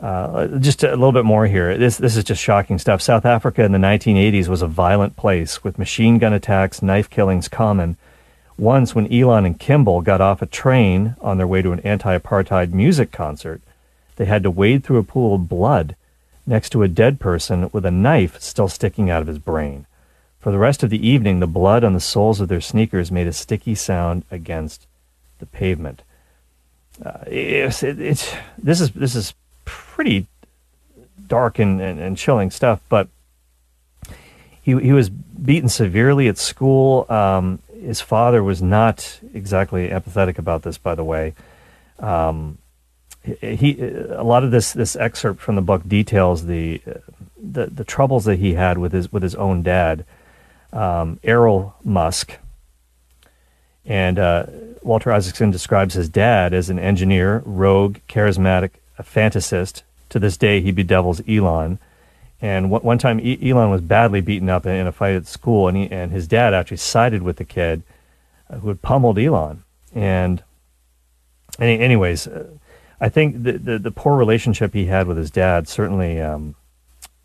Uh, 0.01 0.47
just 0.59 0.83
a 0.83 0.91
little 0.91 1.13
bit 1.13 1.25
more 1.25 1.47
here. 1.47 1.79
This 1.79 1.97
this 1.97 2.17
is 2.17 2.25
just 2.25 2.43
shocking 2.43 2.79
stuff. 2.79 3.01
South 3.01 3.25
Africa 3.25 3.65
in 3.65 3.73
the 3.73 3.79
1980s 3.79 4.49
was 4.49 4.63
a 4.63 4.67
violent 4.67 5.17
place 5.17 5.63
with 5.63 5.79
machine 5.79 6.19
gun 6.19 6.33
attacks, 6.33 6.83
knife 6.83 7.09
killings 7.09 7.49
common. 7.49 7.97
Once, 8.59 8.95
when 8.95 9.13
Elon 9.13 9.45
and 9.45 9.61
Kimball 9.61 10.01
got 10.01 10.21
off 10.21 10.43
a 10.43 10.47
train 10.47 11.15
on 11.21 11.37
their 11.37 11.47
way 11.47 11.61
to 11.61 11.73
an 11.73 11.81
anti-apartheid 11.81 12.73
music 12.73 13.13
concert, 13.13 13.61
they 14.17 14.25
had 14.25 14.43
to 14.43 14.51
wade 14.51 14.85
through 14.85 14.99
a 14.99 15.05
pool 15.05 15.35
of 15.35 15.49
blood 15.49 15.97
next 16.47 16.71
to 16.71 16.83
a 16.83 16.89
dead 16.89 17.19
person 17.21 17.69
with 17.73 17.85
a 17.85 17.91
knife 17.91 18.41
still 18.41 18.69
sticking 18.69 19.11
out 19.11 19.23
of 19.23 19.29
his 19.29 19.39
brain. 19.39 19.87
For 20.39 20.53
the 20.53 20.59
rest 20.59 20.83
of 20.83 20.91
the 20.91 21.07
evening, 21.07 21.41
the 21.41 21.47
blood 21.47 21.83
on 21.83 21.93
the 21.93 22.01
soles 22.01 22.41
of 22.41 22.49
their 22.49 22.61
sneakers 22.61 23.11
made 23.11 23.27
a 23.27 23.33
sticky 23.33 23.75
sound 23.75 24.25
against 24.31 24.87
the 25.39 25.47
pavement. 25.47 26.03
Uh, 27.05 27.25
it's, 27.27 27.83
it, 27.83 28.01
it's, 28.01 28.33
this 28.57 28.81
is 28.81 28.91
this 28.93 29.15
is 29.15 29.35
pretty 29.65 30.27
dark 31.27 31.59
and, 31.59 31.81
and, 31.81 31.99
and, 31.99 32.17
chilling 32.17 32.51
stuff, 32.51 32.81
but 32.89 33.09
he, 34.63 34.79
he 34.79 34.93
was 34.93 35.11
beaten 35.11 35.69
severely 35.69 36.29
at 36.29 36.39
school. 36.39 37.11
Um, 37.11 37.59
his 37.73 38.01
father 38.01 38.43
was 38.43 38.63
not 38.63 39.21
exactly 39.35 39.89
empathetic 39.89 40.39
about 40.39 40.63
this, 40.63 40.79
by 40.79 40.95
the 40.95 41.05
way. 41.05 41.35
Um, 41.99 42.59
he 43.41 43.81
a 43.81 44.23
lot 44.23 44.45
of 44.45 44.51
this 44.51 44.73
this 44.73 44.97
excerpt 44.97 45.41
from 45.41 45.57
the 45.57 45.63
book 45.63 45.83
details 45.87 46.47
the 46.47 46.81
the, 47.37 47.67
the 47.67 47.85
troubles 47.85 48.25
that 48.25 48.39
he 48.39 48.55
had 48.55 48.79
with 48.79 48.93
his 48.93 49.13
with 49.13 49.23
his 49.23 49.35
own 49.35 49.63
dad, 49.63 50.05
um, 50.73 51.19
Errol 51.23 51.75
Musk. 51.85 52.39
And 53.85 54.19
uh, 54.19 54.47
Walter 54.83 55.13
Isaacson 55.13 55.51
describes 55.51 55.95
his 55.95 56.09
dad 56.09 56.53
as 56.53 56.71
an 56.71 56.79
engineer, 56.79 57.43
rogue, 57.45 57.99
charismatic, 58.09 58.71
a 58.99 59.05
fantasist. 59.05 59.83
To 60.09 60.19
this 60.19 60.37
day, 60.37 60.61
he 60.61 60.73
bedevils 60.73 61.23
Elon. 61.29 61.79
And 62.41 62.71
one 62.71 62.99
time, 62.99 63.19
Elon 63.21 63.71
was 63.71 63.81
badly 63.81 64.21
beaten 64.21 64.51
up 64.51 64.67
in, 64.67 64.87
a 64.87 64.93
fight 64.93 65.15
at 65.15 65.27
school, 65.27 65.69
and 65.69 65.77
he, 65.77 65.91
and 65.91 66.13
his 66.13 66.27
dad 66.27 66.53
actually 66.53 66.77
sided 66.77 67.23
with 67.23 67.37
the 67.37 67.45
kid 67.45 67.83
uh, 68.51 68.59
who 68.59 68.69
had 68.69 68.83
pummeled 68.83 69.19
Elon. 69.19 69.63
And 69.95 70.43
any, 71.59 71.79
anyways. 71.79 72.29
I 73.01 73.09
think 73.09 73.43
the, 73.43 73.53
the, 73.53 73.79
the 73.79 73.91
poor 73.91 74.17
relationship 74.17 74.73
he 74.73 74.87
had 74.87 75.07
with 75.07 75.17
his 75.17 75.31
dad 75.31 75.69
certainly 75.69 76.21
um, 76.21 76.55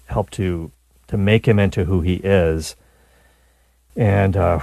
helped 0.06 0.34
to 0.34 0.72
to 1.08 1.18
make 1.18 1.46
him 1.46 1.60
into 1.60 1.86
who 1.86 2.02
he 2.02 2.16
is. 2.16 2.76
And 3.96 4.38
uh, 4.38 4.60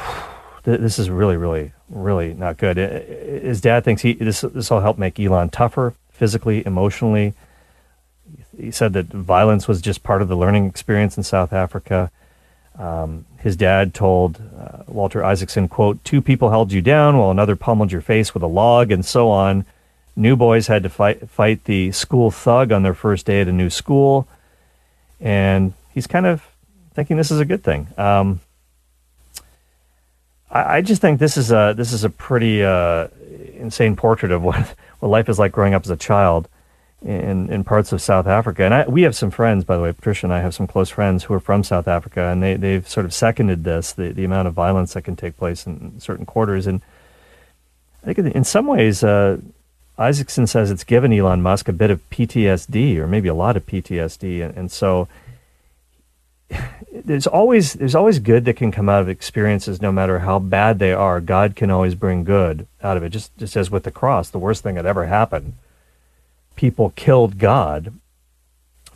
th- 0.65 0.81
this 0.81 0.99
is 0.99 1.11
really, 1.11 1.37
really, 1.37 1.73
really 1.89 2.33
not 2.35 2.57
good. 2.57 2.77
His 2.77 3.61
dad 3.61 3.85
thinks 3.85 4.03
he 4.03 4.15
this 4.15 4.41
this 4.41 4.71
will 4.71 4.81
help 4.81 4.99
make 4.99 5.19
Elon 5.19 5.51
tougher 5.51 5.95
physically, 6.11 6.65
emotionally. 6.67 7.35
He 8.59 8.71
said 8.71 8.93
that 8.95 9.07
violence 9.07 9.69
was 9.69 9.81
just 9.81 10.03
part 10.03 10.21
of 10.21 10.29
the 10.29 10.37
learning 10.37 10.67
experience 10.67 11.17
in 11.17 11.23
South 11.23 11.53
Africa. 11.53 12.11
Um, 12.79 13.27
his 13.39 13.57
dad 13.57 13.95
told 13.95 14.41
uh, 14.59 14.83
Walter 14.87 15.25
Isaacson, 15.25 15.69
"quote 15.69 16.03
Two 16.05 16.21
people 16.21 16.51
held 16.51 16.73
you 16.73 16.83
down 16.83 17.19
while 17.19 17.31
another 17.31 17.57
pummeled 17.57 17.93
your 17.93 18.01
face 18.01 18.35
with 18.35 18.43
a 18.43 18.49
log, 18.49 18.91
and 18.91 19.05
so 19.05 19.31
on." 19.31 19.65
New 20.19 20.35
boys 20.35 20.67
had 20.67 20.83
to 20.83 20.89
fight 20.89 21.31
fight 21.31 21.63
the 21.63 21.93
school 21.93 22.33
thug 22.33 22.73
on 22.73 22.83
their 22.83 22.93
first 22.93 23.25
day 23.25 23.41
at 23.41 23.47
a 23.47 23.53
new 23.53 23.71
school, 23.71 24.27
and 25.21 25.75
he's 25.95 26.09
kind 26.09 26.27
of 26.27 26.43
thinking 26.93 27.17
this 27.17 27.31
is 27.31 27.39
a 27.39 27.45
good 27.45 27.63
thing. 27.63 27.87
Um, 27.97 28.41
I, 30.51 30.79
I, 30.79 30.81
just 30.81 31.01
think 31.01 31.21
this 31.21 31.37
is 31.37 31.53
a 31.53 31.73
this 31.77 31.93
is 31.93 32.03
a 32.03 32.11
pretty 32.11 32.65
uh, 32.65 33.07
insane 33.55 33.95
portrait 33.95 34.33
of 34.33 34.43
what 34.43 34.75
what 34.99 35.09
life 35.09 35.29
is 35.29 35.39
like 35.39 35.53
growing 35.53 35.73
up 35.73 35.85
as 35.85 35.91
a 35.91 35.97
child 35.97 36.49
in 37.01 37.49
in 37.49 37.63
parts 37.63 37.93
of 37.93 38.03
South 38.03 38.27
Africa. 38.27 38.65
And 38.65 38.75
I, 38.75 38.89
we 38.89 39.03
have 39.03 39.15
some 39.15 39.31
friends, 39.31 39.63
by 39.63 39.77
the 39.77 39.85
way, 39.85 39.93
Patricia 39.93 40.27
and 40.27 40.35
I 40.35 40.41
have 40.41 40.53
some 40.53 40.67
close 40.67 40.91
friends 40.91 41.23
who 41.23 41.35
are 41.35 41.39
from 41.39 41.63
South 41.63 41.87
Africa, 41.87 42.23
and 42.23 42.43
they 42.43 42.55
they've 42.57 42.89
sort 42.89 43.07
of 43.07 43.15
seconded 43.15 43.63
this 43.63 43.93
the 43.93 44.09
the 44.09 44.25
amount 44.25 44.49
of 44.49 44.55
violence 44.55 44.95
that 44.95 45.03
can 45.03 45.15
take 45.15 45.37
place 45.37 45.65
in 45.65 46.01
certain 46.01 46.27
quarters. 46.27 46.67
And 46.67 46.83
I 48.03 48.13
think 48.13 48.35
in 48.35 48.43
some 48.43 48.67
ways. 48.67 49.05
Uh, 49.05 49.39
Isaacson 49.99 50.47
says 50.47 50.71
it's 50.71 50.85
given 50.85 51.13
Elon 51.13 51.43
Musk 51.43 51.69
a 51.69 51.73
bit 51.73 51.91
of 51.91 52.09
PTSD, 52.11 52.97
or 52.99 53.09
maybe 53.09 53.29
a 53.29 53.35
lot 53.35 53.57
of 53.57 53.67
PTSD, 53.67 54.45
and, 54.45 54.57
and 54.57 54.71
so 54.71 55.09
there's 56.93 57.27
always 57.27 57.75
there's 57.75 57.95
always 57.95 58.19
good 58.21 58.45
that 58.45 58.57
can 58.57 58.71
come 58.71 58.89
out 58.89 59.03
of 59.03 59.09
experiences, 59.09 59.83
no 59.83 59.91
matter 59.91 60.21
how 60.21 60.39
bad 60.39 60.79
they 60.79 60.93
are. 60.93 61.21
God 61.21 61.57
can 61.57 61.71
always 61.71 61.95
bring 61.95 62.25
good 62.25 62.67
out 62.83 62.97
of 62.97 63.03
it. 63.03 63.11
Just 63.11 63.37
just 63.37 63.57
as 63.57 63.71
with 63.71 63.83
the 63.83 63.91
cross, 63.91 64.31
the 64.31 64.39
worst 64.39 64.63
thing 64.63 64.77
that 64.77 64.87
ever 64.87 65.07
happened, 65.07 65.55
people 66.55 66.93
killed 66.97 67.39
God. 67.39 67.93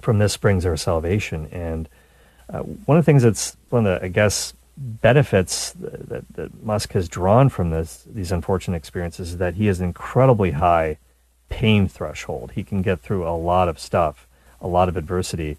From 0.01 0.19
this 0.19 0.33
springs 0.33 0.67
our 0.67 0.77
salvation, 0.77 1.49
and 1.53 1.89
uh, 2.53 2.61
one 2.61 2.99
of 2.99 3.05
the 3.05 3.07
things 3.07 3.23
that's 3.23 3.57
one 3.71 3.87
of 3.87 4.01
the 4.01 4.05
I 4.05 4.09
guess 4.09 4.53
benefits 4.77 5.73
that, 5.73 6.25
that 6.35 6.63
Musk 6.63 6.93
has 6.93 7.09
drawn 7.09 7.49
from 7.49 7.71
this 7.71 8.05
these 8.07 8.33
unfortunate 8.33 8.77
experiences 8.77 9.31
is 9.31 9.39
that 9.39 9.55
he 9.55 9.67
has 9.67 9.81
an 9.81 9.87
incredibly 9.87 10.53
high 10.53 10.99
pain 11.49 11.87
threshold. 11.87 12.53
He 12.53 12.65
can 12.65 12.83
get 12.83 13.01
through 13.01 13.27
a 13.27 13.37
lot 13.37 13.69
of 13.69 13.79
stuff, 13.79 14.27
a 14.61 14.67
lot 14.67 14.89
of 14.89 14.97
adversity. 14.97 15.59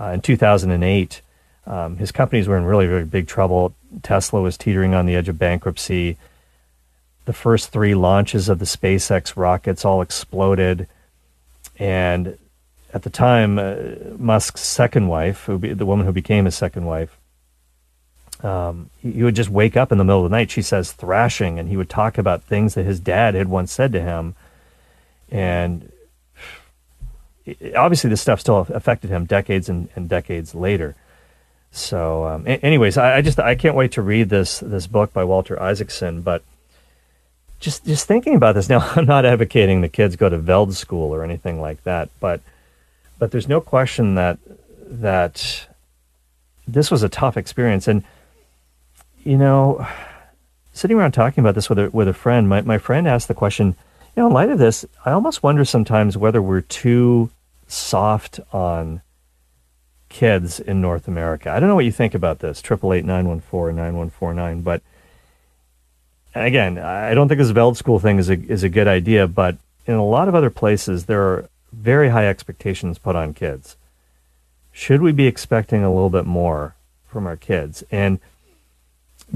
Uh, 0.00 0.06
in 0.06 0.20
2008, 0.20 1.20
um, 1.66 1.96
his 1.96 2.12
companies 2.12 2.46
were 2.46 2.56
in 2.56 2.64
really, 2.64 2.86
really 2.86 3.04
big 3.04 3.26
trouble. 3.26 3.74
Tesla 4.02 4.40
was 4.40 4.56
teetering 4.56 4.94
on 4.94 5.06
the 5.06 5.16
edge 5.16 5.28
of 5.28 5.38
bankruptcy. 5.38 6.16
The 7.24 7.32
first 7.32 7.70
three 7.70 7.94
launches 7.94 8.48
of 8.48 8.58
the 8.58 8.64
SpaceX 8.64 9.36
rockets 9.36 9.84
all 9.84 10.02
exploded. 10.02 10.86
And 11.78 12.38
at 12.92 13.02
the 13.02 13.10
time, 13.10 13.58
uh, 13.58 13.76
Musk's 14.18 14.60
second 14.60 15.08
wife, 15.08 15.48
be, 15.58 15.72
the 15.72 15.86
woman 15.86 16.06
who 16.06 16.12
became 16.12 16.44
his 16.44 16.54
second 16.54 16.84
wife, 16.84 17.18
um, 18.44 18.90
he, 19.00 19.22
would 19.22 19.34
just 19.34 19.48
wake 19.48 19.76
up 19.76 19.90
in 19.90 19.98
the 19.98 20.04
middle 20.04 20.24
of 20.24 20.30
the 20.30 20.36
night, 20.36 20.50
she 20.50 20.62
says, 20.62 20.92
thrashing, 20.92 21.58
and 21.58 21.68
he 21.68 21.76
would 21.76 21.88
talk 21.88 22.18
about 22.18 22.42
things 22.42 22.74
that 22.74 22.84
his 22.84 23.00
dad 23.00 23.34
had 23.34 23.48
once 23.48 23.72
said 23.72 23.92
to 23.92 24.02
him. 24.02 24.34
And 25.30 25.90
obviously, 27.74 28.10
this 28.10 28.20
stuff 28.20 28.40
still 28.40 28.58
affected 28.58 29.08
him 29.08 29.24
decades 29.24 29.68
and, 29.68 29.88
and 29.96 30.08
decades 30.08 30.54
later. 30.54 30.94
So, 31.72 32.26
um, 32.26 32.44
anyways, 32.46 32.98
I, 32.98 33.16
I, 33.16 33.22
just 33.22 33.40
I 33.40 33.54
can't 33.54 33.74
wait 33.74 33.92
to 33.92 34.02
read 34.02 34.28
this 34.28 34.60
this 34.60 34.86
book 34.86 35.12
by 35.12 35.24
Walter 35.24 35.60
Isaacson. 35.60 36.20
But 36.20 36.44
just 37.58 37.84
just 37.84 38.06
thinking 38.06 38.34
about 38.34 38.54
this 38.54 38.68
now, 38.68 38.80
I'm 38.94 39.06
not 39.06 39.24
advocating 39.24 39.80
the 39.80 39.88
kids 39.88 40.16
go 40.16 40.28
to 40.28 40.38
Veld 40.38 40.74
school 40.74 41.14
or 41.14 41.24
anything 41.24 41.60
like 41.60 41.82
that. 41.84 42.10
But 42.20 42.42
but 43.18 43.30
there's 43.30 43.48
no 43.48 43.60
question 43.60 44.14
that 44.16 44.38
that 44.86 45.66
this 46.68 46.90
was 46.90 47.02
a 47.02 47.08
tough 47.08 47.36
experience, 47.36 47.88
and 47.88 48.04
you 49.24 49.38
know, 49.38 49.86
sitting 50.72 50.96
around 50.96 51.12
talking 51.12 51.42
about 51.42 51.54
this 51.54 51.68
with 51.68 51.78
a 51.78 51.90
with 51.90 52.08
a 52.08 52.14
friend, 52.14 52.48
my 52.48 52.60
my 52.62 52.78
friend 52.78 53.08
asked 53.08 53.28
the 53.28 53.34
question. 53.34 53.76
You 54.14 54.22
know, 54.22 54.26
in 54.28 54.32
light 54.32 54.50
of 54.50 54.58
this, 54.58 54.84
I 55.04 55.10
almost 55.10 55.42
wonder 55.42 55.64
sometimes 55.64 56.16
whether 56.16 56.40
we're 56.40 56.60
too 56.60 57.30
soft 57.66 58.38
on 58.52 59.02
kids 60.08 60.60
in 60.60 60.80
North 60.80 61.08
America. 61.08 61.50
I 61.50 61.58
don't 61.58 61.68
know 61.68 61.74
what 61.74 61.84
you 61.84 61.90
think 61.90 62.14
about 62.14 62.38
this, 62.38 62.62
Triple 62.62 62.92
eight 62.92 63.04
nine 63.04 63.26
one 63.26 63.40
four 63.40 63.72
nine 63.72 63.96
one 63.96 64.10
four 64.10 64.32
nine. 64.32 64.60
but 64.60 64.82
again, 66.34 66.78
I 66.78 67.14
don't 67.14 67.28
think 67.28 67.38
this 67.38 67.50
Veld 67.50 67.76
school 67.76 67.98
thing 67.98 68.18
is 68.18 68.30
a, 68.30 68.34
is 68.34 68.62
a 68.62 68.68
good 68.68 68.86
idea, 68.86 69.26
but 69.26 69.56
in 69.86 69.94
a 69.94 70.04
lot 70.04 70.28
of 70.28 70.34
other 70.34 70.50
places, 70.50 71.06
there 71.06 71.22
are 71.22 71.48
very 71.72 72.10
high 72.10 72.28
expectations 72.28 72.98
put 72.98 73.16
on 73.16 73.34
kids. 73.34 73.76
Should 74.70 75.02
we 75.02 75.12
be 75.12 75.26
expecting 75.26 75.82
a 75.82 75.92
little 75.92 76.10
bit 76.10 76.26
more 76.26 76.76
from 77.06 77.26
our 77.26 77.36
kids? 77.36 77.82
And 77.90 78.20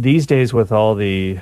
these 0.03 0.27
days, 0.27 0.53
with 0.53 0.73
all 0.73 0.95
the 0.95 1.41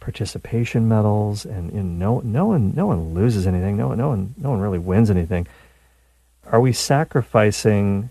participation 0.00 0.88
medals 0.88 1.44
and, 1.44 1.98
no, 1.98 2.20
no 2.20 2.46
one, 2.46 2.72
no 2.74 2.86
one 2.86 3.14
loses 3.14 3.46
anything. 3.46 3.76
No, 3.76 3.92
no 3.94 4.08
one, 4.08 4.34
no 4.38 4.50
one 4.50 4.60
really 4.60 4.78
wins 4.78 5.10
anything. 5.10 5.46
Are 6.44 6.60
we 6.60 6.72
sacrificing 6.72 8.10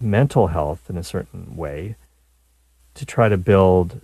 mental 0.00 0.48
health 0.48 0.90
in 0.90 0.96
a 0.96 1.04
certain 1.04 1.56
way 1.56 1.94
to 2.94 3.06
try 3.06 3.28
to 3.28 3.36
build, 3.36 4.00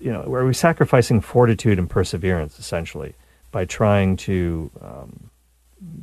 you 0.00 0.12
know, 0.12 0.22
are 0.22 0.44
we're 0.44 0.52
sacrificing 0.52 1.20
fortitude 1.20 1.78
and 1.78 1.90
perseverance 1.90 2.58
essentially 2.58 3.14
by 3.50 3.64
trying 3.64 4.16
to 4.16 4.70
um, 4.80 5.30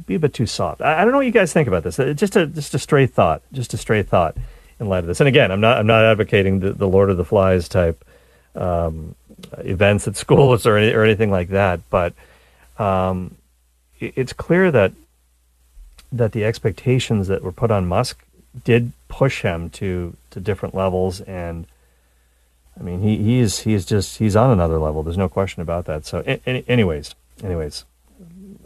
be 0.05 0.15
a 0.15 0.19
bit 0.19 0.33
too 0.33 0.45
soft. 0.45 0.81
I, 0.81 1.01
I, 1.01 1.03
don't 1.03 1.11
know 1.11 1.19
what 1.19 1.25
you 1.25 1.31
guys 1.31 1.53
think 1.53 1.67
about 1.67 1.83
this. 1.83 1.97
It's 1.99 2.19
just 2.19 2.35
a 2.35 2.47
just 2.47 2.73
a 2.73 2.79
stray 2.79 3.07
thought, 3.07 3.41
just 3.53 3.73
a 3.73 3.77
stray 3.77 4.03
thought 4.03 4.35
in 4.79 4.89
light 4.89 4.99
of 4.99 5.07
this. 5.07 5.21
And 5.21 5.27
again, 5.27 5.51
I'm 5.51 5.61
not 5.61 5.77
I'm 5.77 5.87
not 5.87 6.03
advocating 6.03 6.59
the, 6.59 6.73
the 6.73 6.87
Lord 6.87 7.09
of 7.09 7.17
the 7.17 7.25
Flies 7.25 7.69
type 7.69 8.03
um, 8.55 9.15
events 9.59 10.07
at 10.07 10.15
schools 10.25 10.65
or 10.65 10.77
any, 10.77 10.93
or 10.93 11.03
anything 11.03 11.31
like 11.31 11.49
that, 11.49 11.81
but 11.89 12.13
um, 12.77 13.35
it, 13.99 14.13
it's 14.15 14.33
clear 14.33 14.71
that 14.71 14.93
that 16.11 16.31
the 16.31 16.45
expectations 16.45 17.27
that 17.27 17.41
were 17.41 17.51
put 17.51 17.71
on 17.71 17.87
Musk 17.87 18.23
did 18.63 18.91
push 19.07 19.41
him 19.41 19.69
to 19.71 20.15
to 20.29 20.39
different 20.39 20.75
levels 20.75 21.21
and 21.21 21.65
I 22.79 22.83
mean 22.83 23.01
he 23.01 23.17
he's 23.17 23.59
he's 23.59 23.85
just 23.85 24.17
he's 24.17 24.35
on 24.35 24.51
another 24.51 24.77
level. 24.77 25.03
There's 25.03 25.17
no 25.17 25.29
question 25.29 25.61
about 25.61 25.85
that. 25.85 26.05
So 26.05 26.19
anyways 26.45 27.15
anyways 27.43 27.85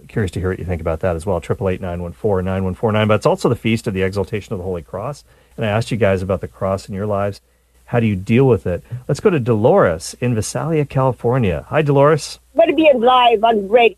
curious 0.07 0.31
to 0.31 0.39
hear 0.39 0.49
what 0.49 0.59
you 0.59 0.65
think 0.65 0.81
about 0.81 1.01
that 1.01 1.15
as 1.15 1.25
well. 1.25 1.41
Triple 1.41 1.69
eight 1.69 1.81
nine 1.81 2.01
one 2.01 2.13
four 2.13 2.41
nine 2.41 2.63
one 2.63 2.75
four 2.75 2.91
nine 2.91 3.07
but 3.07 3.15
it's 3.15 3.25
also 3.25 3.49
the 3.49 3.55
feast 3.55 3.87
of 3.87 3.93
the 3.93 4.03
exaltation 4.03 4.53
of 4.53 4.59
the 4.59 4.65
holy 4.65 4.81
cross. 4.81 5.23
And 5.55 5.65
I 5.65 5.69
asked 5.69 5.91
you 5.91 5.97
guys 5.97 6.21
about 6.21 6.41
the 6.41 6.47
cross 6.47 6.87
in 6.87 6.95
your 6.95 7.07
lives 7.07 7.41
how 7.87 7.99
do 7.99 8.05
you 8.05 8.15
deal 8.15 8.47
with 8.47 8.65
it 8.65 8.83
let's 9.07 9.19
go 9.19 9.29
to 9.29 9.39
Dolores 9.39 10.15
in 10.21 10.35
Visalia 10.35 10.85
California 10.85 11.65
hi 11.69 11.81
Dolores 11.81 12.39
going 12.55 12.69
to 12.69 12.75
be 12.75 12.91
live 12.95 13.43
on 13.43 13.67
radio 13.67 13.97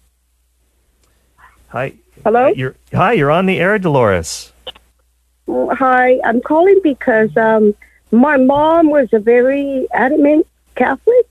hi 1.68 1.94
hello 2.24 2.48
you're 2.48 2.76
hi 2.94 3.14
you're 3.14 3.32
on 3.32 3.46
the 3.46 3.60
air 3.60 3.78
Dolores 3.78 4.52
Hi, 5.50 6.20
I'm 6.24 6.42
calling 6.42 6.80
because 6.84 7.36
um, 7.36 7.74
my 8.12 8.38
mom 8.38 8.90
was 8.90 9.12
a 9.14 9.20
very 9.20 9.88
adamant 9.92 10.46
Catholic, 10.76 11.28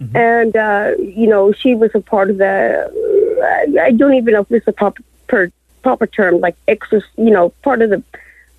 mm-hmm. 0.00 0.16
and 0.16 0.56
uh, 0.56 0.92
you 0.98 1.26
know 1.26 1.52
she 1.52 1.74
was 1.74 1.90
a 1.94 2.00
part 2.00 2.30
of 2.30 2.38
the. 2.38 3.80
I 3.80 3.92
don't 3.92 4.14
even 4.14 4.34
know 4.34 4.42
if 4.42 4.52
it's 4.52 4.68
a 4.68 4.72
proper 4.72 5.02
per, 5.28 5.50
proper 5.82 6.06
term, 6.06 6.40
like 6.40 6.56
exorc, 6.68 7.04
you 7.16 7.30
know, 7.30 7.50
part 7.62 7.80
of 7.80 7.90
the 7.90 8.02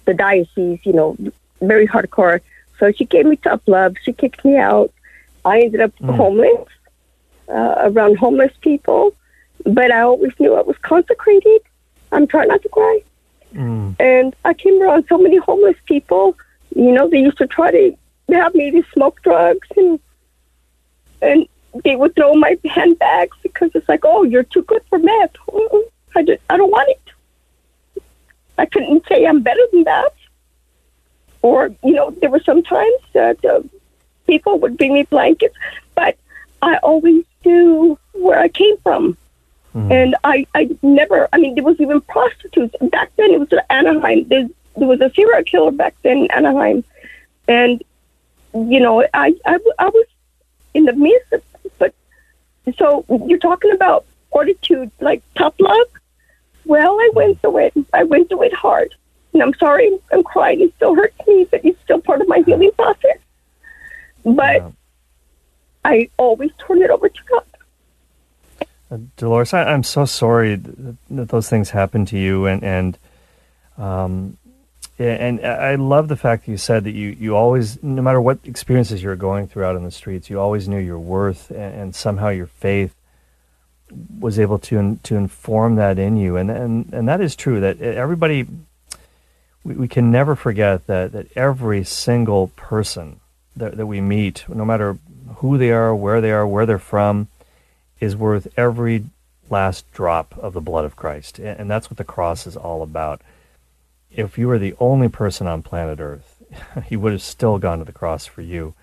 the 0.05 0.13
diocese. 0.13 0.79
You 0.83 0.93
know, 0.93 1.17
very 1.61 1.87
hardcore. 1.87 2.41
So 2.79 2.91
she 2.91 3.05
gave 3.05 3.25
me 3.25 3.37
tough 3.37 3.61
love. 3.67 3.95
She 4.01 4.13
kicked 4.13 4.43
me 4.43 4.57
out. 4.57 4.93
I 5.43 5.61
ended 5.61 5.81
up 5.81 5.93
mm. 5.99 6.15
homeless 6.15 6.67
uh, 7.47 7.75
around 7.89 8.17
homeless 8.17 8.51
people, 8.61 9.13
but 9.63 9.91
I 9.91 10.01
always 10.01 10.33
knew 10.39 10.55
I 10.55 10.61
was 10.61 10.77
consecrated. 10.81 11.61
I'm 12.11 12.27
trying 12.27 12.47
not 12.47 12.61
to 12.63 12.69
cry. 12.69 13.01
Mm. 13.53 13.95
And 13.99 14.35
I 14.43 14.53
came 14.53 14.81
around 14.81 15.05
so 15.07 15.17
many 15.17 15.37
homeless 15.37 15.77
people. 15.85 16.37
You 16.75 16.91
know, 16.91 17.07
they 17.07 17.19
used 17.19 17.37
to 17.37 17.47
try 17.47 17.71
to 17.71 17.95
have 18.29 18.55
me 18.55 18.71
to 18.71 18.83
smoke 18.93 19.21
drugs 19.21 19.67
and 19.77 19.99
and 21.21 21.47
they 21.83 21.95
would 21.95 22.15
throw 22.15 22.33
my 22.35 22.57
handbags 22.65 23.37
because 23.43 23.71
it's 23.73 23.87
like, 23.89 24.01
oh, 24.03 24.23
you're 24.23 24.43
too 24.43 24.63
good 24.63 24.81
for 24.89 24.99
meth. 24.99 25.35
I 26.15 26.23
just, 26.23 26.41
I 26.49 26.57
don't 26.57 26.71
want 26.71 26.89
it. 26.89 28.03
I 28.57 28.65
couldn't 28.65 29.05
say 29.07 29.25
I'm 29.25 29.41
better 29.41 29.61
than 29.71 29.83
that. 29.83 30.13
Or, 31.45 31.69
you 31.83 31.93
know, 31.93 32.09
there 32.09 32.31
were 32.31 32.39
some 32.39 32.63
times 32.63 33.01
that 33.13 33.45
uh, 33.45 33.61
people 34.25 34.57
would 34.61 34.77
bring 34.79 34.93
me 34.93 35.03
blankets, 35.03 35.55
but 35.93 36.17
I 36.63 36.77
always 36.77 37.23
knew 37.45 37.99
where 38.13 38.39
I 38.39 38.47
came 38.47 38.77
from. 38.77 39.15
Mm. 39.75 39.91
And 39.91 40.15
I, 40.23 40.47
I 40.55 40.75
never, 40.81 41.29
I 41.31 41.37
mean, 41.37 41.53
there 41.53 41.63
was 41.63 41.79
even 41.79 42.01
prostitutes. 42.01 42.75
Back 42.89 43.11
then, 43.17 43.29
it 43.29 43.39
was 43.39 43.49
Anaheim. 43.69 44.27
There, 44.27 44.47
there 44.75 44.87
was 44.87 45.01
a 45.01 45.11
serial 45.13 45.43
killer 45.43 45.69
back 45.69 45.93
then 46.01 46.17
in 46.23 46.31
Anaheim. 46.31 46.83
And, 47.47 47.83
you 48.55 48.79
know, 48.79 49.03
I, 49.13 49.35
I, 49.45 49.59
I 49.77 49.89
was 49.89 50.07
in 50.73 50.85
the 50.85 50.93
midst 50.93 51.31
of, 51.31 51.43
but 51.77 51.93
so 52.75 53.05
you're 53.27 53.37
talking 53.37 53.71
about 53.71 54.05
fortitude, 54.31 54.89
like 54.99 55.21
tough 55.35 55.53
love. 55.59 55.87
Well, 56.65 56.93
I 56.99 57.09
went 57.13 57.39
through 57.41 57.59
it. 57.59 57.73
I 57.93 58.03
went 58.03 58.29
through 58.29 58.45
it 58.49 58.53
hard. 58.55 58.95
And 59.35 59.43
I'm 59.43 59.53
sorry 59.55 59.99
I'm 60.13 60.23
crying. 60.23 60.61
It 60.61 60.73
still 60.77 60.95
hurts 60.95 61.19
me, 61.27 61.45
but 61.51 61.59
it's 61.65 61.77
still 61.83 61.99
part 61.99 62.21
of 62.21 62.27
my 62.29 62.41
healing 62.45 62.71
process. 62.71 63.17
But 64.23 64.61
yeah. 64.61 64.71
I 65.83 66.09
always 66.15 66.51
turn 66.65 66.81
it 66.81 66.89
over 66.89 67.09
to 67.09 67.19
God. 67.29 67.43
Uh, 68.89 68.97
Dolores, 69.17 69.53
I, 69.53 69.73
am 69.73 69.83
so 69.83 70.05
sorry 70.05 70.55
that 70.55 71.27
those 71.27 71.49
things 71.49 71.71
happened 71.71 72.07
to 72.07 72.17
you, 72.17 72.45
and 72.45 72.63
and 72.63 72.97
um, 73.77 74.37
And 74.97 75.45
I 75.45 75.75
love 75.75 76.07
the 76.07 76.15
fact 76.15 76.45
that 76.45 76.51
you 76.51 76.57
said 76.57 76.85
that 76.85 76.91
you, 76.91 77.09
you 77.09 77.35
always, 77.35 77.83
no 77.83 78.01
matter 78.01 78.21
what 78.21 78.39
experiences 78.45 79.03
you're 79.03 79.17
going 79.17 79.49
through 79.49 79.65
out 79.65 79.75
in 79.75 79.83
the 79.83 79.91
streets, 79.91 80.29
you 80.29 80.39
always 80.39 80.69
knew 80.69 80.79
your 80.79 80.99
worth 80.99 81.51
and, 81.51 81.75
and 81.75 81.95
somehow 81.95 82.29
your 82.29 82.47
faith 82.47 82.95
was 84.17 84.39
able 84.39 84.57
to 84.57 84.97
to 85.03 85.15
inform 85.17 85.75
that 85.75 85.99
in 85.99 86.15
you. 86.15 86.37
And, 86.37 86.49
and, 86.49 86.93
and 86.93 87.09
that 87.09 87.19
is 87.19 87.35
true, 87.35 87.59
that 87.59 87.81
everybody, 87.81 88.47
we, 89.65 89.75
we 89.75 89.87
can 89.87 90.11
never 90.11 90.35
forget 90.35 90.87
that, 90.87 91.11
that 91.11 91.27
every 91.35 91.83
single 91.83 92.47
person 92.55 93.19
that, 93.57 93.75
that 93.75 93.87
we 93.87 93.99
meet, 93.99 94.45
no 94.47 94.63
matter 94.63 94.97
who 95.37 95.57
they 95.57 95.71
are, 95.71 95.93
where 95.93 96.21
they 96.21 96.31
are, 96.31 96.47
where 96.47 96.65
they're 96.65 96.79
from, 96.79 97.27
is 97.99 98.15
worth 98.15 98.47
every 98.55 99.05
last 99.49 99.91
drop 99.91 100.37
of 100.37 100.53
the 100.53 100.61
blood 100.61 100.85
of 100.85 100.95
Christ. 100.95 101.39
And 101.39 101.69
that's 101.69 101.89
what 101.89 101.97
the 101.97 102.03
cross 102.03 102.47
is 102.47 102.55
all 102.55 102.81
about. 102.81 103.21
If 104.11 104.37
you 104.37 104.47
were 104.47 104.59
the 104.59 104.75
only 104.79 105.09
person 105.09 105.47
on 105.47 105.63
planet 105.63 105.99
Earth, 105.99 106.43
he 106.85 106.95
would 106.95 107.11
have 107.11 107.21
still 107.21 107.57
gone 107.57 107.79
to 107.79 107.85
the 107.85 107.91
cross 107.91 108.25
for 108.25 108.41
you. 108.41 108.73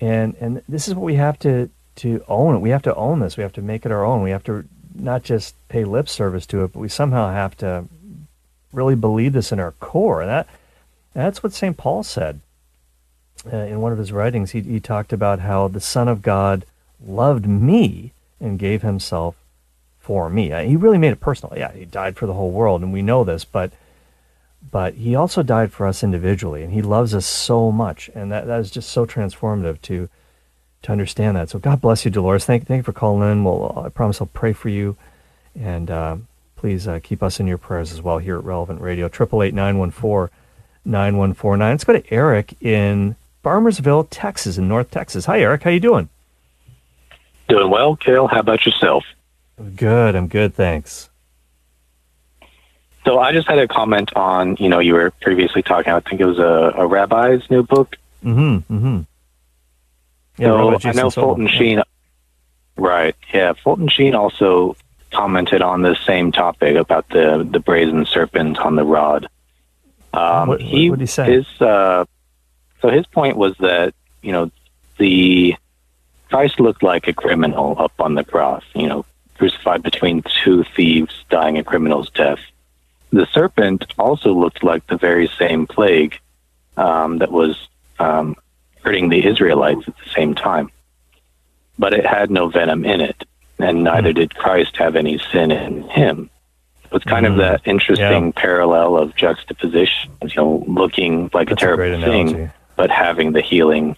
And 0.00 0.34
and 0.40 0.62
this 0.68 0.88
is 0.88 0.94
what 0.94 1.04
we 1.04 1.14
have 1.14 1.38
to 1.40 1.70
to 1.96 2.24
own. 2.26 2.60
We 2.60 2.70
have 2.70 2.82
to 2.82 2.94
own 2.94 3.20
this. 3.20 3.36
We 3.36 3.42
have 3.42 3.52
to 3.54 3.62
make 3.62 3.86
it 3.86 3.92
our 3.92 4.04
own. 4.04 4.22
We 4.22 4.30
have 4.30 4.44
to 4.44 4.64
not 4.94 5.22
just 5.22 5.54
pay 5.68 5.84
lip 5.84 6.08
service 6.08 6.46
to 6.46 6.64
it, 6.64 6.72
but 6.72 6.80
we 6.80 6.88
somehow 6.88 7.30
have 7.30 7.56
to 7.58 7.86
really 8.74 8.94
believe 8.94 9.32
this 9.32 9.52
in 9.52 9.60
our 9.60 9.72
core. 9.72 10.20
And 10.20 10.30
that 10.30 10.48
that's 11.12 11.42
what 11.42 11.52
St. 11.52 11.76
Paul 11.76 12.02
said 12.02 12.40
uh, 13.50 13.56
in 13.56 13.80
one 13.80 13.92
of 13.92 13.98
his 13.98 14.12
writings. 14.12 14.50
He, 14.50 14.60
he 14.60 14.80
talked 14.80 15.12
about 15.12 15.40
how 15.40 15.68
the 15.68 15.80
Son 15.80 16.08
of 16.08 16.22
God 16.22 16.66
loved 17.04 17.46
me 17.46 18.12
and 18.40 18.58
gave 18.58 18.82
himself 18.82 19.36
for 20.00 20.28
me. 20.28 20.52
Uh, 20.52 20.62
he 20.62 20.76
really 20.76 20.98
made 20.98 21.12
it 21.12 21.20
personal. 21.20 21.56
Yeah, 21.56 21.72
he 21.72 21.84
died 21.84 22.16
for 22.16 22.26
the 22.26 22.34
whole 22.34 22.50
world, 22.50 22.82
and 22.82 22.92
we 22.92 23.02
know 23.02 23.24
this, 23.24 23.44
but 23.44 23.72
but 24.70 24.94
he 24.94 25.14
also 25.14 25.42
died 25.42 25.72
for 25.72 25.86
us 25.86 26.02
individually, 26.02 26.62
and 26.62 26.72
he 26.72 26.82
loves 26.82 27.14
us 27.14 27.26
so 27.26 27.70
much, 27.70 28.10
and 28.14 28.32
that, 28.32 28.46
that 28.46 28.60
is 28.60 28.70
just 28.70 28.90
so 28.90 29.06
transformative 29.06 29.80
to 29.82 30.08
to 30.82 30.92
understand 30.92 31.36
that. 31.36 31.50
So 31.50 31.58
God 31.58 31.80
bless 31.80 32.04
you, 32.04 32.10
Dolores. 32.10 32.44
Thank 32.44 32.66
thank 32.66 32.80
you 32.80 32.82
for 32.82 32.92
calling 32.92 33.30
in. 33.30 33.44
Well, 33.44 33.82
I 33.84 33.88
promise 33.88 34.20
I'll 34.20 34.26
pray 34.26 34.52
for 34.52 34.68
you, 34.68 34.96
and 35.58 35.90
uh, 35.90 36.16
please 36.64 36.88
uh, 36.88 36.98
keep 37.02 37.22
us 37.22 37.38
in 37.40 37.46
your 37.46 37.58
prayers 37.58 37.92
as 37.92 38.00
well 38.00 38.16
here 38.16 38.38
at 38.38 38.44
Relevant 38.44 38.80
Radio. 38.80 39.06
Triple 39.06 39.42
eight 39.42 39.52
nine 39.52 39.76
one 39.76 39.90
four 39.90 40.30
nine 40.82 41.18
one 41.18 41.34
four 41.34 41.58
nine. 41.58 41.74
Let's 41.74 41.84
go 41.84 41.92
to 41.92 42.10
Eric 42.10 42.54
in 42.62 43.16
Farmersville, 43.44 44.06
Texas, 44.08 44.56
in 44.56 44.66
North 44.66 44.90
Texas. 44.90 45.26
Hi, 45.26 45.40
Eric. 45.40 45.64
How 45.64 45.68
you 45.68 45.78
doing? 45.78 46.08
Doing 47.50 47.68
well, 47.68 47.96
Cale. 47.96 48.28
How 48.28 48.40
about 48.40 48.64
yourself? 48.64 49.04
Good. 49.76 50.16
I'm 50.16 50.26
good. 50.26 50.54
Thanks. 50.54 51.10
So 53.04 53.18
I 53.18 53.32
just 53.32 53.46
had 53.46 53.58
a 53.58 53.68
comment 53.68 54.16
on, 54.16 54.56
you 54.58 54.70
know, 54.70 54.78
you 54.78 54.94
were 54.94 55.10
previously 55.20 55.62
talking, 55.62 55.92
I 55.92 56.00
think 56.00 56.22
it 56.22 56.24
was 56.24 56.38
a, 56.38 56.72
a 56.78 56.86
rabbi's 56.86 57.42
new 57.50 57.62
book. 57.62 57.98
Mm-hmm. 58.24 58.74
Mm-hmm. 58.74 59.00
Yeah, 60.38 60.46
so 60.46 60.88
I 60.88 60.92
know 60.92 61.10
Fulton 61.10 61.46
Sheen. 61.46 61.82
Right. 62.78 63.14
Yeah. 63.34 63.52
Fulton 63.52 63.88
Sheen 63.88 64.14
also 64.14 64.76
commented 65.14 65.62
on 65.62 65.82
the 65.82 65.94
same 66.06 66.32
topic 66.32 66.76
about 66.76 67.08
the, 67.08 67.46
the 67.48 67.60
brazen 67.60 68.04
serpent 68.04 68.58
on 68.58 68.76
the 68.76 68.84
rod. 68.84 69.28
Um, 70.12 70.48
what, 70.48 70.60
he, 70.60 70.90
what 70.90 70.98
did 70.98 71.04
he 71.04 71.06
say? 71.06 71.32
His, 71.32 71.46
uh, 71.60 72.04
so 72.80 72.88
his 72.88 73.06
point 73.06 73.36
was 73.36 73.56
that, 73.58 73.94
you 74.22 74.32
know, 74.32 74.50
the 74.98 75.56
Christ 76.28 76.60
looked 76.60 76.82
like 76.82 77.08
a 77.08 77.12
criminal 77.12 77.76
up 77.78 77.92
on 77.98 78.14
the 78.14 78.24
cross, 78.24 78.64
you 78.74 78.88
know, 78.88 79.04
crucified 79.38 79.82
between 79.82 80.22
two 80.42 80.64
thieves 80.76 81.14
dying 81.30 81.58
a 81.58 81.64
criminal's 81.64 82.10
death. 82.10 82.40
The 83.10 83.26
serpent 83.32 83.86
also 83.98 84.32
looked 84.32 84.62
like 84.64 84.86
the 84.86 84.96
very 84.96 85.28
same 85.38 85.66
plague 85.66 86.18
um, 86.76 87.18
that 87.18 87.30
was 87.30 87.68
um, 87.98 88.36
hurting 88.82 89.08
the 89.08 89.24
Israelites 89.24 89.86
at 89.86 89.96
the 89.96 90.10
same 90.10 90.34
time. 90.34 90.70
But 91.78 91.94
it 91.94 92.06
had 92.06 92.30
no 92.30 92.48
venom 92.48 92.84
in 92.84 93.00
it, 93.00 93.24
and 93.64 93.84
neither 93.84 94.12
mm. 94.12 94.16
did 94.16 94.34
Christ 94.34 94.76
have 94.76 94.96
any 94.96 95.18
sin 95.32 95.50
in 95.50 95.82
him. 95.88 96.30
So 96.90 96.96
it's 96.96 97.04
kind 97.04 97.26
mm. 97.26 97.32
of 97.32 97.36
that 97.38 97.62
interesting 97.64 98.26
yeah. 98.26 98.32
parallel 98.36 98.98
of 98.98 99.16
juxtaposition, 99.16 100.12
you 100.22 100.30
know, 100.36 100.64
looking 100.68 101.30
like 101.32 101.48
That's 101.48 101.62
a 101.62 101.66
terrible 101.66 102.02
a 102.02 102.06
thing, 102.06 102.52
but 102.76 102.90
having 102.90 103.32
the 103.32 103.40
healing 103.40 103.96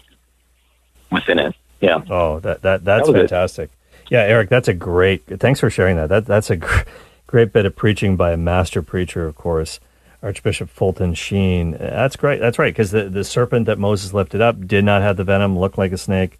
within 1.11 1.39
it. 1.39 1.55
Yeah. 1.81 2.03
Oh, 2.09 2.41
that 2.41 2.63
that 2.63 2.85
that's 2.85 3.09
that 3.09 3.15
fantastic. 3.15 3.71
It. 3.71 4.13
Yeah, 4.13 4.21
Eric, 4.21 4.49
that's 4.49 4.69
a 4.69 4.75
great. 4.75 5.27
Thanks 5.41 5.61
for 5.61 5.69
sharing 5.69 5.97
that. 5.97 6.09
That 6.09 6.27
that's 6.27 6.49
a 6.49 6.57
gr- 6.57 6.81
great 7.27 7.53
bit 7.53 7.67
of 7.67 7.75
preaching 7.77 8.17
by 8.17 8.33
a 8.33 8.37
master 8.37 8.81
preacher, 8.81 9.27
of 9.27 9.35
course, 9.35 9.81
Archbishop 10.23 10.71
Fulton 10.71 11.15
Sheen. 11.15 11.73
That's 11.73 12.17
great. 12.17 12.41
That's 12.41 12.59
right, 12.59 12.73
because 12.73 12.93
the 12.93 13.09
the 13.09 13.25
serpent 13.25 13.67
that 13.67 13.79
Moses 13.79 14.15
lifted 14.15 14.41
up 14.41 14.67
did 14.67 14.85
not 14.85 15.03
have 15.03 15.17
the 15.17 15.25
venom, 15.25 15.59
looked 15.59 15.77
like 15.77 15.93
a 15.93 15.99
snake, 15.99 16.39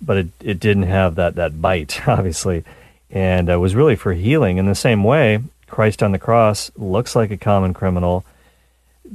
but 0.00 0.16
it 0.16 0.28
it 0.40 0.60
didn't 0.60 0.84
have 0.84 1.14
that 1.16 1.34
that 1.36 1.60
bite, 1.60 2.08
obviously, 2.08 2.64
and 3.10 3.50
uh, 3.50 3.58
was 3.58 3.74
really 3.74 3.96
for 3.96 4.12
healing. 4.12 4.58
In 4.58 4.66
the 4.66 4.74
same 4.74 5.04
way, 5.04 5.40
Christ 5.66 6.02
on 6.02 6.12
the 6.12 6.18
cross 6.18 6.70
looks 6.76 7.14
like 7.14 7.30
a 7.30 7.36
common 7.36 7.74
criminal 7.74 8.24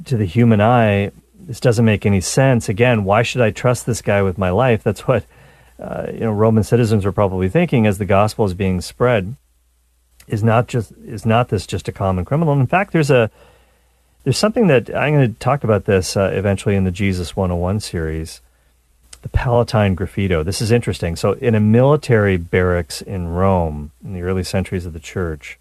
to 0.06 0.18
the 0.18 0.26
human 0.26 0.62
eye. 0.62 1.12
This 1.40 1.60
doesn't 1.60 1.86
make 1.86 2.06
any 2.06 2.22
sense. 2.22 2.70
Again, 2.70 3.04
why 3.04 3.24
should 3.24 3.42
I 3.42 3.52
trust 3.52 3.86
this 3.86 4.02
guy 4.02 4.22
with 4.22 4.38
my 4.38 4.50
life? 4.50 4.84
That's 4.84 5.08
what 5.08 5.26
uh, 5.80 6.08
you 6.14 6.22
know, 6.22 6.32
Roman 6.32 6.64
citizens 6.64 7.06
were 7.06 7.12
probably 7.12 7.50
thinking 7.50 7.86
as 7.86 7.98
the 7.98 8.06
gospel 8.06 8.46
is 8.46 8.54
being 8.54 8.80
spread, 8.82 9.36
is 10.28 10.44
not 10.44 10.68
just 10.68 10.94
is 11.04 11.26
not 11.26 11.50
this 11.50 11.68
just 11.68 11.88
a 11.88 11.92
common 11.92 12.26
criminal. 12.26 12.54
And 12.54 12.62
in 12.62 12.68
fact, 12.68 12.94
there's 12.94 13.12
a 13.12 13.30
there's 14.24 14.38
something 14.38 14.68
that 14.68 14.90
I'm 14.96 15.14
going 15.14 15.34
to 15.34 15.40
talk 15.40 15.64
about 15.64 15.86
this 15.86 16.16
uh, 16.16 16.32
eventually 16.34 16.76
in 16.76 16.86
the 16.86 16.92
Jesus 16.92 17.36
101 17.36 17.82
series, 17.82 18.42
the 19.24 19.30
Palatine 19.30 19.96
Graffito. 19.96 20.46
This 20.46 20.62
is 20.62 20.72
interesting. 20.72 21.16
So, 21.16 21.34
in 21.34 21.56
a 21.56 21.60
military 21.60 22.38
barracks 22.38 23.02
in 23.02 23.30
Rome 23.30 23.92
in 24.04 24.14
the 24.14 24.22
early 24.22 24.44
centuries 24.44 24.86
of 24.86 24.94
the 24.94 25.00
church, 25.00 25.58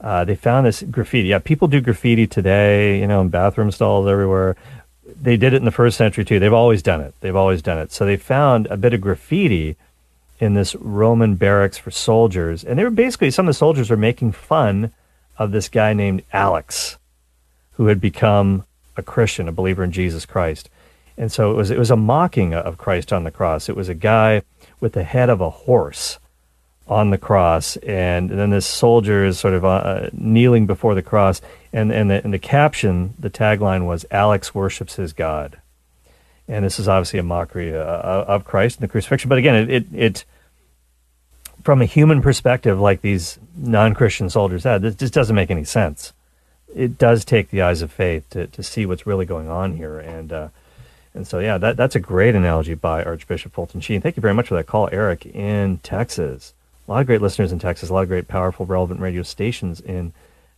uh, 0.00 0.24
they 0.24 0.36
found 0.36 0.66
this 0.66 0.82
graffiti. 0.82 1.28
Yeah, 1.28 1.38
people 1.38 1.66
do 1.66 1.80
graffiti 1.80 2.26
today, 2.26 3.00
you 3.00 3.06
know, 3.06 3.22
in 3.22 3.28
bathroom 3.28 3.70
stalls 3.70 4.06
everywhere 4.06 4.56
they 5.20 5.36
did 5.36 5.52
it 5.52 5.56
in 5.56 5.64
the 5.64 5.70
first 5.70 5.96
century 5.96 6.24
too. 6.24 6.38
They've 6.38 6.52
always 6.52 6.82
done 6.82 7.00
it. 7.00 7.14
They've 7.20 7.36
always 7.36 7.62
done 7.62 7.78
it. 7.78 7.92
So 7.92 8.04
they 8.04 8.16
found 8.16 8.66
a 8.66 8.76
bit 8.76 8.94
of 8.94 9.00
graffiti 9.00 9.76
in 10.40 10.54
this 10.54 10.74
Roman 10.74 11.36
barracks 11.36 11.78
for 11.78 11.90
soldiers, 11.90 12.64
and 12.64 12.78
they 12.78 12.84
were 12.84 12.90
basically 12.90 13.30
some 13.30 13.46
of 13.46 13.50
the 13.50 13.58
soldiers 13.58 13.90
were 13.90 13.96
making 13.96 14.32
fun 14.32 14.92
of 15.38 15.52
this 15.52 15.68
guy 15.68 15.92
named 15.92 16.22
Alex, 16.32 16.96
who 17.72 17.86
had 17.86 18.00
become 18.00 18.64
a 18.96 19.02
Christian, 19.02 19.48
a 19.48 19.52
believer 19.52 19.84
in 19.84 19.92
Jesus 19.92 20.26
Christ. 20.26 20.68
And 21.16 21.30
so 21.30 21.52
it 21.52 21.54
was 21.54 21.70
it 21.70 21.78
was 21.78 21.90
a 21.90 21.96
mocking 21.96 22.54
of 22.54 22.78
Christ 22.78 23.12
on 23.12 23.24
the 23.24 23.30
cross. 23.30 23.68
It 23.68 23.76
was 23.76 23.88
a 23.88 23.94
guy 23.94 24.42
with 24.80 24.94
the 24.94 25.04
head 25.04 25.30
of 25.30 25.40
a 25.40 25.50
horse 25.50 26.18
on 26.86 27.10
the 27.10 27.18
cross, 27.18 27.76
and, 27.78 28.28
then 28.28 28.50
this 28.50 28.66
soldier 28.66 29.24
is 29.24 29.38
sort 29.38 29.54
of 29.54 29.64
uh, 29.64 30.10
kneeling 30.12 30.66
before 30.66 30.94
the 30.94 31.02
cross, 31.02 31.40
and 31.72 31.90
and 31.90 32.10
the, 32.10 32.22
and 32.22 32.34
the 32.34 32.38
caption, 32.38 33.14
the 33.18 33.30
tagline 33.30 33.86
was 33.86 34.04
"Alex 34.10 34.54
worships 34.54 34.96
his 34.96 35.12
God," 35.12 35.60
and 36.46 36.64
this 36.64 36.78
is 36.78 36.88
obviously 36.88 37.18
a 37.18 37.22
mockery 37.22 37.74
uh, 37.74 37.80
uh, 37.80 38.24
of 38.28 38.44
Christ 38.44 38.78
and 38.78 38.88
the 38.88 38.92
crucifixion. 38.92 39.28
But 39.28 39.38
again, 39.38 39.54
it, 39.54 39.70
it, 39.70 39.86
it 39.94 40.24
from 41.62 41.80
a 41.80 41.86
human 41.86 42.20
perspective, 42.20 42.78
like 42.78 43.00
these 43.00 43.38
non-Christian 43.56 44.28
soldiers 44.28 44.64
had, 44.64 44.82
this 44.82 44.96
just 44.96 45.14
doesn't 45.14 45.34
make 45.34 45.50
any 45.50 45.64
sense. 45.64 46.12
It 46.76 46.98
does 46.98 47.24
take 47.24 47.48
the 47.48 47.62
eyes 47.62 47.80
of 47.80 47.90
faith 47.90 48.28
to, 48.30 48.46
to 48.48 48.62
see 48.62 48.84
what's 48.84 49.06
really 49.06 49.24
going 49.24 49.48
on 49.48 49.76
here, 49.76 49.98
and 49.98 50.32
uh, 50.32 50.48
and 51.14 51.26
so 51.26 51.38
yeah, 51.38 51.58
that 51.58 51.76
that's 51.76 51.94
a 51.94 52.00
great 52.00 52.34
analogy 52.34 52.74
by 52.74 53.02
Archbishop 53.02 53.52
Fulton 53.52 53.80
Sheen. 53.80 54.00
Thank 54.00 54.16
you 54.16 54.20
very 54.20 54.34
much 54.34 54.48
for 54.48 54.54
that 54.54 54.66
call, 54.66 54.88
Eric 54.92 55.24
in 55.26 55.78
Texas 55.78 56.54
a 56.86 56.90
lot 56.90 57.00
of 57.00 57.06
great 57.06 57.22
listeners 57.22 57.52
in 57.52 57.58
Texas, 57.58 57.88
a 57.88 57.94
lot 57.94 58.02
of 58.02 58.08
great, 58.08 58.28
powerful, 58.28 58.66
relevant 58.66 59.00
radio 59.00 59.22
stations 59.22 59.80
in 59.80 60.12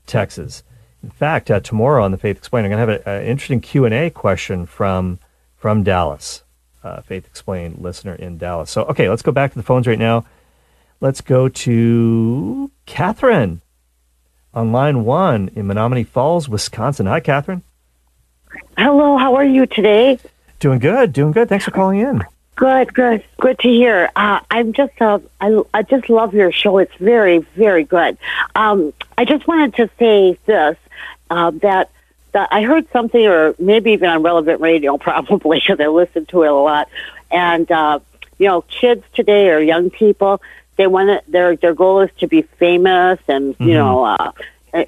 Texas. 0.06 0.62
In 1.02 1.10
fact, 1.10 1.50
uh, 1.50 1.60
tomorrow 1.60 2.04
on 2.04 2.10
the 2.10 2.18
Faith 2.18 2.36
Explained, 2.36 2.66
I'm 2.66 2.72
going 2.72 2.86
to 2.86 2.92
have 2.92 3.06
an 3.06 3.26
interesting 3.26 3.60
Q 3.60 3.84
and 3.84 3.94
A 3.94 4.10
question 4.10 4.66
from 4.66 5.18
from 5.56 5.82
Dallas, 5.82 6.42
uh, 6.84 7.00
Faith 7.02 7.26
Explained 7.26 7.78
listener 7.78 8.14
in 8.14 8.38
Dallas. 8.38 8.70
So, 8.70 8.82
okay, 8.84 9.08
let's 9.08 9.22
go 9.22 9.32
back 9.32 9.52
to 9.52 9.58
the 9.58 9.62
phones 9.62 9.86
right 9.86 9.98
now. 9.98 10.26
Let's 11.00 11.20
go 11.20 11.48
to 11.48 12.70
Catherine 12.86 13.62
on 14.52 14.72
line 14.72 15.04
one 15.04 15.50
in 15.54 15.66
Menomonee 15.66 16.06
Falls, 16.06 16.48
Wisconsin. 16.48 17.06
Hi, 17.06 17.20
Catherine. 17.20 17.62
Hello, 18.76 19.16
how 19.16 19.34
are 19.34 19.44
you 19.44 19.66
today? 19.66 20.18
Doing 20.66 20.80
good, 20.80 21.12
doing 21.12 21.30
good. 21.30 21.48
Thanks 21.48 21.64
for 21.64 21.70
calling 21.70 22.00
in. 22.00 22.24
Good, 22.56 22.92
good, 22.92 23.22
good 23.38 23.56
to 23.60 23.68
hear. 23.68 24.10
Uh, 24.16 24.40
I'm 24.50 24.72
just, 24.72 25.00
uh, 25.00 25.20
I, 25.40 25.62
I 25.72 25.84
just 25.84 26.10
love 26.10 26.34
your 26.34 26.50
show. 26.50 26.78
It's 26.78 26.92
very, 26.96 27.38
very 27.38 27.84
good. 27.84 28.18
Um, 28.56 28.92
I 29.16 29.26
just 29.26 29.46
wanted 29.46 29.76
to 29.76 29.88
say 29.96 30.36
this 30.44 30.76
uh, 31.30 31.52
that 31.62 31.90
that 32.32 32.48
I 32.50 32.62
heard 32.62 32.90
something, 32.90 33.24
or 33.24 33.54
maybe 33.60 33.92
even 33.92 34.08
on 34.08 34.24
relevant 34.24 34.60
radio, 34.60 34.98
probably 34.98 35.60
because 35.60 35.78
I 35.78 35.86
listen 35.86 36.26
to 36.26 36.42
it 36.42 36.50
a 36.50 36.52
lot. 36.52 36.88
And 37.30 37.70
uh, 37.70 38.00
you 38.38 38.48
know, 38.48 38.62
kids 38.62 39.04
today 39.14 39.50
or 39.50 39.60
young 39.60 39.90
people, 39.90 40.42
they 40.78 40.88
want 40.88 41.10
to, 41.10 41.30
their 41.30 41.54
their 41.54 41.74
goal 41.74 42.00
is 42.00 42.10
to 42.18 42.26
be 42.26 42.42
famous 42.42 43.20
and 43.28 43.54
mm-hmm. 43.54 43.68
you 43.68 43.74
know 43.74 44.04
uh, 44.04 44.32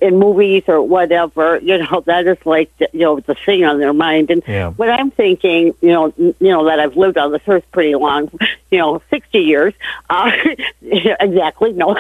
in 0.01 0.19
movies 0.19 0.65
or 0.69 0.83
whatever, 0.83 1.59
you 1.59 1.79
know, 1.79 2.01
that 2.07 2.27
is 2.27 2.39
like 2.45 2.71
you 2.93 3.01
know 3.01 3.21
the 3.21 3.35
thing 3.35 3.65
on 3.65 3.79
their 3.79 3.93
mind. 3.93 4.31
And 4.31 4.43
Yeah. 4.47 4.71
what 4.71 4.89
I'm 4.91 5.11
thinking, 5.11 5.75
you 5.81 5.89
know, 5.89 6.07
n- 6.19 6.35
you 6.41 6.49
know 6.49 6.65
that 6.67 6.81
I've 6.81 6.97
lived 6.97 7.19
on 7.19 7.33
this 7.33 7.43
earth 7.47 7.65
pretty 7.73 7.95
long, 7.95 8.31
you 8.71 8.79
know, 8.79 9.03
60 9.11 9.39
years, 9.39 9.75
uh, 10.11 10.31
exactly. 10.83 11.73
No, 11.73 11.97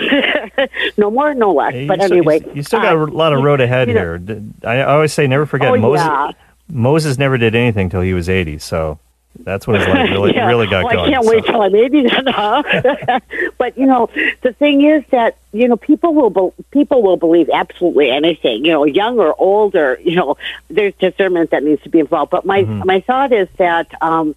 no 0.96 1.10
more, 1.10 1.34
no 1.34 1.52
less. 1.52 1.74
You 1.74 1.86
but 1.86 2.00
still- 2.02 2.12
anyway, 2.18 2.44
you 2.54 2.62
still 2.62 2.80
got 2.80 2.96
uh, 2.96 3.04
a 3.04 3.06
lot 3.06 3.32
of 3.32 3.42
road 3.42 3.60
ahead 3.60 3.88
you 3.88 3.94
know- 3.94 4.18
here. 4.18 4.42
I 4.64 4.82
always 4.82 5.12
say, 5.12 5.26
never 5.26 5.46
forget 5.46 5.68
Oh, 5.70 5.76
Moses. 5.76 6.06
yeah. 6.06 6.30
Moses 6.70 7.16
never 7.18 7.38
did 7.38 7.54
anything 7.54 7.88
till 7.88 8.02
he 8.02 8.12
was 8.12 8.28
eighty, 8.28 8.58
so 8.58 8.98
that's 9.40 9.66
when 9.66 9.78
his 9.80 9.88
life 9.88 10.10
really, 10.10 10.34
Yeah. 10.36 10.46
really 10.46 10.66
got 10.66 10.84
well, 10.84 10.94
going. 10.94 11.10
I 11.10 11.12
can't 11.14 11.24
so. 11.24 11.30
wait 11.30 11.44
till 11.46 11.62
I'm 11.62 11.74
80 11.74 12.02
then, 12.08 13.22
but 13.58 13.78
you 13.78 13.86
know, 13.86 14.08
the 14.42 14.52
thing 14.52 14.82
is 14.84 15.04
that 15.10 15.36
you 15.52 15.68
know 15.68 15.76
people 15.76 16.12
will 16.14 16.30
be- 16.30 16.64
people 16.70 17.02
will 17.02 17.16
believe 17.16 17.48
absolutely 17.52 18.10
anything. 18.10 18.64
You 18.64 18.72
know, 18.72 18.84
young 18.84 19.18
or 19.18 19.34
old, 19.40 19.74
or 19.76 19.98
you 20.02 20.16
know, 20.16 20.36
there's 20.68 20.94
discernment 20.94 21.50
that 21.52 21.62
needs 21.62 21.82
to 21.82 21.88
be 21.88 22.00
involved. 22.00 22.30
But 22.30 22.44
my 22.44 22.62
Mm-hmm. 22.64 22.86
my 22.86 23.00
thought 23.00 23.32
is 23.32 23.48
that 23.58 23.90
um, 24.02 24.34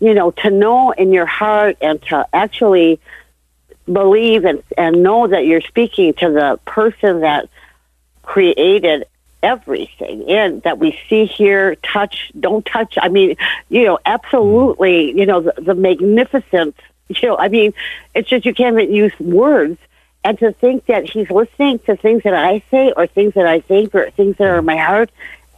you 0.00 0.14
know 0.14 0.30
to 0.32 0.50
know 0.50 0.90
in 0.92 1.12
your 1.12 1.26
heart 1.26 1.76
and 1.80 2.00
to 2.04 2.26
actually 2.32 3.00
believe 3.90 4.44
and 4.44 4.62
and 4.76 5.02
know 5.02 5.26
that 5.28 5.46
you're 5.46 5.60
speaking 5.62 6.12
to 6.14 6.30
the 6.30 6.58
person 6.64 7.20
that 7.20 7.48
created 8.22 9.04
everything 9.42 10.28
and 10.28 10.62
that 10.62 10.78
we 10.78 10.98
see 11.08 11.24
here 11.24 11.76
touch 11.76 12.32
don't 12.40 12.66
touch 12.66 12.96
i 13.00 13.08
mean 13.08 13.36
you 13.68 13.84
know 13.84 13.98
absolutely 14.04 15.16
you 15.16 15.24
know 15.24 15.40
the, 15.40 15.54
the 15.62 15.74
magnificent 15.74 16.74
you 17.08 17.28
know 17.28 17.36
i 17.38 17.48
mean 17.48 17.72
it's 18.14 18.28
just 18.28 18.44
you 18.44 18.52
can't 18.52 18.78
even 18.78 18.92
use 18.92 19.12
words 19.20 19.78
and 20.24 20.38
to 20.38 20.52
think 20.54 20.86
that 20.86 21.08
he's 21.08 21.30
listening 21.30 21.78
to 21.80 21.96
things 21.96 22.22
that 22.24 22.34
i 22.34 22.62
say 22.70 22.92
or 22.96 23.06
things 23.06 23.32
that 23.34 23.46
i 23.46 23.60
think 23.60 23.94
or 23.94 24.10
things 24.10 24.36
that 24.38 24.48
are 24.48 24.58
in 24.58 24.64
my 24.64 24.76
heart 24.76 25.10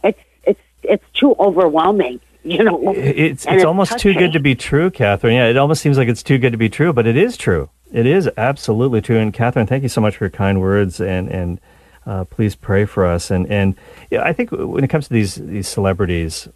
it's 0.03 0.19
it's 0.43 0.61
it's 0.83 1.05
too 1.13 1.35
overwhelming 1.39 2.19
you 2.43 2.63
know 2.63 2.93
It's 2.95 3.45
And 3.45 3.55
it's 3.55 3.65
almost 3.65 3.99
too 3.99 4.13
good 4.13 4.33
to 4.33 4.39
be 4.39 4.55
true, 4.55 4.89
Catherine. 4.89 5.35
Yeah, 5.35 5.47
it 5.47 5.57
almost 5.57 5.81
seems 5.81 5.97
like 5.97 6.07
it's 6.07 6.23
too 6.23 6.39
good 6.39 6.51
to 6.51 6.57
be 6.57 6.69
true, 6.69 6.91
but 6.91 7.05
it 7.05 7.15
is 7.15 7.37
true. 7.37 7.69
It 7.91 8.07
is 8.07 8.29
absolutely 8.35 9.01
true. 9.01 9.17
And 9.17 9.31
Catherine, 9.31 9.67
thank 9.67 9.83
you 9.83 9.89
so 9.89 10.01
much 10.01 10.17
for 10.17 10.23
your 10.25 10.31
kind 10.31 10.59
words, 10.59 10.99
and 10.99 11.29
and 11.29 11.61
uh, 12.05 12.25
please 12.25 12.55
pray 12.55 12.85
for 12.85 13.05
us. 13.05 13.31
And 13.31 13.47
and 13.47 13.75
yeah, 14.09 14.23
I 14.23 14.33
think 14.33 14.51
when 14.51 14.83
it 14.83 14.89
comes 14.89 15.07
to 15.07 15.13
these 15.13 15.35
these 15.35 15.67
celebrities, 15.67 16.47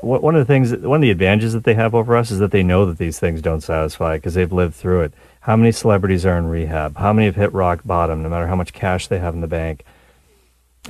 one 0.00 0.34
of 0.34 0.40
the 0.40 0.52
things, 0.52 0.72
one 0.72 0.98
of 0.98 1.02
the 1.02 1.10
advantages 1.10 1.52
that 1.52 1.64
they 1.64 1.74
have 1.74 1.94
over 1.94 2.16
us 2.16 2.30
is 2.30 2.38
that 2.38 2.50
they 2.50 2.62
know 2.62 2.86
that 2.86 2.98
these 2.98 3.18
things 3.18 3.40
don't 3.40 3.60
satisfy 3.60 4.16
because 4.16 4.34
they've 4.34 4.52
lived 4.52 4.74
through 4.74 5.02
it. 5.02 5.14
How 5.40 5.56
many 5.56 5.72
celebrities 5.72 6.24
are 6.24 6.38
in 6.38 6.48
rehab? 6.48 6.96
How 6.96 7.12
many 7.12 7.26
have 7.26 7.36
hit 7.36 7.52
rock 7.52 7.80
bottom, 7.84 8.22
no 8.22 8.28
matter 8.28 8.46
how 8.46 8.56
much 8.56 8.72
cash 8.72 9.08
they 9.08 9.18
have 9.18 9.34
in 9.34 9.40
the 9.40 9.46
bank? 9.46 9.84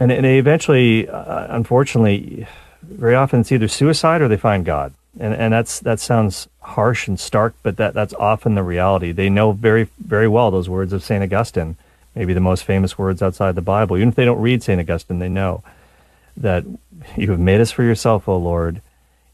And, 0.00 0.10
and 0.10 0.24
they 0.24 0.38
eventually, 0.38 1.08
uh, 1.08 1.46
unfortunately, 1.54 2.46
very 2.82 3.14
often 3.14 3.40
it's 3.40 3.52
either 3.52 3.68
suicide 3.68 4.20
or 4.20 4.28
they 4.28 4.36
find 4.36 4.64
God. 4.64 4.92
And, 5.18 5.34
and 5.34 5.52
that's, 5.52 5.80
that 5.80 6.00
sounds 6.00 6.48
harsh 6.60 7.06
and 7.06 7.18
stark, 7.18 7.54
but 7.62 7.76
that, 7.76 7.94
that's 7.94 8.14
often 8.14 8.56
the 8.56 8.64
reality. 8.64 9.12
They 9.12 9.30
know 9.30 9.52
very, 9.52 9.88
very 9.98 10.26
well 10.26 10.50
those 10.50 10.68
words 10.68 10.92
of 10.92 11.04
St. 11.04 11.22
Augustine, 11.22 11.76
maybe 12.14 12.32
the 12.32 12.40
most 12.40 12.64
famous 12.64 12.96
words 12.96 13.22
outside 13.22 13.54
the 13.54 13.62
Bible. 13.62 13.96
Even 13.96 14.08
if 14.10 14.14
they 14.14 14.24
don't 14.24 14.40
read 14.40 14.62
St. 14.62 14.80
Augustine, 14.80 15.18
they 15.18 15.28
know 15.28 15.62
that 16.36 16.64
you 17.16 17.30
have 17.30 17.40
made 17.40 17.60
us 17.60 17.70
for 17.70 17.82
yourself, 17.82 18.28
O 18.28 18.36
Lord, 18.36 18.80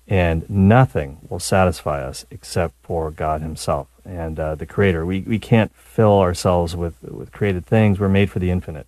and 0.08 0.48
nothing 0.50 1.18
will 1.28 1.38
satisfy 1.38 2.02
us 2.02 2.26
except 2.30 2.74
for 2.82 3.10
God 3.10 3.42
Himself 3.42 3.88
and 4.04 4.38
uh, 4.40 4.54
the 4.54 4.66
Creator. 4.66 5.06
We, 5.06 5.20
we 5.20 5.38
can't 5.38 5.74
fill 5.74 6.18
ourselves 6.18 6.74
with, 6.74 7.02
with 7.02 7.32
created 7.32 7.64
things. 7.66 8.00
We're 8.00 8.08
made 8.08 8.30
for 8.30 8.38
the 8.38 8.50
infinite. 8.50 8.86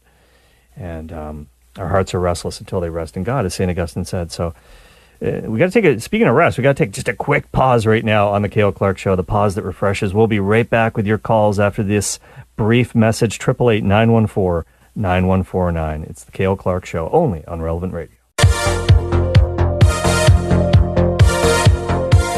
And 0.77 1.13
um, 1.13 1.49
our 1.77 1.89
hearts 1.89 2.15
are 2.15 2.21
restless 2.21 2.61
until 2.61 2.81
they 2.81 2.91
rest 2.91 3.17
in 3.17 3.23
God, 3.23 3.47
as 3.47 3.55
St. 3.55 3.71
Augustine 3.71 4.05
said. 4.05 4.33
So 4.33 4.55
uh, 5.25 5.43
we 5.45 5.59
got 5.59 5.71
to 5.71 5.71
take 5.71 5.85
a, 5.85 6.01
speaking 6.01 6.27
of 6.27 6.35
rest, 6.35 6.59
we 6.59 6.63
got 6.63 6.77
to 6.77 6.85
take 6.85 6.93
just 6.93 7.09
a 7.09 7.15
quick 7.15 7.53
pause 7.53 7.87
right 7.87 8.05
now 8.05 8.29
on 8.29 8.43
the 8.43 8.49
Cale 8.49 8.73
Clark 8.73 8.99
Show, 8.99 9.15
the 9.15 9.23
pause 9.23 9.55
that 9.55 9.63
refreshes. 9.63 10.13
We'll 10.13 10.27
be 10.27 10.41
right 10.41 10.69
back 10.69 10.97
with 10.97 11.07
your 11.07 11.19
calls 11.19 11.61
after 11.61 11.83
this 11.83 12.19
brief 12.63 12.95
message, 12.95 13.41
888 13.41 13.83
914 13.83 14.65
9149. 14.95 16.05
It's 16.05 16.23
the 16.23 16.31
Cale 16.31 16.55
Clark 16.55 16.87
Show, 16.87 17.09
only 17.11 17.45
on 17.47 17.61
Relevant 17.61 17.93
Radio. 17.93 18.17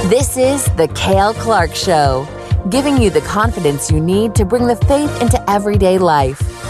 This 0.09 0.39
is 0.39 0.65
The 0.77 0.91
Cale 0.95 1.35
Clark 1.35 1.75
Show, 1.75 2.27
giving 2.71 3.01
you 3.03 3.11
the 3.11 3.21
confidence 3.21 3.91
you 3.91 4.01
need 4.01 4.35
to 4.37 4.47
bring 4.47 4.67
the 4.67 4.77
faith 4.77 5.21
into 5.21 5.39
everyday 5.51 5.99
life. 5.99 6.64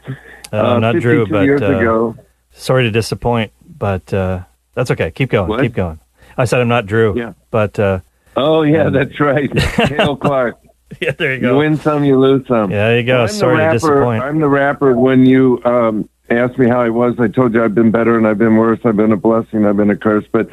Uh, 0.53 0.79
not 0.79 0.95
Drew, 0.95 1.27
but 1.27 1.43
years 1.43 1.61
uh, 1.61 1.65
ago, 1.65 2.15
sorry 2.51 2.83
to 2.83 2.91
disappoint, 2.91 3.51
but 3.77 4.13
uh, 4.13 4.45
that's 4.75 4.91
okay. 4.91 5.09
Keep 5.11 5.31
going. 5.31 5.49
What? 5.49 5.61
Keep 5.61 5.73
going. 5.73 5.99
I 6.37 6.45
said 6.45 6.59
I'm 6.61 6.67
not 6.67 6.85
Drew, 6.85 7.17
Yeah. 7.17 7.33
but 7.49 7.79
uh, 7.79 7.99
oh 8.35 8.61
yeah, 8.61 8.85
um, 8.85 8.93
that's 8.93 9.19
right. 9.19 9.49
Cale 9.55 10.15
Clark. 10.17 10.57
yeah, 11.01 11.11
there 11.11 11.29
you 11.33 11.35
You 11.41 11.41
go. 11.41 11.57
win 11.57 11.77
some, 11.77 12.03
you 12.03 12.19
lose 12.19 12.45
some. 12.47 12.69
Yeah, 12.71 12.89
there 12.89 12.99
you 12.99 13.05
go. 13.05 13.25
Sorry 13.27 13.55
to 13.57 13.61
rapper- 13.63 13.73
disappoint. 13.73 14.23
I'm 14.23 14.39
the 14.39 14.47
rapper. 14.49 14.93
When 14.95 15.25
you 15.25 15.61
um, 15.65 16.07
asked 16.29 16.57
me 16.59 16.67
how 16.67 16.81
I 16.81 16.89
was, 16.89 17.15
I 17.19 17.27
told 17.29 17.53
you 17.53 17.63
I've 17.63 17.73
been 17.73 17.89
better 17.91 18.17
and 18.17 18.27
I've 18.27 18.37
been 18.37 18.55
worse. 18.57 18.79
I've 18.85 18.95
been 18.97 19.11
a 19.11 19.17
blessing. 19.17 19.65
I've 19.65 19.77
been 19.77 19.89
a 19.89 19.95
curse. 19.95 20.25
But 20.31 20.49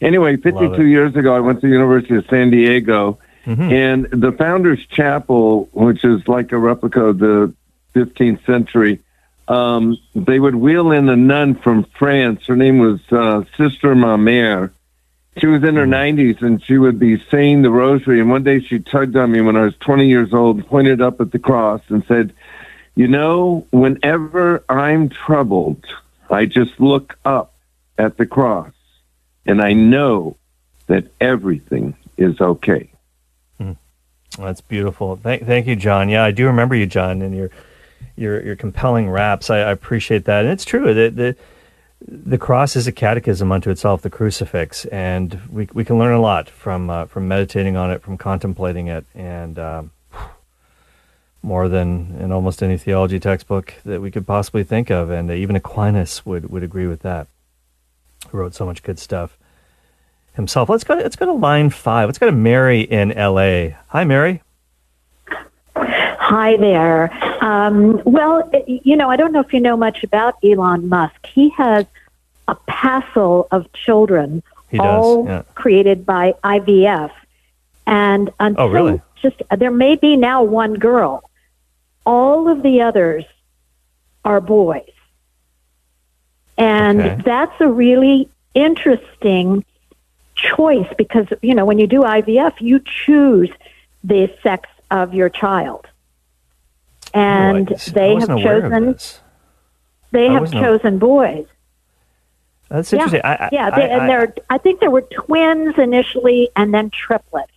anyway, 0.00 0.36
52 0.38 0.86
years 0.86 1.14
ago, 1.14 1.36
I 1.36 1.40
went 1.40 1.60
to 1.60 1.66
the 1.68 1.72
University 1.72 2.16
of 2.16 2.24
San 2.28 2.50
Diego, 2.50 3.18
Mhm. 3.46 3.70
and 3.72 4.22
the 4.22 4.32
Founders 4.32 4.84
Chapel, 4.86 5.68
which 5.72 6.04
is 6.04 6.26
like 6.26 6.50
a 6.52 6.58
replica 6.58 7.04
of 7.04 7.18
the 7.18 7.52
15th 7.94 8.44
century. 8.44 9.00
Um, 9.48 9.98
they 10.14 10.40
would 10.40 10.54
wheel 10.54 10.90
in 10.90 11.08
a 11.08 11.16
nun 11.16 11.54
from 11.54 11.84
France. 11.98 12.46
Her 12.46 12.56
name 12.56 12.78
was 12.78 13.00
uh, 13.10 13.44
Sister 13.56 13.94
Mamere. 13.94 14.72
She 15.38 15.46
was 15.46 15.62
in 15.62 15.76
her 15.76 15.86
90s 15.86 16.42
and 16.42 16.62
she 16.64 16.78
would 16.78 16.98
be 16.98 17.22
saying 17.30 17.62
the 17.62 17.70
rosary. 17.70 18.20
And 18.20 18.30
one 18.30 18.42
day 18.42 18.60
she 18.60 18.78
tugged 18.78 19.16
on 19.16 19.30
me 19.30 19.40
when 19.42 19.56
I 19.56 19.62
was 19.62 19.74
20 19.76 20.08
years 20.08 20.32
old, 20.32 20.66
pointed 20.66 21.00
up 21.00 21.20
at 21.20 21.30
the 21.30 21.38
cross, 21.38 21.82
and 21.88 22.04
said, 22.06 22.32
You 22.94 23.06
know, 23.06 23.66
whenever 23.70 24.64
I'm 24.68 25.10
troubled, 25.10 25.84
I 26.30 26.46
just 26.46 26.80
look 26.80 27.18
up 27.24 27.54
at 27.98 28.16
the 28.16 28.26
cross 28.26 28.72
and 29.44 29.62
I 29.62 29.74
know 29.74 30.36
that 30.86 31.04
everything 31.20 31.94
is 32.16 32.40
okay. 32.40 32.90
That's 34.38 34.60
beautiful. 34.60 35.16
Thank, 35.16 35.46
thank 35.46 35.66
you, 35.66 35.76
John. 35.76 36.08
Yeah, 36.08 36.24
I 36.24 36.30
do 36.30 36.46
remember 36.46 36.74
you, 36.74 36.86
John, 36.86 37.22
and 37.22 37.34
your 37.34 37.50
your 38.16 38.42
your 38.42 38.56
compelling 38.56 39.08
raps. 39.08 39.50
I, 39.50 39.58
I 39.58 39.70
appreciate 39.70 40.24
that, 40.24 40.44
and 40.44 40.52
it's 40.52 40.64
true 40.64 40.92
that 40.92 41.16
the 41.16 41.36
the 42.06 42.38
cross 42.38 42.76
is 42.76 42.86
a 42.86 42.92
catechism 42.92 43.50
unto 43.50 43.70
itself, 43.70 44.02
the 44.02 44.10
crucifix, 44.10 44.84
and 44.86 45.40
we 45.50 45.68
we 45.72 45.84
can 45.84 45.98
learn 45.98 46.14
a 46.14 46.20
lot 46.20 46.48
from 46.48 46.90
uh, 46.90 47.06
from 47.06 47.28
meditating 47.28 47.76
on 47.76 47.90
it, 47.90 48.02
from 48.02 48.18
contemplating 48.18 48.88
it, 48.88 49.06
and 49.14 49.58
um, 49.58 49.90
more 51.42 51.68
than 51.68 52.16
in 52.20 52.32
almost 52.32 52.62
any 52.62 52.76
theology 52.76 53.20
textbook 53.20 53.74
that 53.84 54.00
we 54.00 54.10
could 54.10 54.26
possibly 54.26 54.64
think 54.64 54.90
of. 54.90 55.10
And 55.10 55.30
even 55.30 55.56
Aquinas 55.56 56.26
would 56.26 56.50
would 56.50 56.62
agree 56.62 56.86
with 56.86 57.00
that. 57.02 57.28
Who 58.30 58.38
wrote 58.38 58.54
so 58.54 58.66
much 58.66 58.82
good 58.82 58.98
stuff 58.98 59.38
himself. 60.34 60.68
Let's 60.68 60.84
go. 60.84 60.94
Let's 60.94 61.16
go 61.16 61.26
to 61.26 61.32
line 61.32 61.70
five. 61.70 62.08
Let's 62.08 62.18
go 62.18 62.26
to 62.26 62.32
Mary 62.32 62.82
in 62.82 63.12
L.A. 63.12 63.76
Hi, 63.88 64.04
Mary. 64.04 64.42
Hi 66.28 66.56
there. 66.56 67.12
Um, 67.40 68.02
well, 68.04 68.50
you 68.66 68.96
know, 68.96 69.08
I 69.08 69.14
don't 69.16 69.30
know 69.30 69.38
if 69.38 69.52
you 69.52 69.60
know 69.60 69.76
much 69.76 70.02
about 70.02 70.34
Elon 70.42 70.88
Musk. 70.88 71.24
He 71.24 71.50
has 71.50 71.86
a 72.48 72.56
passel 72.66 73.46
of 73.52 73.72
children, 73.72 74.42
does, 74.72 74.80
all 74.80 75.24
yeah. 75.24 75.42
created 75.54 76.04
by 76.04 76.34
IVF, 76.42 77.12
and 77.86 78.30
until 78.40 78.64
Oh, 78.64 78.68
really? 78.68 79.00
just 79.22 79.40
there 79.56 79.70
may 79.70 79.94
be 79.94 80.16
now 80.16 80.42
one 80.42 80.74
girl. 80.74 81.30
All 82.04 82.48
of 82.48 82.60
the 82.64 82.80
others 82.82 83.24
are 84.24 84.40
boys, 84.40 84.90
and 86.58 87.00
Okay. 87.02 87.22
that's 87.24 87.60
a 87.60 87.68
really 87.68 88.28
interesting 88.52 89.64
choice 90.34 90.88
because 90.98 91.28
you 91.40 91.54
know 91.54 91.64
when 91.64 91.78
you 91.78 91.86
do 91.86 92.00
IVF, 92.02 92.60
you 92.60 92.80
choose 92.80 93.50
the 94.02 94.28
sex 94.42 94.68
of 94.90 95.14
your 95.14 95.28
child, 95.28 95.86
and 97.16 97.68
I 97.68 97.90
they 97.92 98.14
have 98.14 98.30
aware 98.30 98.60
chosen 98.60 98.98
they 100.12 100.28
I 100.28 100.32
have 100.32 100.50
chosen 100.50 100.98
boys. 100.98 101.46
That's 102.68 102.92
interesting. 102.92 103.20
Yeah, 103.24 103.30
I, 103.30 103.44
I, 103.44 103.48
yeah, 103.52 103.70
they, 103.70 103.90
and 103.90 104.08
there. 104.08 104.34
I 104.50 104.58
think 104.58 104.80
there 104.80 104.90
were 104.90 105.02
twins 105.02 105.78
initially, 105.78 106.50
and 106.56 106.74
then 106.74 106.90
triplets. 106.90 107.52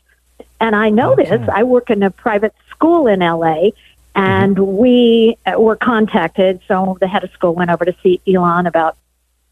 And 0.62 0.76
I 0.76 0.90
know 0.90 1.14
Okay. 1.14 1.24
this. 1.38 1.50
I 1.50 1.64
work 1.64 1.90
in 1.90 2.04
a 2.04 2.12
private 2.12 2.54
school 2.70 3.08
in 3.08 3.20
LA, 3.20 3.70
and 4.16 4.56
Mm-hmm. 4.56 4.78
we 4.78 5.38
uh, 5.46 5.60
were 5.60 5.76
contacted. 5.76 6.62
So 6.68 6.98
the 7.00 7.08
head 7.08 7.24
of 7.24 7.32
school 7.32 7.54
went 7.56 7.70
over 7.72 7.86
to 7.86 7.96
see 8.04 8.22
Elon 8.28 8.66
about 8.68 8.98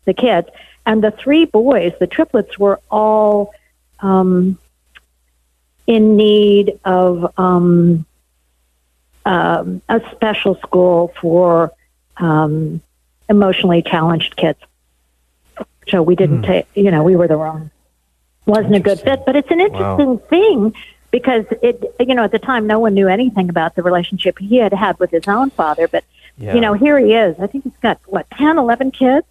the 0.05 0.13
kids, 0.13 0.47
and 0.85 1.03
the 1.03 1.11
three 1.11 1.45
boys, 1.45 1.93
the 1.99 2.07
triplets, 2.07 2.57
were 2.57 2.79
all 2.89 3.53
um, 3.99 4.57
in 5.87 6.15
need 6.17 6.79
of 6.85 7.33
um, 7.37 8.05
um, 9.27 9.81
a 9.89 10.01
special 10.11 10.55
school 10.55 11.13
for 11.19 11.73
um, 12.15 12.81
emotionally 13.27 13.81
challenged 13.81 14.37
kids. 14.37 14.57
So 15.89 16.01
we 16.01 16.15
didn't 16.15 16.43
Hmm. 16.43 16.51
take, 16.51 16.67
you 16.75 16.91
know, 16.91 17.03
we 17.03 17.15
were 17.17 17.27
the 17.27 17.35
wrong, 17.35 17.69
wasn't 18.45 18.75
a 18.75 18.79
good 18.79 18.99
fit. 19.01 19.23
But 19.25 19.35
it's 19.35 19.51
an 19.51 19.59
interesting 19.59 20.17
thing 20.29 20.73
because 21.11 21.45
it, 21.61 21.83
you 21.99 22.15
know, 22.15 22.23
at 22.23 22.31
the 22.31 22.39
time, 22.39 22.67
no 22.67 22.79
one 22.79 22.93
knew 22.93 23.09
anything 23.09 23.49
about 23.49 23.75
the 23.75 23.83
relationship 23.83 24.39
he 24.39 24.57
had 24.57 24.73
had 24.73 24.97
with 24.97 25.11
his 25.11 25.27
own 25.27 25.49
father. 25.49 25.89
But, 25.89 26.05
yeah. 26.37 26.55
you 26.55 26.61
know, 26.61 26.73
here 26.73 26.97
he 26.97 27.13
is. 27.13 27.35
I 27.37 27.47
think 27.47 27.65
he's 27.65 27.81
got, 27.81 27.99
what, 28.05 28.29
10, 28.31 28.57
11 28.57 28.91
kids? 28.91 29.27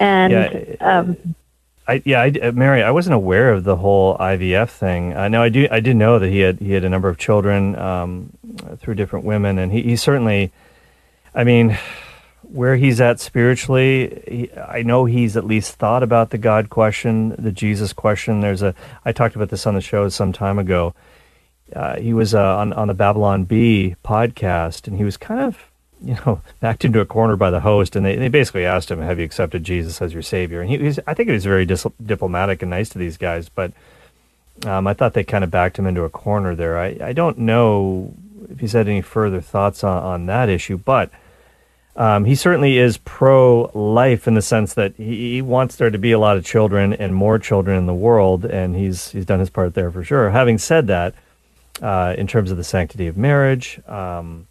And, 0.00 0.32
Yeah, 0.32 0.76
um, 0.80 1.34
I, 1.88 2.02
yeah, 2.04 2.20
I, 2.20 2.28
uh, 2.28 2.52
Mary, 2.52 2.82
I 2.82 2.90
wasn't 2.90 3.14
aware 3.14 3.50
of 3.50 3.64
the 3.64 3.76
whole 3.76 4.16
IVF 4.18 4.68
thing. 4.68 5.16
I 5.16 5.28
know 5.28 5.42
I 5.42 5.48
do. 5.48 5.66
I 5.70 5.80
did 5.80 5.96
know 5.96 6.18
that 6.18 6.28
he 6.28 6.40
had 6.40 6.58
he 6.58 6.72
had 6.72 6.84
a 6.84 6.88
number 6.90 7.08
of 7.08 7.16
children 7.16 7.76
um, 7.76 8.30
through 8.76 8.94
different 8.94 9.24
women, 9.24 9.58
and 9.58 9.72
he, 9.72 9.82
he 9.82 9.96
certainly. 9.96 10.52
I 11.34 11.44
mean, 11.44 11.78
where 12.42 12.76
he's 12.76 13.00
at 13.00 13.20
spiritually, 13.20 14.22
he, 14.28 14.50
I 14.52 14.82
know 14.82 15.06
he's 15.06 15.36
at 15.36 15.46
least 15.46 15.74
thought 15.74 16.02
about 16.02 16.30
the 16.30 16.38
God 16.38 16.68
question, 16.68 17.34
the 17.38 17.52
Jesus 17.52 17.94
question. 17.94 18.42
There's 18.42 18.62
a. 18.62 18.74
I 19.06 19.12
talked 19.12 19.34
about 19.34 19.48
this 19.48 19.66
on 19.66 19.74
the 19.74 19.80
show 19.80 20.08
some 20.10 20.32
time 20.32 20.58
ago. 20.58 20.94
Uh, 21.74 21.98
he 21.98 22.12
was 22.12 22.34
uh, 22.34 22.58
on 22.58 22.74
on 22.74 22.88
the 22.88 22.94
Babylon 22.94 23.44
Bee 23.44 23.96
podcast, 24.04 24.86
and 24.86 24.98
he 24.98 25.04
was 25.04 25.16
kind 25.16 25.40
of 25.40 25.67
you 26.02 26.14
know, 26.14 26.40
backed 26.60 26.84
into 26.84 27.00
a 27.00 27.06
corner 27.06 27.36
by 27.36 27.50
the 27.50 27.60
host, 27.60 27.96
and 27.96 28.04
they, 28.04 28.16
they 28.16 28.28
basically 28.28 28.64
asked 28.64 28.90
him, 28.90 29.00
"Have 29.00 29.18
you 29.18 29.24
accepted 29.24 29.64
Jesus 29.64 30.00
as 30.00 30.12
your 30.12 30.22
savior?" 30.22 30.60
And 30.60 30.70
he, 30.70 30.78
he's, 30.78 30.98
I 31.06 31.14
think 31.14 31.28
he 31.28 31.34
was 31.34 31.44
very 31.44 31.64
dis- 31.64 31.86
diplomatic 32.04 32.62
and 32.62 32.70
nice 32.70 32.88
to 32.90 32.98
these 32.98 33.16
guys, 33.16 33.48
but 33.48 33.72
um, 34.66 34.86
I 34.86 34.94
thought 34.94 35.14
they 35.14 35.24
kind 35.24 35.44
of 35.44 35.50
backed 35.50 35.78
him 35.78 35.86
into 35.86 36.02
a 36.02 36.10
corner 36.10 36.54
there. 36.54 36.78
I, 36.78 36.96
I 37.02 37.12
don't 37.12 37.38
know 37.38 38.14
if 38.50 38.60
he's 38.60 38.72
had 38.72 38.88
any 38.88 39.02
further 39.02 39.40
thoughts 39.40 39.84
on, 39.84 40.02
on 40.02 40.26
that 40.26 40.48
issue, 40.48 40.78
but 40.78 41.10
um, 41.96 42.24
he 42.24 42.34
certainly 42.34 42.78
is 42.78 42.98
pro-life 42.98 44.28
in 44.28 44.34
the 44.34 44.42
sense 44.42 44.74
that 44.74 44.94
he, 44.96 45.34
he 45.34 45.42
wants 45.42 45.76
there 45.76 45.90
to 45.90 45.98
be 45.98 46.12
a 46.12 46.18
lot 46.18 46.36
of 46.36 46.44
children 46.44 46.92
and 46.92 47.14
more 47.14 47.38
children 47.38 47.76
in 47.76 47.86
the 47.86 47.94
world, 47.94 48.44
and 48.44 48.76
he's 48.76 49.10
he's 49.10 49.26
done 49.26 49.40
his 49.40 49.50
part 49.50 49.74
there 49.74 49.90
for 49.90 50.04
sure. 50.04 50.30
Having 50.30 50.58
said 50.58 50.86
that, 50.86 51.14
uh, 51.82 52.14
in 52.16 52.26
terms 52.26 52.50
of 52.50 52.56
the 52.56 52.64
sanctity 52.64 53.06
of 53.06 53.16
marriage. 53.16 53.80
Um, 53.86 54.46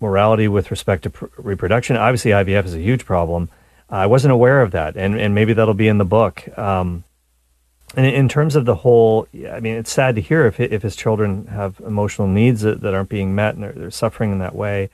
morality 0.00 0.48
with 0.48 0.70
respect 0.70 1.04
to 1.04 1.10
pr- 1.10 1.26
reproduction. 1.36 1.96
Obviously, 1.96 2.32
IVF 2.32 2.64
is 2.66 2.74
a 2.74 2.80
huge 2.80 3.04
problem. 3.04 3.48
I 3.88 4.06
wasn't 4.06 4.32
aware 4.32 4.62
of 4.62 4.72
that, 4.72 4.96
and, 4.96 5.18
and 5.18 5.34
maybe 5.34 5.52
that'll 5.52 5.74
be 5.74 5.88
in 5.88 5.98
the 5.98 6.04
book. 6.04 6.46
Um, 6.58 7.04
and 7.96 8.06
in 8.06 8.28
terms 8.28 8.56
of 8.56 8.64
the 8.64 8.74
whole, 8.74 9.28
I 9.48 9.60
mean, 9.60 9.76
it's 9.76 9.92
sad 9.92 10.16
to 10.16 10.20
hear 10.20 10.46
if, 10.46 10.58
if 10.58 10.82
his 10.82 10.96
children 10.96 11.46
have 11.46 11.80
emotional 11.86 12.26
needs 12.26 12.62
that, 12.62 12.80
that 12.80 12.94
aren't 12.94 13.08
being 13.08 13.34
met 13.34 13.54
and 13.54 13.62
they're, 13.62 13.72
they're 13.72 13.90
suffering 13.90 14.32
in 14.32 14.38
that 14.40 14.54
way. 14.54 14.90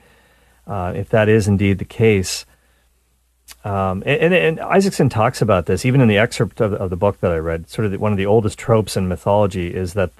Uh, 0.67 0.93
if 0.95 1.09
that 1.09 1.27
is 1.27 1.47
indeed 1.47 1.79
the 1.79 1.85
case. 1.85 2.45
Um, 3.65 4.03
and, 4.05 4.33
and, 4.33 4.59
Isaacson 4.59 5.09
talks 5.09 5.41
about 5.41 5.65
this, 5.65 5.85
even 5.85 6.01
in 6.01 6.07
the 6.07 6.17
excerpt 6.17 6.61
of, 6.61 6.73
of 6.73 6.89
the 6.89 6.95
book 6.95 7.19
that 7.19 7.31
I 7.31 7.37
read. 7.37 7.69
Sort 7.69 7.85
of 7.85 7.91
the, 7.91 7.97
one 7.97 8.11
of 8.11 8.17
the 8.17 8.25
oldest 8.25 8.57
tropes 8.57 8.95
in 8.95 9.07
mythology 9.07 9.73
is 9.73 9.93
that 9.93 10.11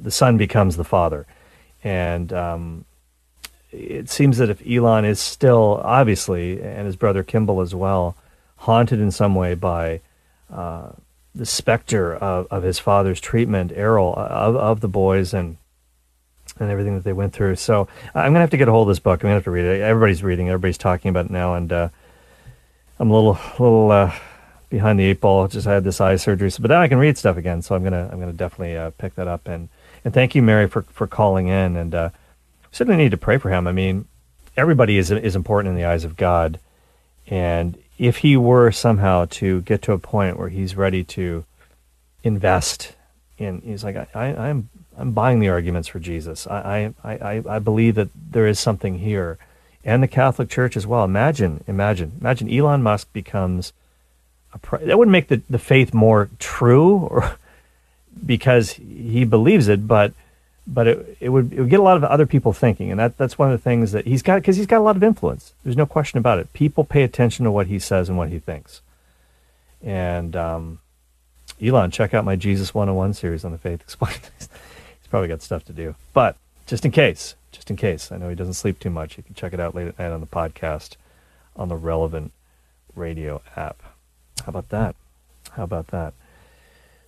the 0.00 0.10
son 0.10 0.36
becomes 0.38 0.76
the 0.76 0.84
father. 0.84 1.26
And 1.84 2.32
um, 2.32 2.84
it 3.72 4.10
seems 4.10 4.38
that 4.38 4.50
if 4.50 4.62
Elon 4.66 5.04
is 5.04 5.18
still, 5.18 5.80
obviously, 5.82 6.62
and 6.62 6.86
his 6.86 6.96
brother 6.96 7.24
Kimbal 7.24 7.62
as 7.62 7.74
well, 7.74 8.16
haunted 8.56 9.00
in 9.00 9.10
some 9.10 9.34
way 9.34 9.54
by 9.54 10.00
uh, 10.52 10.90
the 11.34 11.46
specter 11.46 12.14
of, 12.14 12.46
of 12.50 12.62
his 12.62 12.78
father's 12.78 13.20
treatment, 13.20 13.72
Errol, 13.74 14.14
of, 14.14 14.56
of 14.56 14.80
the 14.80 14.88
boys 14.88 15.34
and 15.34 15.56
and 16.58 16.70
everything 16.70 16.94
that 16.94 17.04
they 17.04 17.12
went 17.12 17.32
through. 17.32 17.56
So 17.56 17.88
I'm 18.14 18.32
going 18.32 18.34
to 18.34 18.40
have 18.40 18.50
to 18.50 18.56
get 18.56 18.68
a 18.68 18.70
hold 18.70 18.88
of 18.88 18.92
this 18.92 18.98
book. 18.98 19.20
I'm 19.20 19.28
going 19.28 19.32
to 19.32 19.36
have 19.36 19.44
to 19.44 19.50
read 19.50 19.64
it. 19.64 19.80
Everybody's 19.80 20.22
reading. 20.22 20.48
Everybody's 20.48 20.76
talking 20.78 21.08
about 21.08 21.26
it 21.26 21.30
now. 21.30 21.54
And 21.54 21.72
uh, 21.72 21.88
I'm 22.98 23.10
a 23.10 23.14
little, 23.14 23.38
little 23.58 23.90
uh, 23.90 24.14
behind 24.68 24.98
the 24.98 25.04
eight 25.04 25.20
ball. 25.20 25.48
Just 25.48 25.66
had 25.66 25.82
this 25.82 26.00
eye 26.00 26.16
surgery. 26.16 26.50
So, 26.50 26.60
but 26.60 26.70
now 26.70 26.82
I 26.82 26.88
can 26.88 26.98
read 26.98 27.16
stuff 27.16 27.38
again. 27.38 27.62
So 27.62 27.74
I'm 27.74 27.82
going 27.82 27.94
to, 27.94 28.08
I'm 28.12 28.20
going 28.20 28.30
to 28.30 28.36
definitely 28.36 28.76
uh, 28.76 28.90
pick 28.90 29.14
that 29.14 29.28
up. 29.28 29.48
And, 29.48 29.70
and 30.04 30.12
thank 30.12 30.34
you, 30.34 30.42
Mary, 30.42 30.68
for, 30.68 30.82
for 30.82 31.06
calling 31.06 31.48
in. 31.48 31.76
And 31.76 31.94
uh, 31.94 32.10
certainly 32.72 33.02
need 33.02 33.12
to 33.12 33.16
pray 33.16 33.38
for 33.38 33.50
him. 33.50 33.68
I 33.68 33.72
mean, 33.72 34.06
everybody 34.56 34.98
is 34.98 35.10
is 35.10 35.36
important 35.36 35.70
in 35.70 35.76
the 35.76 35.84
eyes 35.84 36.04
of 36.04 36.16
God, 36.16 36.58
and 37.28 37.78
if 37.98 38.18
he 38.18 38.36
were 38.36 38.72
somehow 38.72 39.26
to 39.30 39.60
get 39.60 39.82
to 39.82 39.92
a 39.92 39.98
point 39.98 40.38
where 40.38 40.48
he's 40.48 40.76
ready 40.76 41.04
to 41.04 41.44
invest 42.24 42.94
in, 43.38 43.60
he's 43.60 43.84
like, 43.84 43.96
I, 43.96 44.08
I, 44.14 44.48
I'm 44.48 44.68
I'm 44.96 45.12
buying 45.12 45.38
the 45.38 45.48
arguments 45.48 45.88
for 45.88 45.98
Jesus. 45.98 46.46
I, 46.46 46.92
I, 47.02 47.10
I, 47.12 47.42
I 47.48 47.58
believe 47.58 47.94
that 47.94 48.08
there 48.14 48.46
is 48.46 48.58
something 48.58 48.98
here, 48.98 49.38
and 49.84 50.02
the 50.02 50.08
Catholic 50.08 50.48
Church 50.48 50.76
as 50.76 50.86
well. 50.86 51.04
Imagine, 51.04 51.64
imagine, 51.66 52.12
imagine 52.20 52.52
Elon 52.52 52.82
Musk 52.82 53.12
becomes 53.12 53.72
a 54.52 54.58
pre- 54.58 54.84
that 54.84 54.98
would 54.98 55.08
make 55.08 55.28
the, 55.28 55.42
the 55.48 55.58
faith 55.58 55.94
more 55.94 56.28
true, 56.38 56.94
or 56.96 57.36
because 58.26 58.72
he 58.72 59.24
believes 59.24 59.68
it, 59.68 59.86
but 59.86 60.12
but 60.66 60.86
it, 60.86 61.16
it 61.20 61.28
would 61.30 61.52
it 61.52 61.60
would 61.60 61.70
get 61.70 61.80
a 61.80 61.82
lot 61.82 61.96
of 61.96 62.04
other 62.04 62.26
people 62.26 62.52
thinking, 62.52 62.90
and 62.90 63.00
that 63.00 63.16
that's 63.16 63.38
one 63.38 63.50
of 63.50 63.58
the 63.58 63.62
things 63.62 63.92
that 63.92 64.06
he's 64.06 64.22
got 64.22 64.36
because 64.36 64.56
he's 64.56 64.66
got 64.66 64.78
a 64.78 64.82
lot 64.82 64.96
of 64.96 65.02
influence. 65.02 65.54
There's 65.64 65.76
no 65.76 65.86
question 65.86 66.18
about 66.18 66.38
it. 66.38 66.52
People 66.52 66.84
pay 66.84 67.02
attention 67.02 67.44
to 67.44 67.50
what 67.50 67.66
he 67.66 67.78
says 67.78 68.08
and 68.08 68.16
what 68.16 68.28
he 68.28 68.38
thinks. 68.38 68.80
And 69.82 70.36
um, 70.36 70.78
Elon, 71.60 71.90
check 71.90 72.14
out 72.14 72.24
my 72.24 72.36
Jesus 72.36 72.72
101 72.72 73.14
series 73.14 73.44
on 73.44 73.52
the 73.52 73.58
Faith 73.58 73.80
Explained. 73.80 74.30
he's 74.38 74.48
probably 75.10 75.28
got 75.28 75.42
stuff 75.42 75.64
to 75.64 75.72
do, 75.72 75.94
but 76.12 76.36
just 76.66 76.84
in 76.84 76.92
case, 76.92 77.34
just 77.50 77.70
in 77.70 77.76
case, 77.76 78.12
I 78.12 78.16
know 78.16 78.28
he 78.28 78.34
doesn't 78.34 78.54
sleep 78.54 78.78
too 78.78 78.90
much. 78.90 79.16
You 79.16 79.24
can 79.24 79.34
check 79.34 79.52
it 79.52 79.60
out 79.60 79.74
late 79.74 79.88
at 79.88 79.98
night 79.98 80.12
on 80.12 80.20
the 80.20 80.26
podcast 80.26 80.96
on 81.56 81.68
the 81.68 81.76
relevant 81.76 82.32
radio 82.94 83.42
app. 83.56 83.82
How 84.44 84.50
about 84.50 84.68
that? 84.70 84.94
How 85.52 85.64
about 85.64 85.88
that? 85.88 86.14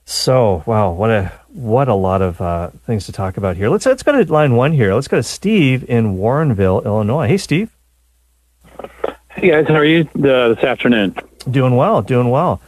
So, 0.07 0.62
wow, 0.66 0.90
what 0.92 1.11
a 1.11 1.32
what 1.48 1.88
a 1.88 1.94
lot 1.94 2.20
of 2.20 2.40
uh, 2.40 2.70
things 2.86 3.07
to 3.07 3.12
talk 3.12 3.36
about 3.36 3.57
here. 3.57 3.68
Let's 3.68 3.86
let's 3.86 4.02
go 4.02 4.12
to 4.22 4.32
line 4.32 4.55
one 4.55 4.72
here. 4.72 4.92
Let's 4.94 5.09
go 5.09 5.16
to 5.16 5.22
Steve 5.22 5.88
in 5.88 6.16
Warrenville, 6.16 6.84
Illinois. 6.84 7.26
Hey, 7.28 7.36
Steve. 7.38 7.70
Hey 9.30 9.50
guys, 9.50 9.66
how 9.68 9.74
are 9.76 9.84
you 9.84 10.02
uh, 10.16 10.55
this 10.55 10.62
afternoon? 10.64 11.16
Doing 11.50 11.76
well, 11.76 12.02
doing 12.02 12.30
well. 12.30 12.61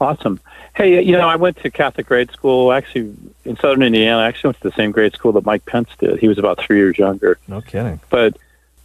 Awesome. 0.00 0.40
Hey, 0.74 1.02
you 1.02 1.12
know, 1.12 1.28
I 1.28 1.36
went 1.36 1.56
to 1.62 1.70
Catholic 1.70 2.06
grade 2.06 2.30
school 2.30 2.70
actually 2.72 3.14
in 3.44 3.56
Southern 3.56 3.82
Indiana. 3.82 4.18
I 4.18 4.26
actually 4.28 4.48
went 4.48 4.60
to 4.62 4.68
the 4.70 4.74
same 4.76 4.92
grade 4.92 5.14
school 5.14 5.32
that 5.32 5.44
Mike 5.46 5.64
Pence 5.64 5.88
did. 5.98 6.18
He 6.18 6.28
was 6.28 6.38
about 6.38 6.58
three 6.58 6.76
years 6.76 6.98
younger. 6.98 7.38
No 7.48 7.60
kidding. 7.62 8.00
But 8.10 8.36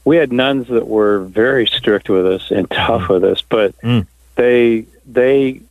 we 0.05 0.17
had 0.17 0.31
nuns 0.31 0.67
that 0.69 0.87
were 0.87 1.19
very 1.19 1.67
strict 1.67 2.09
with 2.09 2.25
us 2.25 2.49
and 2.49 2.69
tough 2.71 3.09
with 3.09 3.23
us, 3.23 3.41
but 3.41 3.77
Mm. 3.81 4.07
they 4.35 4.85
they 5.05 5.61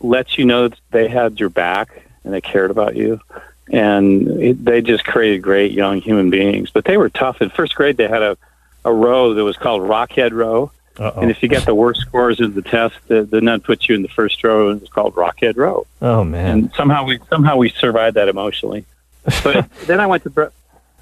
let 0.00 0.36
you 0.38 0.44
know 0.44 0.68
that 0.68 0.78
they 0.90 1.08
had 1.08 1.40
your 1.40 1.48
back 1.48 2.02
and 2.24 2.32
they 2.32 2.40
cared 2.40 2.70
about 2.70 2.96
you. 2.96 3.20
And 3.70 4.28
it, 4.40 4.64
they 4.64 4.80
just 4.80 5.04
created 5.04 5.42
great 5.42 5.72
young 5.72 6.00
human 6.00 6.30
beings. 6.30 6.70
But 6.70 6.84
they 6.84 6.96
were 6.96 7.08
tough. 7.08 7.40
In 7.42 7.50
first 7.50 7.74
grade, 7.74 7.96
they 7.96 8.06
had 8.08 8.22
a, 8.22 8.36
a 8.84 8.92
row 8.92 9.34
that 9.34 9.42
was 9.44 9.56
called 9.56 9.82
Rockhead 9.82 10.32
Row. 10.32 10.70
Uh-oh. 10.98 11.20
And 11.20 11.30
if 11.30 11.42
you 11.42 11.48
got 11.48 11.66
the 11.66 11.74
worst 11.74 12.00
scores 12.00 12.40
in 12.40 12.54
the 12.54 12.62
test, 12.62 12.94
the, 13.08 13.22
the 13.24 13.40
nun 13.40 13.60
put 13.60 13.88
you 13.88 13.94
in 13.96 14.02
the 14.02 14.08
first 14.08 14.42
row, 14.44 14.68
and 14.70 14.78
it 14.78 14.82
was 14.82 14.90
called 14.90 15.14
Rockhead 15.14 15.56
Row. 15.56 15.86
oh 16.00 16.24
man. 16.24 16.50
And 16.58 16.72
somehow 16.74 17.04
we 17.04 17.18
somehow 17.28 17.56
we 17.56 17.68
survived 17.70 18.16
that 18.16 18.28
emotionally. 18.28 18.86
But 19.44 19.68
then 19.86 20.00
I 20.00 20.06
went 20.06 20.22
to 20.22 20.52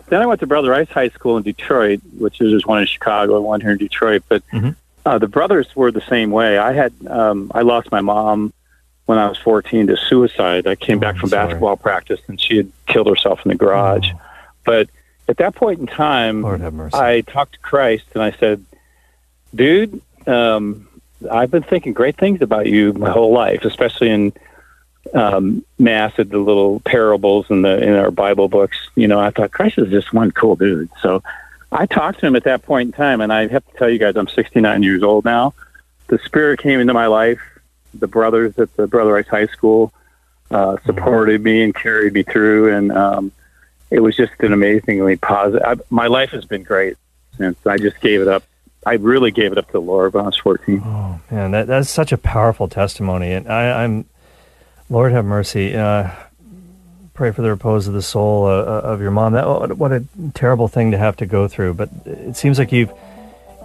then 0.08 0.20
I 0.22 0.26
went 0.26 0.40
to 0.40 0.46
Brother 0.48 0.70
Rice 0.70 0.88
High 0.88 1.10
School 1.10 1.36
in 1.36 1.42
Detroit, 1.44 2.00
which 2.18 2.40
is 2.40 2.50
there's 2.50 2.66
one 2.66 2.80
in 2.80 2.86
Chicago 2.86 3.36
and 3.36 3.44
one 3.44 3.60
here 3.60 3.70
in 3.70 3.78
Detroit. 3.78 4.24
But 4.28 4.42
Mhm. 4.52 4.74
uh, 5.06 5.18
the 5.18 5.28
brothers 5.28 5.66
were 5.76 5.92
the 5.92 6.00
same 6.08 6.30
way. 6.32 6.58
I 6.58 6.72
had 6.72 6.92
um, 7.06 7.52
I 7.54 7.60
lost 7.62 7.92
my 7.92 8.00
mom 8.00 8.52
when 9.06 9.18
I 9.18 9.28
was 9.28 9.36
14 9.38 9.88
to 9.88 9.96
suicide. 9.96 10.66
I 10.66 10.74
came 10.76 10.98
Oh, 10.98 11.00
back 11.00 11.16
from 11.16 11.28
sorry. 11.28 11.46
basketball 11.46 11.76
practice, 11.76 12.20
and 12.28 12.40
she 12.40 12.56
had 12.56 12.72
killed 12.86 13.06
herself 13.08 13.40
in 13.44 13.50
the 13.50 13.54
garage. 13.54 14.08
Oh, 14.14 14.20
But 14.64 14.88
at 15.28 15.36
that 15.38 15.54
point 15.54 15.80
in 15.80 15.86
time, 15.86 16.42
Lord 16.42 16.60
have 16.60 16.74
mercy. 16.74 16.96
I 16.96 17.20
talked 17.22 17.54
to 17.54 17.58
Christ 17.60 18.04
and 18.14 18.22
I 18.22 18.32
said, 18.32 18.64
dude, 19.54 20.00
um, 20.26 20.88
I've 21.30 21.50
been 21.50 21.62
thinking 21.62 21.92
great 21.92 22.16
things 22.16 22.42
about 22.42 22.66
you 22.66 22.92
my 22.92 23.10
whole 23.10 23.32
life, 23.32 23.64
especially 23.64 24.10
in 24.10 24.32
um, 25.14 25.64
mass 25.78 26.12
at 26.18 26.30
the 26.30 26.38
little 26.38 26.80
parables 26.80 27.46
in 27.50 27.62
the 27.62 27.82
in 27.82 27.94
our 27.94 28.10
Bible 28.10 28.48
books. 28.48 28.76
You 28.96 29.06
know, 29.08 29.20
I 29.20 29.30
thought 29.30 29.50
Christ 29.52 29.78
is 29.78 29.90
just 29.90 30.12
one 30.12 30.30
cool 30.32 30.56
dude. 30.56 30.88
So 31.00 31.22
I 31.72 31.86
talked 31.86 32.20
to 32.20 32.26
him 32.26 32.36
at 32.36 32.44
that 32.44 32.62
point 32.62 32.88
in 32.88 32.92
time, 32.92 33.20
and 33.20 33.32
I 33.32 33.46
have 33.48 33.66
to 33.70 33.76
tell 33.76 33.88
you 33.88 33.98
guys, 33.98 34.16
I'm 34.16 34.28
69 34.28 34.82
years 34.82 35.02
old 35.02 35.24
now, 35.24 35.54
the 36.08 36.18
Spirit 36.24 36.60
came 36.60 36.80
into 36.80 36.94
my 36.94 37.06
life. 37.06 37.40
The 37.98 38.06
brothers 38.06 38.58
at 38.58 38.74
the 38.76 38.86
Brother 38.86 39.12
Rice 39.12 39.28
High 39.28 39.46
School 39.46 39.92
uh, 40.50 40.76
supported 40.84 41.42
me 41.42 41.62
and 41.62 41.74
carried 41.74 42.12
me 42.12 42.22
through, 42.22 42.74
and 42.74 42.92
um, 42.92 43.32
it 43.90 44.00
was 44.00 44.16
just 44.16 44.32
an 44.40 44.52
amazingly 44.52 45.16
positive. 45.16 45.62
I, 45.64 45.76
my 45.90 46.06
life 46.06 46.30
has 46.30 46.44
been 46.44 46.62
great 46.62 46.96
since 47.36 47.58
I 47.66 47.78
just 47.78 48.00
gave 48.00 48.20
it 48.20 48.28
up. 48.28 48.44
I 48.86 48.94
really 48.94 49.30
gave 49.30 49.52
it 49.52 49.58
up 49.58 49.66
to 49.66 49.72
the 49.72 49.80
Lord 49.80 50.12
when 50.12 50.24
I 50.24 50.26
was 50.26 50.36
14. 50.36 50.82
Oh 50.84 51.20
man, 51.30 51.50
that 51.52 51.66
that's 51.66 51.90
such 51.90 52.12
a 52.12 52.18
powerful 52.18 52.68
testimony, 52.68 53.32
and 53.32 53.50
I, 53.50 53.84
I'm, 53.84 54.04
Lord 54.90 55.12
have 55.12 55.24
mercy. 55.24 55.74
Uh, 55.74 56.10
pray 57.14 57.30
for 57.30 57.42
the 57.42 57.50
repose 57.50 57.86
of 57.86 57.94
the 57.94 58.02
soul 58.02 58.46
uh, 58.46 58.64
of 58.64 59.00
your 59.00 59.10
mom. 59.10 59.32
That 59.32 59.76
what 59.76 59.92
a 59.92 60.04
terrible 60.34 60.68
thing 60.68 60.90
to 60.90 60.98
have 60.98 61.16
to 61.16 61.26
go 61.26 61.48
through. 61.48 61.74
But 61.74 61.88
it 62.04 62.36
seems 62.36 62.58
like 62.58 62.72
you've 62.72 62.92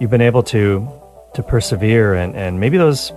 you've 0.00 0.10
been 0.10 0.22
able 0.22 0.42
to 0.44 0.88
to 1.34 1.42
persevere, 1.42 2.14
and, 2.14 2.34
and 2.34 2.58
maybe 2.58 2.78
those 2.78 3.12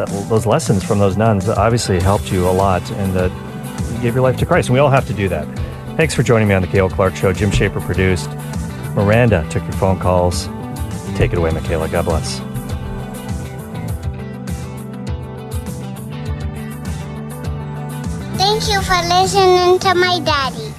that, 0.00 0.28
those 0.28 0.46
lessons 0.46 0.82
from 0.82 0.98
those 0.98 1.16
nuns 1.16 1.48
obviously 1.48 2.00
helped 2.00 2.32
you 2.32 2.48
a 2.48 2.50
lot, 2.50 2.88
and 2.92 3.12
that 3.14 3.30
you 3.92 4.00
gave 4.00 4.14
your 4.14 4.22
life 4.22 4.36
to 4.38 4.46
Christ. 4.46 4.68
And 4.68 4.74
we 4.74 4.80
all 4.80 4.88
have 4.88 5.06
to 5.08 5.12
do 5.12 5.28
that. 5.28 5.46
Thanks 5.96 6.14
for 6.14 6.22
joining 6.22 6.48
me 6.48 6.54
on 6.54 6.62
the 6.62 6.68
Cale 6.68 6.88
Clark 6.88 7.14
Show. 7.14 7.32
Jim 7.32 7.50
Shaper 7.50 7.80
produced. 7.80 8.30
Miranda 8.94 9.46
took 9.50 9.62
your 9.62 9.72
phone 9.72 9.98
calls. 9.98 10.48
Take 11.16 11.32
it 11.32 11.38
away, 11.38 11.50
Michaela. 11.50 11.88
God 11.88 12.06
bless. 12.06 12.38
Thank 18.38 18.68
you 18.68 18.80
for 18.80 19.00
listening 19.08 19.78
to 19.80 19.94
my 19.94 20.18
daddy. 20.24 20.69